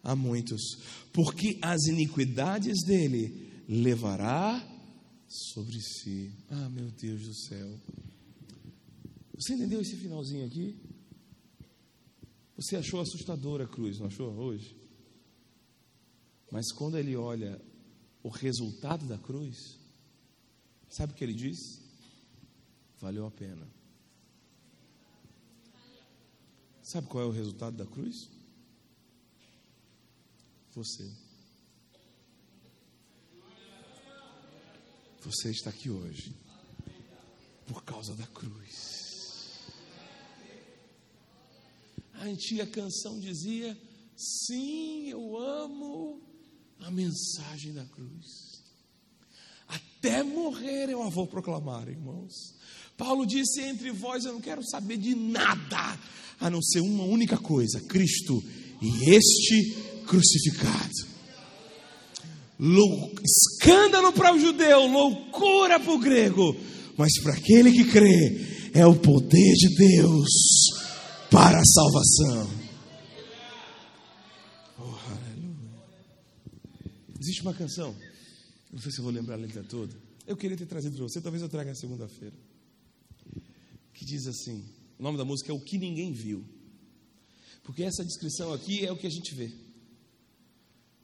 [0.02, 0.60] a muitos,
[1.12, 4.62] porque as iniquidades dele levará
[5.28, 6.32] sobre si.
[6.50, 7.80] Ah, meu Deus do céu.
[9.36, 10.76] Você entendeu esse finalzinho aqui?
[12.56, 14.76] Você achou assustadora a cruz, não achou hoje?
[16.50, 17.60] Mas quando ele olha
[18.22, 19.78] o resultado da cruz,
[20.88, 21.58] sabe o que ele diz?
[23.00, 23.68] Valeu a pena.
[26.82, 28.30] Sabe qual é o resultado da cruz?
[30.74, 31.10] Você.
[35.22, 36.34] Você está aqui hoje
[37.66, 39.03] por causa da cruz.
[42.24, 43.76] A antiga canção dizia:
[44.16, 46.22] Sim, eu amo
[46.80, 48.62] a mensagem da cruz.
[49.68, 52.32] Até morrer eu a vou proclamar, irmãos.
[52.96, 56.00] Paulo disse: Entre vós eu não quero saber de nada,
[56.40, 58.42] a não ser uma única coisa: Cristo
[58.80, 59.74] e este
[60.06, 61.14] crucificado.
[62.58, 63.12] Lou...
[63.22, 66.56] Escândalo para o judeu, loucura para o grego,
[66.96, 70.63] mas para aquele que crê, é o poder de Deus
[71.34, 72.48] para a salvação.
[74.78, 74.94] Oh.
[77.20, 77.92] Existe uma canção,
[78.72, 79.92] não sei se eu vou lembrar a letra toda.
[80.28, 82.36] Eu queria ter trazido para você, talvez eu traga na segunda-feira.
[83.92, 84.64] Que diz assim:
[84.96, 86.44] o nome da música é O Que Ninguém Viu.
[87.64, 89.52] Porque essa descrição aqui é o que a gente vê.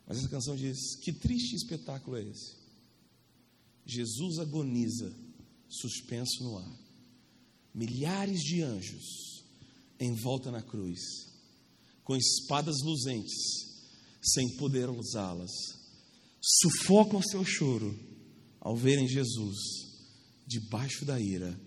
[0.06, 2.54] Mas essa canção diz: Que triste espetáculo é esse?
[3.84, 5.12] Jesus agoniza,
[5.68, 6.80] suspenso no ar.
[7.74, 9.39] Milhares de anjos
[10.00, 10.98] em volta na cruz,
[12.02, 13.36] com espadas luzentes,
[14.22, 15.50] sem poder usá-las,
[16.40, 17.96] sufocam seu choro
[18.58, 19.56] ao verem Jesus
[20.46, 21.58] debaixo da ira,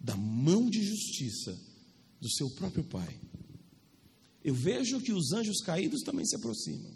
[0.00, 1.58] da mão de justiça
[2.20, 3.20] do seu próprio Pai.
[4.44, 6.90] Eu vejo que os anjos caídos também se aproximam.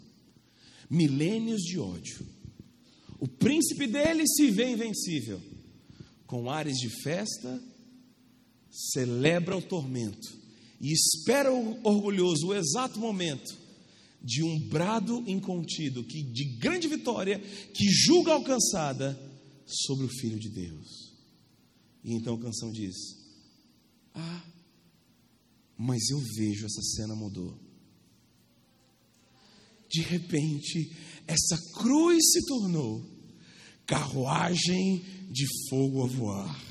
[0.89, 2.25] Milênios de ódio.
[3.19, 5.41] O príncipe deles se vê invencível.
[6.25, 7.61] Com ares de festa,
[8.69, 10.46] celebra o tormento
[10.79, 13.57] e espera orgulhoso o exato momento
[14.21, 19.17] de um brado incontido, que de grande vitória, que julga alcançada
[19.65, 21.13] sobre o Filho de Deus.
[22.03, 22.95] E então a canção diz:
[24.13, 24.43] Ah,
[25.77, 27.57] mas eu vejo essa cena mudou.
[29.89, 30.91] De repente,
[31.25, 33.05] essa cruz se tornou
[33.85, 35.01] carruagem
[35.31, 36.66] de fogo a voar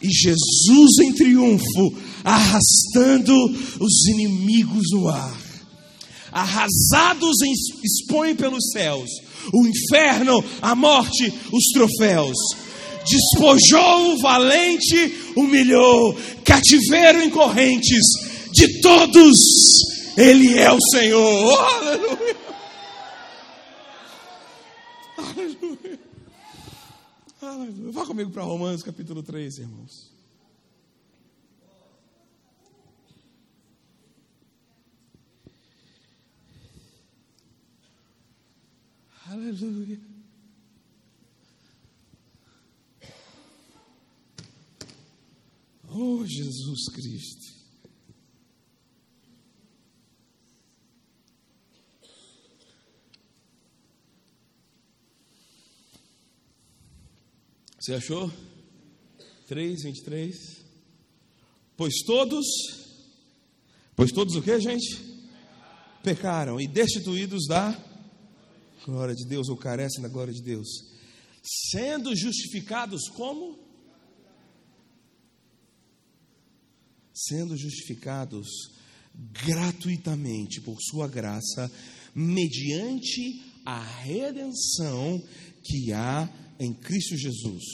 [0.00, 3.34] e Jesus em triunfo, arrastando
[3.80, 5.40] os inimigos no ar.
[6.32, 7.36] Arrasados
[7.82, 9.08] expõe pelos céus,
[9.52, 12.36] o inferno, a morte, os troféus.
[13.06, 18.02] Despojou o valente, humilhou, cativeiro em correntes,
[18.52, 19.36] de todos,
[20.16, 21.52] Ele é o Senhor.
[21.52, 22.36] Oh, aleluia.
[25.18, 26.03] Aleluia.
[27.44, 27.92] Aleluia.
[27.92, 30.12] Vá comigo para Romanos capítulo 3, irmãos.
[39.26, 40.00] Aleluia.
[45.88, 47.53] Oh, Jesus Cristo.
[57.84, 58.32] Você achou?
[59.46, 60.64] 3, 23.
[61.76, 62.46] Pois todos,
[63.94, 65.04] pois todos o que, gente?
[66.02, 67.78] Pecaram e destituídos da
[68.86, 70.66] glória de Deus, ou carecem da glória de Deus.
[71.42, 73.58] Sendo justificados como?
[77.12, 78.48] Sendo justificados
[79.44, 81.70] gratuitamente por Sua graça,
[82.14, 85.22] mediante a redenção
[85.62, 87.64] que há em Cristo Jesus,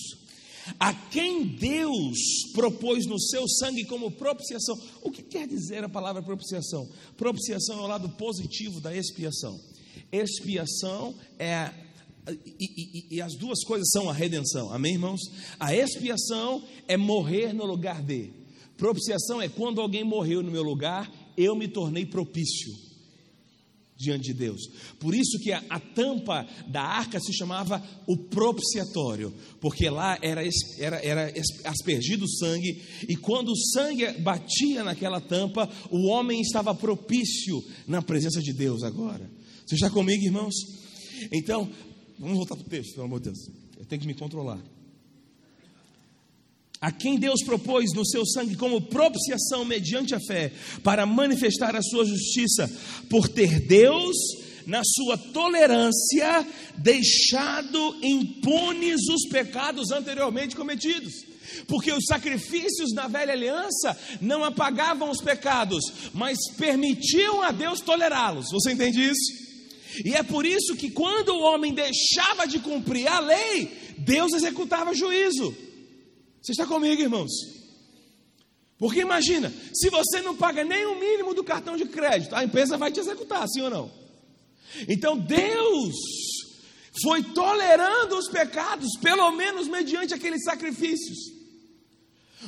[0.78, 2.19] a quem Deus
[2.52, 4.78] propôs no seu sangue como propiciação.
[5.02, 6.89] O que quer dizer a palavra propiciação?
[7.16, 9.59] Propiciação é o lado positivo da expiação.
[10.12, 11.73] Expiação é
[12.28, 15.20] e, e, e, as duas coisas são a redenção, amém, irmãos?
[15.59, 18.31] A expiação é morrer no lugar de,
[18.77, 22.90] propiciação é quando alguém morreu no meu lugar, eu me tornei propício
[24.01, 24.61] diante de Deus.
[24.99, 30.43] Por isso que a, a, tampa da arca se chamava o propiciatório, porque lá era,
[30.79, 31.33] era, era
[31.65, 38.41] aspergido sangue, e quando o sangue batia naquela tampa, o homem estava propício na presença
[38.41, 39.31] de Deus agora.
[39.67, 40.55] Você está comigo, irmãos?
[41.31, 41.71] Então,
[42.19, 43.39] vamos voltar para o texto, pelo amor de Deus.
[43.79, 44.61] Eu tenho que me controlar
[46.81, 50.51] a quem Deus propôs no seu sangue como propiciação mediante a fé,
[50.82, 52.70] para manifestar a sua justiça,
[53.11, 54.16] por ter Deus,
[54.66, 56.47] na sua tolerância,
[56.78, 61.12] deixado impunes os pecados anteriormente cometidos.
[61.66, 65.85] Porque os sacrifícios na velha aliança não apagavam os pecados,
[66.15, 68.47] mas permitiam a Deus tolerá-los.
[68.52, 69.40] Você entende isso?
[70.05, 74.94] E é por isso que quando o homem deixava de cumprir a lei, Deus executava
[74.94, 75.55] juízo.
[76.43, 77.31] Você está comigo, irmãos?
[78.79, 82.79] Porque imagina, se você não paga nem o mínimo do cartão de crédito, a empresa
[82.79, 83.93] vai te executar, sim ou não?
[84.89, 85.95] Então Deus
[87.03, 91.19] foi tolerando os pecados, pelo menos mediante aqueles sacrifícios.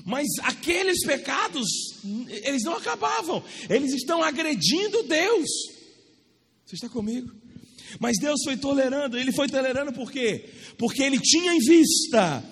[0.06, 1.69] Mas aqueles pecados,
[2.28, 5.48] eles não acabavam, eles estão agredindo Deus.
[6.64, 7.31] Você está comigo?
[8.01, 10.48] Mas Deus foi tolerando, Ele foi tolerando por quê?
[10.78, 12.43] Porque Ele tinha em vista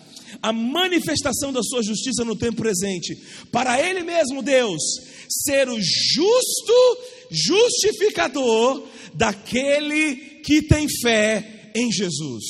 [0.42, 3.16] a manifestação da sua justiça no tempo presente,
[3.50, 4.82] para Ele mesmo, Deus,
[5.28, 6.98] ser o justo
[7.30, 12.44] justificador daquele que tem fé em Jesus.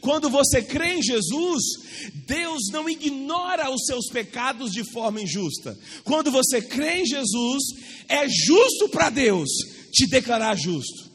[0.00, 1.62] Quando você crê em Jesus,
[2.26, 5.76] Deus não ignora os seus pecados de forma injusta.
[6.04, 7.62] Quando você crê em Jesus,
[8.08, 9.48] é justo para Deus
[9.92, 11.08] te declarar justo.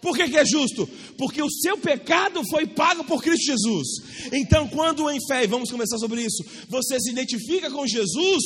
[0.00, 0.88] Por que, que, é justo?
[1.18, 3.88] Porque o seu pecado foi pago por Cristo Jesus.
[4.32, 8.42] Então, quando em fé, e vamos começar sobre isso, você se identifica com Jesus,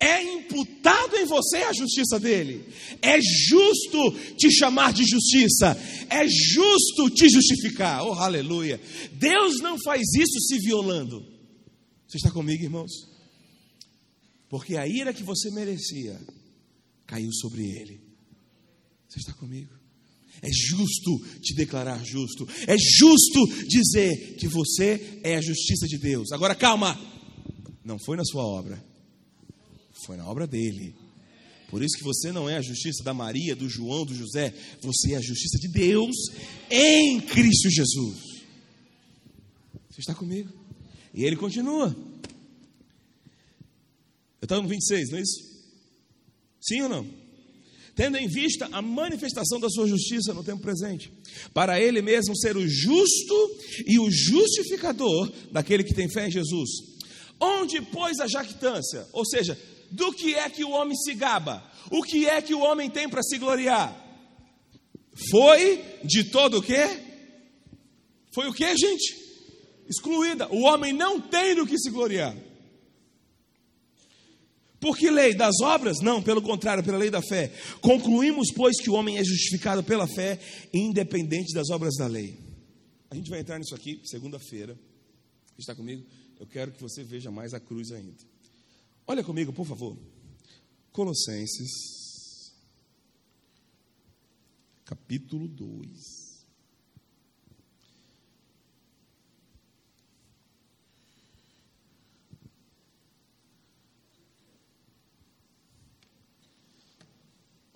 [0.00, 2.64] é imputado em você a justiça dele.
[3.02, 5.76] É justo te chamar de justiça.
[6.08, 8.04] É justo te justificar.
[8.04, 8.80] Oh, aleluia.
[9.12, 11.24] Deus não faz isso se violando.
[12.08, 12.90] Você está comigo, irmãos?
[14.48, 16.20] Porque a ira que você merecia
[17.06, 18.00] caiu sobre ele.
[19.08, 19.79] Você está comigo?
[20.42, 22.48] É justo te declarar justo.
[22.66, 26.32] É justo dizer que você é a justiça de Deus.
[26.32, 26.98] Agora calma.
[27.84, 28.82] Não foi na sua obra.
[30.06, 30.94] Foi na obra dele.
[31.68, 34.52] Por isso que você não é a justiça da Maria, do João, do José.
[34.80, 36.16] Você é a justiça de Deus
[36.70, 38.18] em Cristo Jesus.
[39.90, 40.50] Você está comigo?
[41.12, 41.94] E ele continua.
[44.40, 45.50] Eu estava no 26, não é isso?
[46.60, 47.19] Sim ou não?
[47.94, 51.12] Tendo em vista a manifestação da sua justiça no tempo presente,
[51.52, 53.56] para ele mesmo ser o justo
[53.86, 56.70] e o justificador daquele que tem fé em Jesus.
[57.40, 59.06] Onde pôs a jactância?
[59.12, 59.58] Ou seja,
[59.90, 61.64] do que é que o homem se gaba?
[61.90, 63.96] O que é que o homem tem para se gloriar?
[65.30, 66.86] Foi de todo o quê?
[68.32, 69.16] Foi o que, gente?
[69.88, 70.48] Excluída.
[70.52, 72.36] O homem não tem do que se gloriar.
[74.80, 75.34] Por que lei?
[75.34, 76.00] Das obras?
[76.00, 77.52] Não, pelo contrário, pela lei da fé.
[77.82, 80.40] Concluímos, pois, que o homem é justificado pela fé,
[80.72, 82.38] independente das obras da lei.
[83.10, 84.78] A gente vai entrar nisso aqui segunda-feira.
[85.58, 86.06] Está comigo?
[86.38, 88.16] Eu quero que você veja mais a cruz ainda.
[89.06, 89.98] Olha comigo, por favor.
[90.90, 91.70] Colossenses,
[94.86, 96.29] capítulo 2.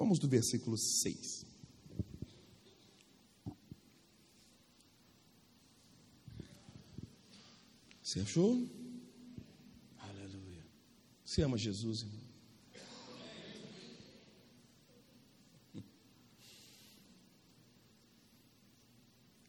[0.05, 1.47] Vamos do versículo 6.
[8.03, 8.69] Você achou?
[9.97, 10.63] Aleluia.
[11.25, 12.21] Você ama Jesus, irmão?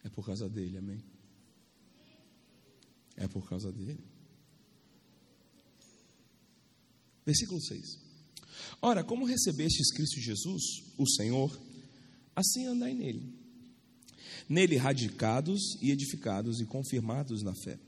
[0.06, 1.04] É por causa dele, amém?
[3.18, 4.02] É por causa dele.
[7.26, 8.05] Versículo 6.
[8.82, 10.64] Ora, como recebestes Cristo Jesus,
[10.98, 11.60] o Senhor,
[12.36, 13.34] assim andai nele.
[14.48, 17.80] Nele radicados e edificados e confirmados na fé,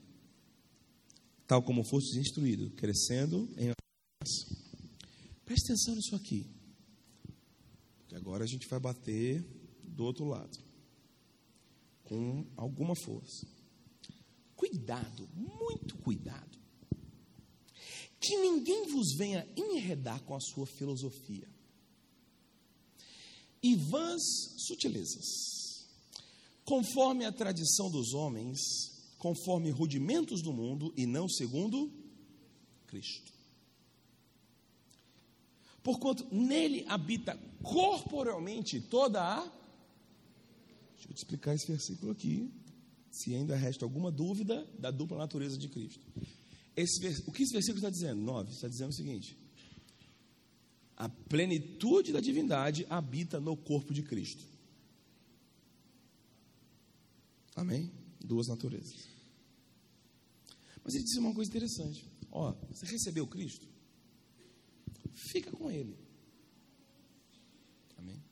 [1.46, 3.72] tal como fostes instruídos, crescendo em
[5.44, 6.46] Preste atenção nisso aqui.
[7.98, 9.42] Porque agora a gente vai bater
[9.82, 10.58] do outro lado.
[12.04, 13.46] Com alguma força.
[14.54, 16.47] Cuidado, muito cuidado.
[18.20, 21.48] Que ninguém vos venha enredar com a sua filosofia.
[23.62, 24.22] E vãs
[24.58, 25.86] sutilezas,
[26.64, 28.58] conforme a tradição dos homens,
[29.18, 31.92] conforme rudimentos do mundo e não segundo
[32.86, 33.32] Cristo.
[35.82, 39.40] Porquanto nele habita corporalmente toda a.
[40.94, 42.50] Deixa eu te explicar esse versículo aqui,
[43.10, 46.06] se ainda resta alguma dúvida da dupla natureza de Cristo.
[46.78, 48.22] Esse, o que esse versículo está dizendo?
[48.22, 49.36] 9, está dizendo o seguinte:
[50.96, 54.44] a plenitude da divindade habita no corpo de Cristo.
[57.56, 57.90] Amém?
[58.24, 59.08] Duas naturezas.
[60.84, 63.66] Mas ele disse uma coisa interessante: ó, você recebeu Cristo?
[65.32, 65.98] Fica com Ele.
[67.96, 68.22] Amém?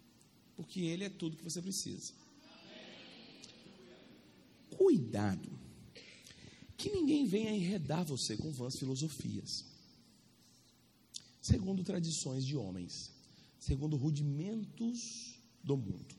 [0.55, 2.13] Porque Ele é tudo que você precisa.
[4.71, 5.66] Cuidado,
[6.77, 9.65] que ninguém venha enredar você com vãs filosofias,
[11.41, 13.11] segundo tradições de homens,
[13.59, 16.15] segundo rudimentos do mundo.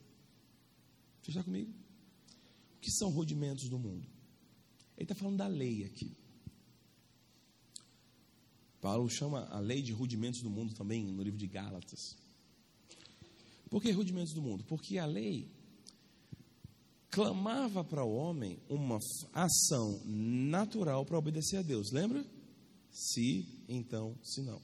[1.21, 1.71] Você está comigo?
[2.75, 4.07] O que são rudimentos do mundo?
[4.95, 6.15] Ele está falando da lei aqui.
[8.81, 12.15] Paulo chama a lei de rudimentos do mundo também no livro de Gálatas.
[13.69, 14.63] Por que rudimentos do mundo?
[14.63, 15.51] Porque a lei
[17.09, 18.99] clamava para o homem uma
[19.33, 21.91] ação natural para obedecer a Deus.
[21.91, 22.25] Lembra?
[22.91, 24.61] Se, então, se não.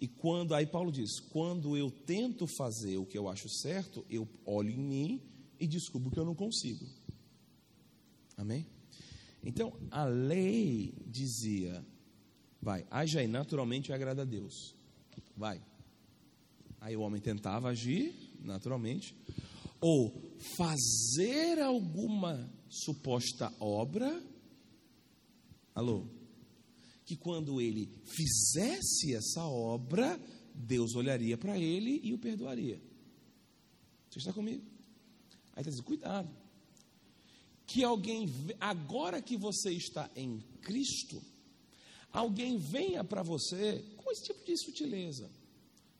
[0.00, 4.26] E quando, aí Paulo diz: quando eu tento fazer o que eu acho certo, eu
[4.46, 5.22] olho em mim
[5.58, 6.86] e descubro que eu não consigo.
[8.36, 8.66] Amém?
[9.44, 11.84] Então, a lei dizia:
[12.62, 14.74] Vai, age aí, naturalmente agrada a Deus.
[15.36, 15.60] Vai.
[16.80, 19.14] Aí o homem tentava agir naturalmente,
[19.80, 24.22] ou fazer alguma suposta obra.
[25.74, 26.06] Alô?
[27.04, 30.20] Que quando ele fizesse essa obra,
[30.54, 32.80] Deus olharia para ele e o perdoaria.
[34.08, 34.62] Você está comigo?
[35.54, 36.30] Aí está dizendo, cuidado.
[37.66, 38.28] Que alguém,
[38.58, 41.22] agora que você está em Cristo,
[42.12, 45.30] alguém venha para você com esse tipo de sutileza,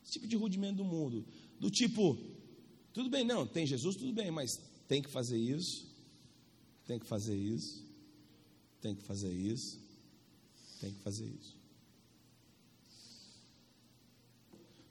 [0.02, 1.24] esse tipo de rudimento do mundo,
[1.60, 2.18] do tipo,
[2.92, 5.86] tudo bem, não, tem Jesus, tudo bem, mas tem que fazer isso,
[6.86, 7.84] tem que fazer isso,
[8.80, 9.78] tem que fazer isso,
[10.80, 11.56] tem que fazer isso.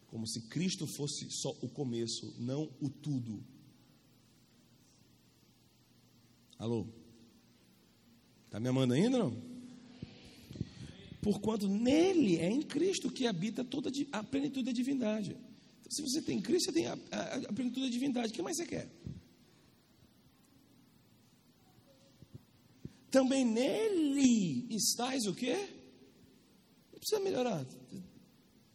[0.07, 3.43] Como se Cristo fosse só o começo, não o tudo.
[6.57, 6.87] Alô?
[8.45, 9.59] Está me amando ainda não?
[11.21, 15.35] porquanto nele é em Cristo que habita toda a plenitude da divindade.
[15.89, 18.29] Se você tem Cristo, você tem a, a, a plenitude da divindade.
[18.29, 18.87] O que mais você quer?
[23.09, 25.67] Também nele estás o quê?
[26.91, 27.65] Precisa melhorar.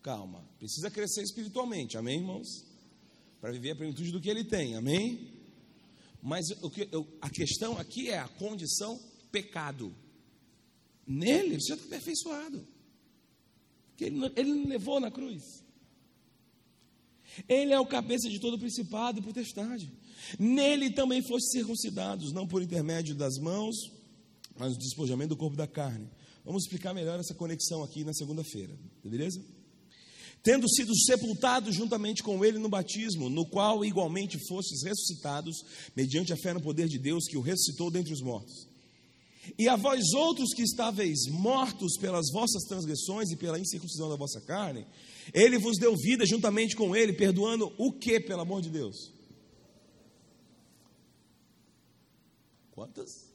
[0.03, 2.65] Calma, precisa crescer espiritualmente, amém, irmãos?
[3.41, 5.33] Para viver a plenitude do que ele tem, amém?
[6.21, 9.01] Mas o que, eu, a questão aqui é a condição
[9.31, 9.95] pecado.
[11.07, 12.67] Nele você já está aperfeiçoado.
[13.91, 15.64] Porque ele, ele não levou na cruz.
[17.49, 19.91] Ele é o cabeça de todo principado e potestade.
[20.39, 23.75] Nele também foste circuncidados, não por intermédio das mãos,
[24.57, 26.09] mas no despojamento do corpo da carne.
[26.45, 29.43] Vamos explicar melhor essa conexão aqui na segunda-feira, beleza?
[30.43, 35.57] Tendo sido sepultados juntamente com ele no batismo, no qual igualmente fostes ressuscitados,
[35.97, 38.74] mediante a fé no poder de Deus que o ressuscitou dentre os mortos
[39.59, 44.41] e a vós outros que estáveis mortos pelas vossas transgressões e pela incircuncisão da vossa
[44.41, 44.87] carne,
[45.33, 49.13] ele vos deu vida juntamente com ele, perdoando o que, pelo amor de Deus?
[52.73, 53.33] Quantas?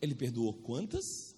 [0.00, 1.34] Ele perdoou quantas?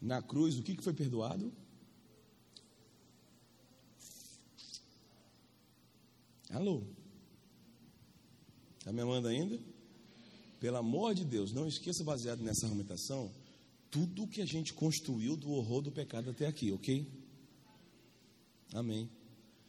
[0.00, 1.52] Na cruz, o que foi perdoado?
[6.50, 6.82] Alô?
[8.78, 9.60] Está me amando ainda?
[10.58, 13.30] Pelo amor de Deus, não esqueça, baseado nessa argumentação,
[13.90, 17.06] tudo que a gente construiu do horror do pecado até aqui, ok?
[18.72, 19.10] Amém.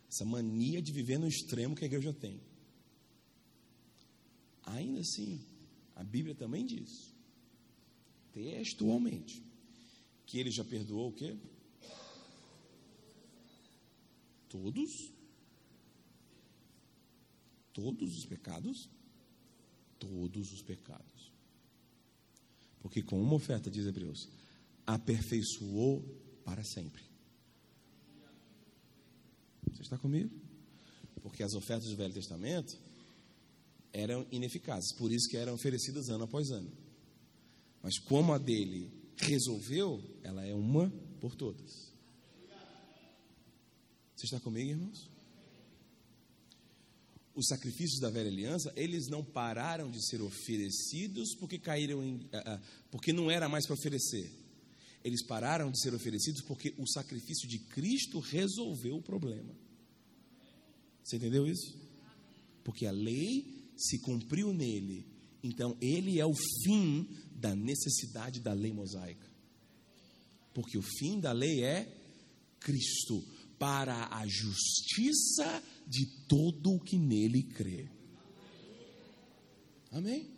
[0.09, 2.41] Essa mania de viver no extremo que a igreja tem.
[4.63, 5.39] Ainda assim,
[5.95, 7.13] a Bíblia também diz,
[8.31, 9.43] textualmente,
[10.25, 11.37] que ele já perdoou o quê?
[14.47, 15.18] Todos
[17.73, 18.89] todos os pecados?
[19.99, 21.31] Todos os pecados.
[22.81, 24.29] Porque com uma oferta, diz Hebreus,
[24.85, 26.03] aperfeiçoou
[26.43, 27.03] para sempre.
[29.71, 30.29] Você está comigo?
[31.21, 32.77] Porque as ofertas do Velho Testamento
[33.91, 36.71] eram ineficazes, por isso que eram oferecidas ano após ano.
[37.81, 40.89] Mas como a dele resolveu, ela é uma
[41.19, 41.89] por todas.
[44.15, 45.09] Você está comigo, irmãos?
[47.35, 52.17] Os sacrifícios da velha aliança, eles não pararam de ser oferecidos porque caíram em, uh,
[52.19, 52.61] uh,
[52.91, 54.31] porque não era mais para oferecer.
[55.03, 59.55] Eles pararam de ser oferecidos porque o sacrifício de Cristo resolveu o problema.
[61.03, 61.77] Você entendeu isso?
[62.63, 65.07] Porque a lei se cumpriu nele.
[65.41, 69.25] Então, ele é o fim da necessidade da lei mosaica.
[70.53, 71.95] Porque o fim da lei é
[72.59, 73.23] Cristo,
[73.59, 77.89] para a justiça de todo o que nele crê.
[79.91, 80.29] Amém?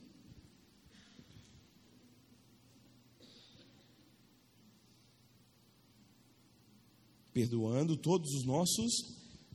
[7.32, 8.92] Perdoando todos os nossos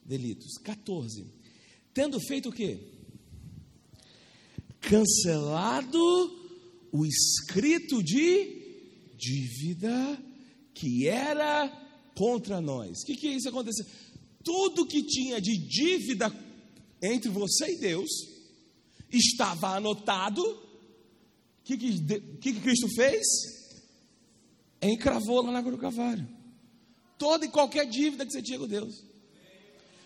[0.05, 0.57] delitos.
[0.63, 1.27] 14.
[1.93, 2.93] Tendo feito o quê?
[4.81, 5.99] Cancelado
[6.93, 8.65] o escrito de
[9.17, 10.23] dívida
[10.73, 11.86] que era
[12.17, 13.03] contra nós.
[13.03, 13.85] O que, que é isso aconteceu?
[14.43, 16.33] Tudo que tinha de dívida
[17.03, 18.11] entre você e Deus
[19.13, 20.43] estava anotado.
[20.43, 22.01] O que, que,
[22.41, 23.27] que, que Cristo fez?
[24.81, 26.27] Encravou lá na cruz do Calvário.
[27.19, 29.05] Toda e qualquer dívida que você tinha com Deus.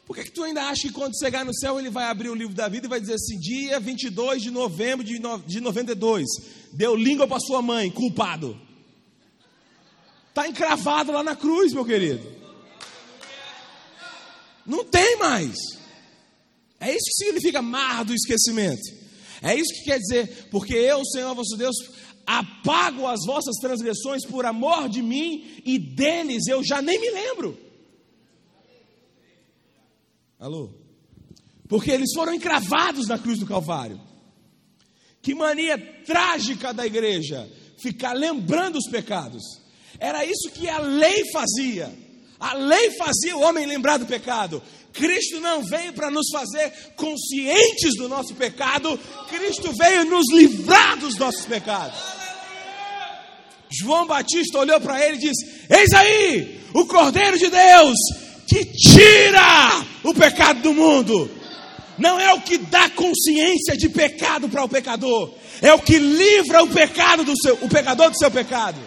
[0.07, 2.35] Por que, que tu ainda acha que quando chegar no céu ele vai abrir o
[2.35, 6.27] livro da vida e vai dizer assim: dia 22 de novembro de, no, de 92,
[6.73, 8.61] deu língua para sua mãe, culpado.
[10.41, 12.27] Está encravado lá na cruz, meu querido.
[14.65, 15.55] Não tem mais.
[16.79, 18.81] É isso que significa mar do esquecimento.
[19.43, 21.77] É isso que quer dizer, porque eu, Senhor vosso Deus,
[22.27, 27.59] apago as vossas transgressões por amor de mim e deles eu já nem me lembro.
[30.39, 30.71] Alô?
[31.69, 34.01] Porque eles foram encravados na cruz do Calvário.
[35.21, 35.77] Que mania
[36.07, 37.47] trágica da igreja
[37.77, 39.61] ficar lembrando os pecados.
[40.01, 41.93] Era isso que a lei fazia.
[42.41, 44.63] A lei fazia o homem lembrar do pecado.
[44.93, 48.99] Cristo não veio para nos fazer conscientes do nosso pecado,
[49.29, 51.99] Cristo veio nos livrar dos nossos pecados.
[53.71, 57.97] João Batista olhou para ele e disse: Eis aí o Cordeiro de Deus
[58.49, 61.31] que tira o pecado do mundo.
[61.97, 66.65] Não é o que dá consciência de pecado para o pecador, é o que livra
[66.65, 68.79] o pecado do seu, o pecador do seu pecado.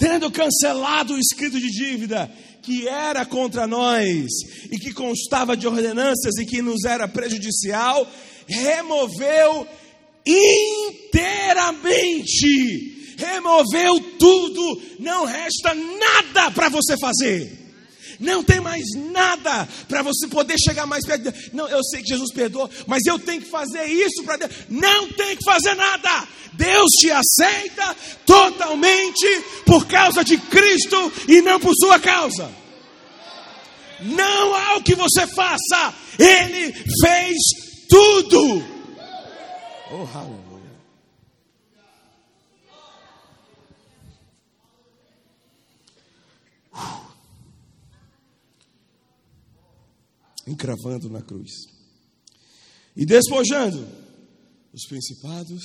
[0.00, 2.28] Tendo cancelado o escrito de dívida
[2.62, 4.26] que era contra nós
[4.70, 8.10] e que constava de ordenanças e que nos era prejudicial,
[8.48, 9.66] removeu
[10.26, 17.59] inteiramente removeu tudo, não resta nada para você fazer.
[18.20, 21.32] Não tem mais nada para você poder chegar mais perto.
[21.54, 24.52] Não, eu sei que Jesus perdoa, mas eu tenho que fazer isso para Deus.
[24.68, 26.28] Não tem que fazer nada.
[26.52, 29.26] Deus te aceita totalmente
[29.64, 32.50] por causa de Cristo e não por sua causa.
[34.00, 35.94] Não há o que você faça.
[36.18, 36.72] Ele
[37.02, 37.38] fez
[37.88, 38.62] tudo.
[39.92, 40.49] Oh, aleluia.
[50.50, 51.50] Encravando na cruz
[52.96, 53.86] e despojando
[54.72, 55.62] os principados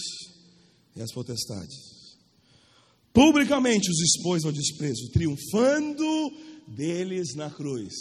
[0.96, 1.96] e as potestades.
[3.12, 6.06] Publicamente os expôs ao desprezo, triunfando
[6.68, 7.94] deles na cruz.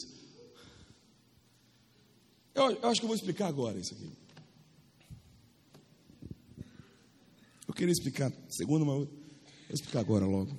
[2.55, 4.12] Eu, eu acho que eu vou explicar agora isso aqui.
[7.66, 9.09] Eu queria explicar, segundo, mas vou
[9.70, 10.56] explicar agora logo.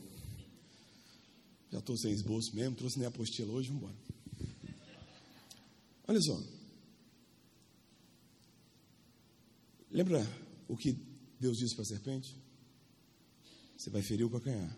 [1.72, 4.05] Já estou sem esboço mesmo, trouxe nem apostila hoje, vamos embora.
[6.08, 6.42] Olha só.
[9.90, 10.26] Lembra
[10.68, 10.94] o que
[11.40, 12.36] Deus disse para a serpente?
[13.78, 14.78] Você vai ferir o calcanhar.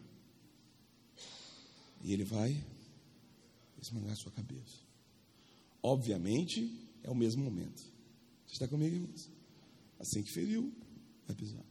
[2.04, 2.64] E ele vai
[3.82, 4.78] esmagar sua cabeça.
[5.82, 7.82] Obviamente, é o mesmo momento.
[8.46, 9.30] Você está comigo, irmãos?
[10.00, 10.72] Assim que feriu,
[11.26, 11.66] vai pisar.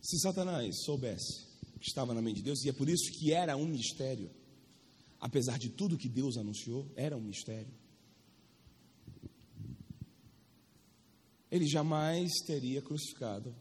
[0.00, 1.46] Se Satanás soubesse
[1.80, 4.30] que estava na mente de Deus, e é por isso que era um mistério,
[5.20, 7.72] apesar de tudo que Deus anunciou, era um mistério.
[11.50, 13.54] Ele jamais teria crucificado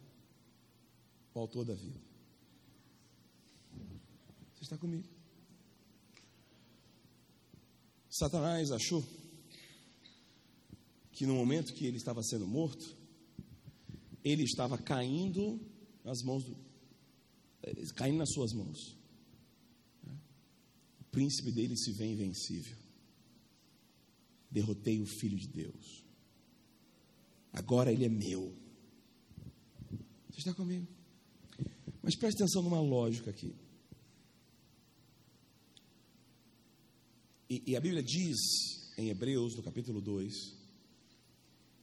[1.34, 2.00] o autor da vida.
[4.56, 5.08] Você está comigo?
[8.10, 9.06] Satanás achou
[11.12, 12.98] que no momento que ele estava sendo morto,
[14.24, 15.60] ele estava caindo
[16.04, 16.58] nas mãos do,
[17.96, 18.97] caindo nas suas mãos.
[21.18, 22.78] Príncipe dele se vê invencível.
[24.52, 26.06] Derrotei o filho de Deus.
[27.52, 28.56] Agora ele é meu.
[30.30, 30.88] Você está comigo?
[32.04, 33.56] Mas preste atenção numa lógica aqui.
[37.50, 38.38] E, e a Bíblia diz
[38.96, 40.32] em Hebreus, no capítulo 2,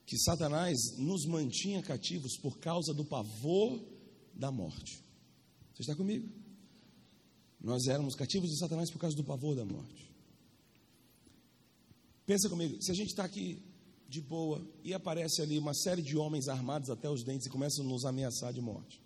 [0.07, 3.85] que Satanás nos mantinha cativos por causa do pavor
[4.33, 5.03] da morte.
[5.75, 6.44] Você está comigo?
[7.65, 10.13] Nós éramos cativos de Satanás por causa do pavor da morte.
[12.27, 13.59] Pensa comigo, se a gente está aqui
[14.07, 17.83] de boa e aparece ali uma série de homens armados até os dentes e começam
[17.83, 19.01] a nos ameaçar de morte.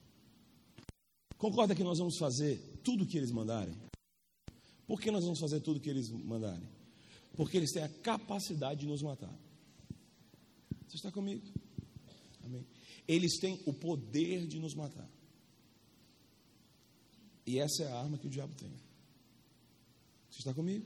[1.36, 3.76] Concorda que nós vamos fazer tudo o que eles mandarem?
[4.88, 6.68] Por que nós vamos fazer tudo o que eles mandarem?
[7.36, 9.38] Porque eles têm a capacidade de nos matar.
[10.88, 11.46] Você está comigo?
[12.44, 12.66] Amém.
[13.06, 15.08] Eles têm o poder de nos matar.
[17.48, 18.70] E essa é a arma que o diabo tem.
[20.30, 20.84] Você está comigo?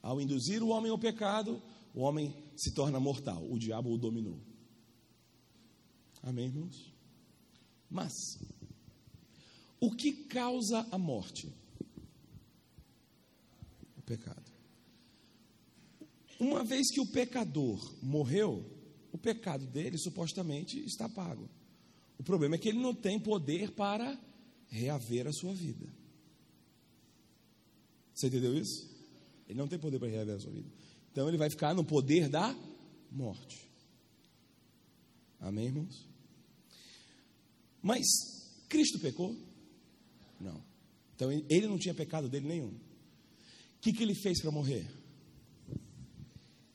[0.00, 1.60] Ao induzir o homem ao pecado,
[1.92, 3.44] o homem se torna mortal.
[3.50, 4.38] O diabo o dominou.
[6.22, 6.94] Amém, irmãos?
[7.90, 8.12] Mas,
[9.80, 11.52] o que causa a morte?
[13.98, 14.52] O pecado.
[16.38, 18.64] Uma vez que o pecador morreu,
[19.10, 21.50] o pecado dele supostamente está pago.
[22.20, 24.16] O problema é que ele não tem poder para
[24.74, 25.86] reaver a sua vida.
[28.12, 28.90] Você entendeu isso?
[29.48, 30.68] Ele não tem poder para reaver a sua vida.
[31.12, 32.54] Então ele vai ficar no poder da
[33.10, 33.70] morte.
[35.40, 36.06] Amém, irmãos?
[37.80, 38.04] Mas
[38.68, 39.36] Cristo pecou?
[40.40, 40.62] Não.
[41.14, 42.70] Então ele não tinha pecado dele nenhum.
[42.70, 44.90] O que, que ele fez para morrer?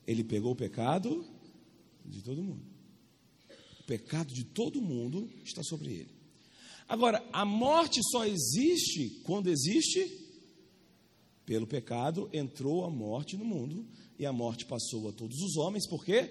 [0.06, 1.26] Ele pegou o pecado
[2.06, 2.64] de todo mundo.
[3.80, 6.19] O pecado de todo mundo está sobre ele.
[6.90, 10.10] Agora, a morte só existe quando existe
[11.46, 13.86] pelo pecado entrou a morte no mundo
[14.18, 16.24] e a morte passou a todos os homens, porque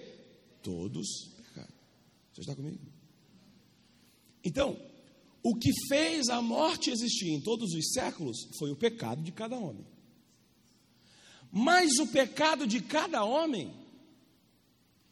[0.62, 1.72] todos pecaram.
[2.34, 2.78] Você está comigo?
[4.44, 4.78] Então,
[5.42, 9.58] o que fez a morte existir em todos os séculos foi o pecado de cada
[9.58, 9.86] homem.
[11.50, 13.74] Mas o pecado de cada homem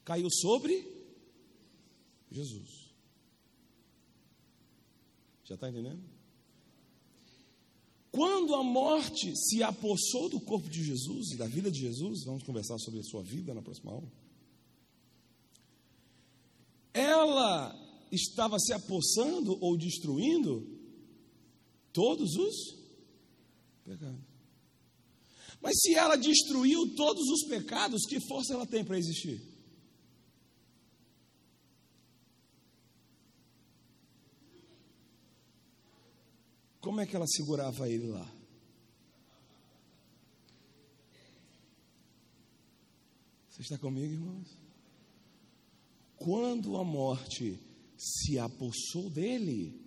[0.04, 0.86] caiu sobre
[2.30, 2.77] Jesus.
[5.48, 6.02] Já está entendendo?
[8.10, 12.42] Quando a morte se apossou do corpo de Jesus e da vida de Jesus, vamos
[12.42, 14.12] conversar sobre a sua vida na próxima aula.
[16.92, 17.74] Ela
[18.12, 20.66] estava se apossando ou destruindo
[21.92, 22.76] todos os
[23.84, 24.20] pecados.
[25.62, 29.40] Mas se ela destruiu todos os pecados, que força ela tem para existir?
[36.80, 38.34] Como é que ela segurava ele lá?
[43.50, 44.56] Você está comigo, irmãos?
[46.16, 47.58] Quando a morte
[47.96, 49.84] se apossou dele,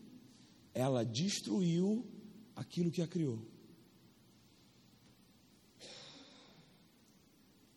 [0.73, 2.05] ela destruiu
[2.55, 3.39] aquilo que a criou.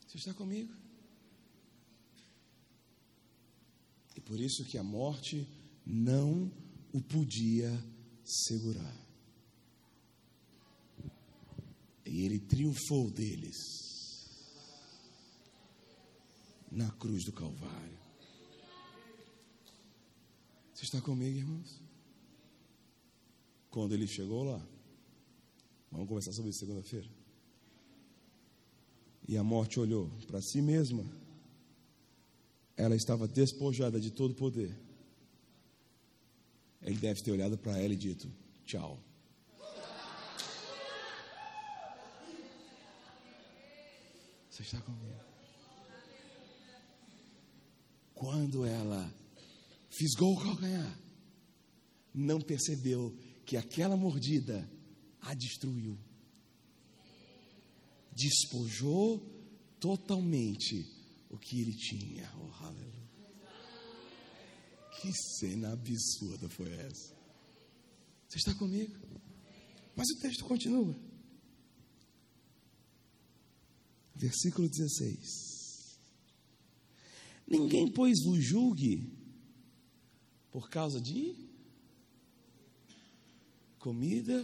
[0.09, 0.73] Você está comigo?
[4.17, 5.47] E por isso que a morte
[5.85, 6.53] não
[6.93, 7.71] o podia
[8.25, 9.04] segurar.
[12.15, 14.31] E ele triunfou deles
[16.71, 17.99] na cruz do Calvário.
[20.73, 21.81] Você está comigo, irmãos?
[23.69, 24.65] Quando ele chegou lá,
[25.91, 27.09] vamos conversar sobre isso segunda-feira.
[29.27, 31.05] E a morte olhou para si mesma.
[32.77, 34.73] Ela estava despojada de todo poder.
[36.81, 38.31] Ele deve ter olhado para ela e dito:
[38.65, 39.03] Tchau.
[44.55, 45.21] Você está comigo?
[48.15, 49.13] Quando ela
[49.91, 50.97] fisgou o calcanhar,
[52.15, 53.13] não percebeu
[53.45, 54.71] que aquela mordida
[55.23, 55.99] a destruiu.
[58.13, 59.19] Despojou
[59.81, 60.87] totalmente
[61.29, 62.33] o que ele tinha.
[62.39, 63.11] Oh, aleluia.
[65.01, 67.13] Que cena absurda foi essa?
[68.29, 68.95] Você está comigo?
[69.97, 70.97] Mas o texto continua.
[74.15, 75.99] Versículo 16:
[77.47, 79.13] Ninguém, pois, vos julgue
[80.51, 81.35] por causa de
[83.79, 84.43] comida,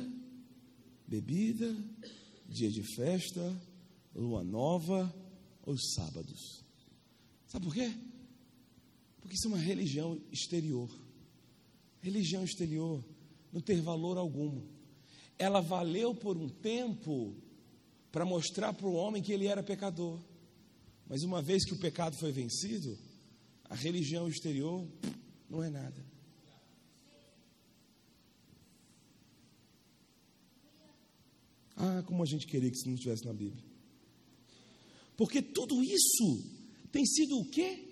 [1.07, 1.75] bebida,
[2.49, 3.41] dia de festa,
[4.15, 5.15] lua nova
[5.63, 6.63] ou sábados.
[7.47, 7.93] Sabe por quê?
[9.21, 10.91] Porque isso é uma religião exterior.
[12.03, 13.05] Religião exterior
[13.53, 14.63] não ter valor algum.
[15.39, 17.35] Ela valeu por um tempo
[18.11, 20.19] para mostrar para o homem que ele era pecador.
[21.09, 22.97] Mas uma vez que o pecado foi vencido,
[23.65, 24.87] a religião exterior
[25.49, 26.05] não é nada.
[31.77, 33.65] Ah, como a gente queria que isso não estivesse na Bíblia.
[35.17, 36.45] Porque tudo isso
[36.93, 37.89] tem sido o quê?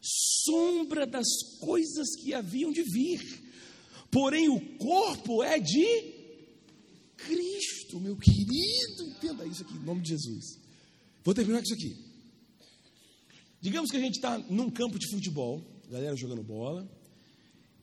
[0.00, 1.26] Sombra das
[1.60, 3.44] coisas que haviam de vir.
[4.10, 6.15] Porém, o corpo é de
[7.26, 9.04] Cristo, meu querido.
[9.04, 10.58] Entenda isso aqui, em nome de Jesus.
[11.24, 11.96] Vou terminar com isso aqui.
[13.60, 16.88] Digamos que a gente está num campo de futebol, galera jogando bola,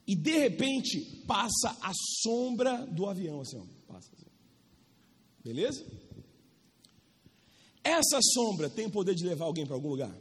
[0.07, 1.91] e de repente passa a
[2.21, 4.09] sombra do avião, assim, ó, passa.
[4.15, 4.25] Assim.
[5.43, 5.85] Beleza?
[7.83, 10.15] Essa sombra tem poder de levar alguém para algum lugar?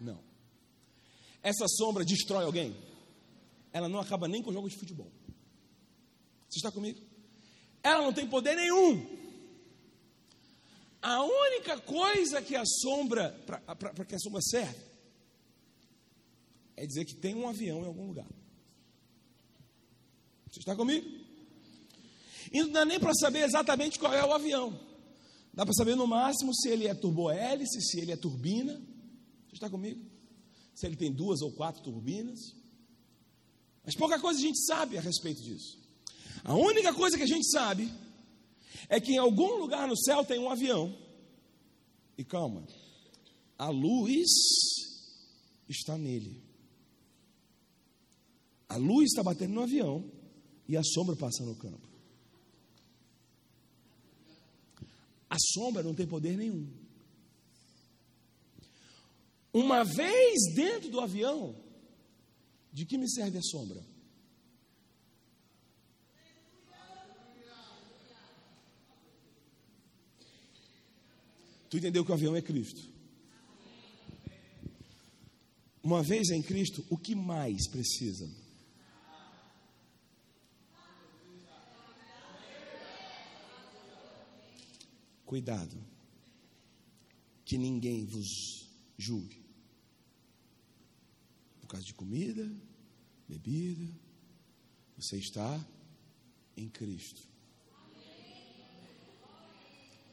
[0.00, 0.20] Não.
[1.42, 2.76] Essa sombra destrói alguém?
[3.72, 5.10] Ela não acaba nem com jogos de futebol.
[6.48, 7.09] Você está comigo?
[7.82, 9.18] Ela não tem poder nenhum.
[11.02, 14.80] A única coisa que a sombra, para que a sombra serve,
[16.76, 18.28] é dizer que tem um avião em algum lugar.
[20.50, 21.08] Você está comigo?
[22.52, 24.78] E não dá nem para saber exatamente qual é o avião.
[25.54, 28.74] Dá para saber no máximo se ele é turbohélice, se ele é turbina.
[29.48, 30.04] Você está comigo?
[30.74, 32.38] Se ele tem duas ou quatro turbinas.
[33.84, 35.79] Mas pouca coisa a gente sabe a respeito disso.
[36.44, 37.90] A única coisa que a gente sabe
[38.88, 40.96] é que em algum lugar no céu tem um avião.
[42.16, 42.66] E calma,
[43.56, 44.28] a luz
[45.68, 46.42] está nele.
[48.68, 50.10] A luz está batendo no avião
[50.68, 51.88] e a sombra passa no campo.
[55.28, 56.68] A sombra não tem poder nenhum.
[59.52, 61.56] Uma vez dentro do avião,
[62.72, 63.84] de que me serve a sombra?
[71.70, 72.90] Tu entendeu que o avião é Cristo?
[75.82, 78.28] Uma vez em Cristo, o que mais precisa?
[85.24, 85.80] Cuidado,
[87.44, 88.68] que ninguém vos
[88.98, 89.40] julgue
[91.60, 92.50] por causa de comida,
[93.28, 93.88] bebida.
[94.96, 95.64] Você está
[96.56, 97.29] em Cristo.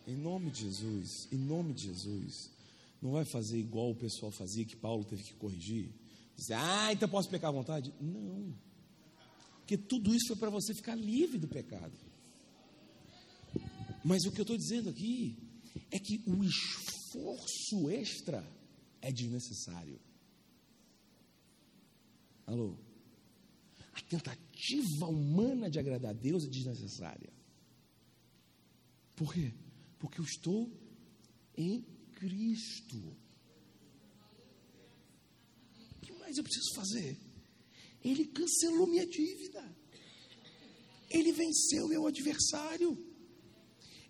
[0.07, 2.49] Em nome de Jesus, em nome de Jesus.
[3.01, 5.91] Não vai fazer igual o pessoal fazia, que Paulo teve que corrigir.
[6.38, 7.93] Dizer, ah, então posso pecar à vontade?
[7.99, 8.55] Não.
[9.59, 11.93] Porque tudo isso foi para você ficar livre do pecado.
[14.05, 15.38] Mas o que eu estou dizendo aqui
[15.91, 18.49] é que o esforço extra
[19.01, 19.99] é desnecessário.
[22.45, 22.77] Alô?
[23.93, 27.29] A tentativa humana de agradar a Deus é desnecessária.
[29.17, 29.51] Por quê?
[29.99, 30.71] Porque eu estou
[31.55, 31.81] em
[32.13, 32.97] Cristo.
[35.95, 37.17] O que mais eu preciso fazer?
[38.03, 39.63] Ele cancelou minha dívida.
[41.09, 42.97] Ele venceu meu adversário.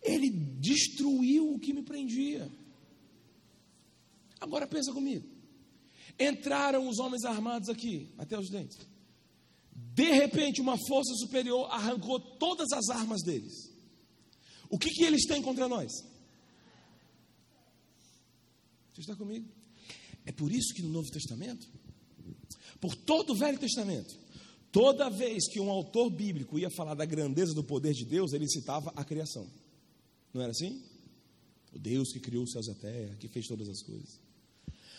[0.01, 2.51] Ele destruiu o que me prendia.
[4.39, 5.27] Agora pensa comigo.
[6.19, 8.77] Entraram os homens armados aqui, até os dentes.
[9.93, 13.71] De repente, uma força superior arrancou todas as armas deles.
[14.69, 15.91] O que, que eles têm contra nós?
[18.93, 19.47] Você está comigo?
[20.25, 21.67] É por isso que no Novo Testamento,
[22.81, 24.17] por todo o Velho Testamento,
[24.71, 28.47] toda vez que um autor bíblico ia falar da grandeza do poder de Deus, ele
[28.49, 29.47] citava a criação.
[30.33, 30.81] Não era assim?
[31.71, 34.19] O Deus que criou os céus e a terra, que fez todas as coisas.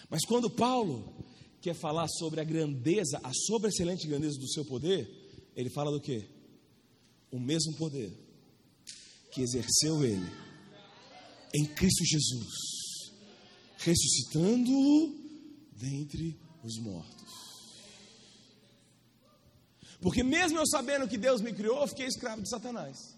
[0.08, 1.26] Mas quando Paulo
[1.60, 5.10] quer falar sobre a grandeza, a sobreexcelente grandeza do seu poder,
[5.54, 6.24] ele fala do que?
[7.30, 8.27] O mesmo poder
[9.38, 10.28] que exerceu ele
[11.54, 13.12] em Cristo Jesus,
[13.76, 15.14] ressuscitando-o
[15.72, 17.32] dentre os mortos.
[20.00, 23.16] Porque mesmo eu sabendo que Deus me criou, eu fiquei escravo de Satanás.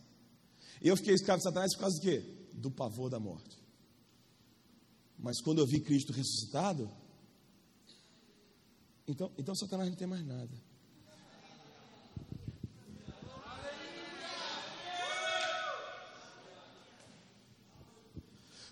[0.83, 2.23] E eu fiquei escravo de Satanás por causa do quê?
[2.53, 3.59] Do pavor da morte.
[5.19, 6.91] Mas quando eu vi Cristo ressuscitado,
[9.09, 10.70] então, então Satanás não tem mais nada.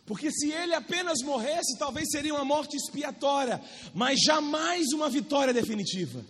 [0.09, 3.63] Porque se ele apenas morresse, talvez seria uma morte expiatória,
[3.95, 6.25] mas jamais uma vitória definitiva.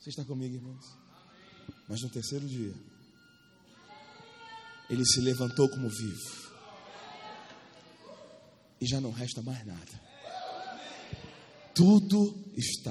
[0.00, 0.84] Você está comigo, irmãos?
[1.88, 2.74] Mas no terceiro dia,
[4.88, 6.50] ele se levantou como vivo.
[8.80, 10.10] E já não resta mais nada.
[11.72, 12.90] Tudo está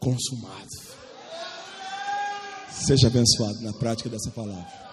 [0.00, 0.70] consumado.
[2.84, 4.84] Seja abençoado na prática dessa palavra.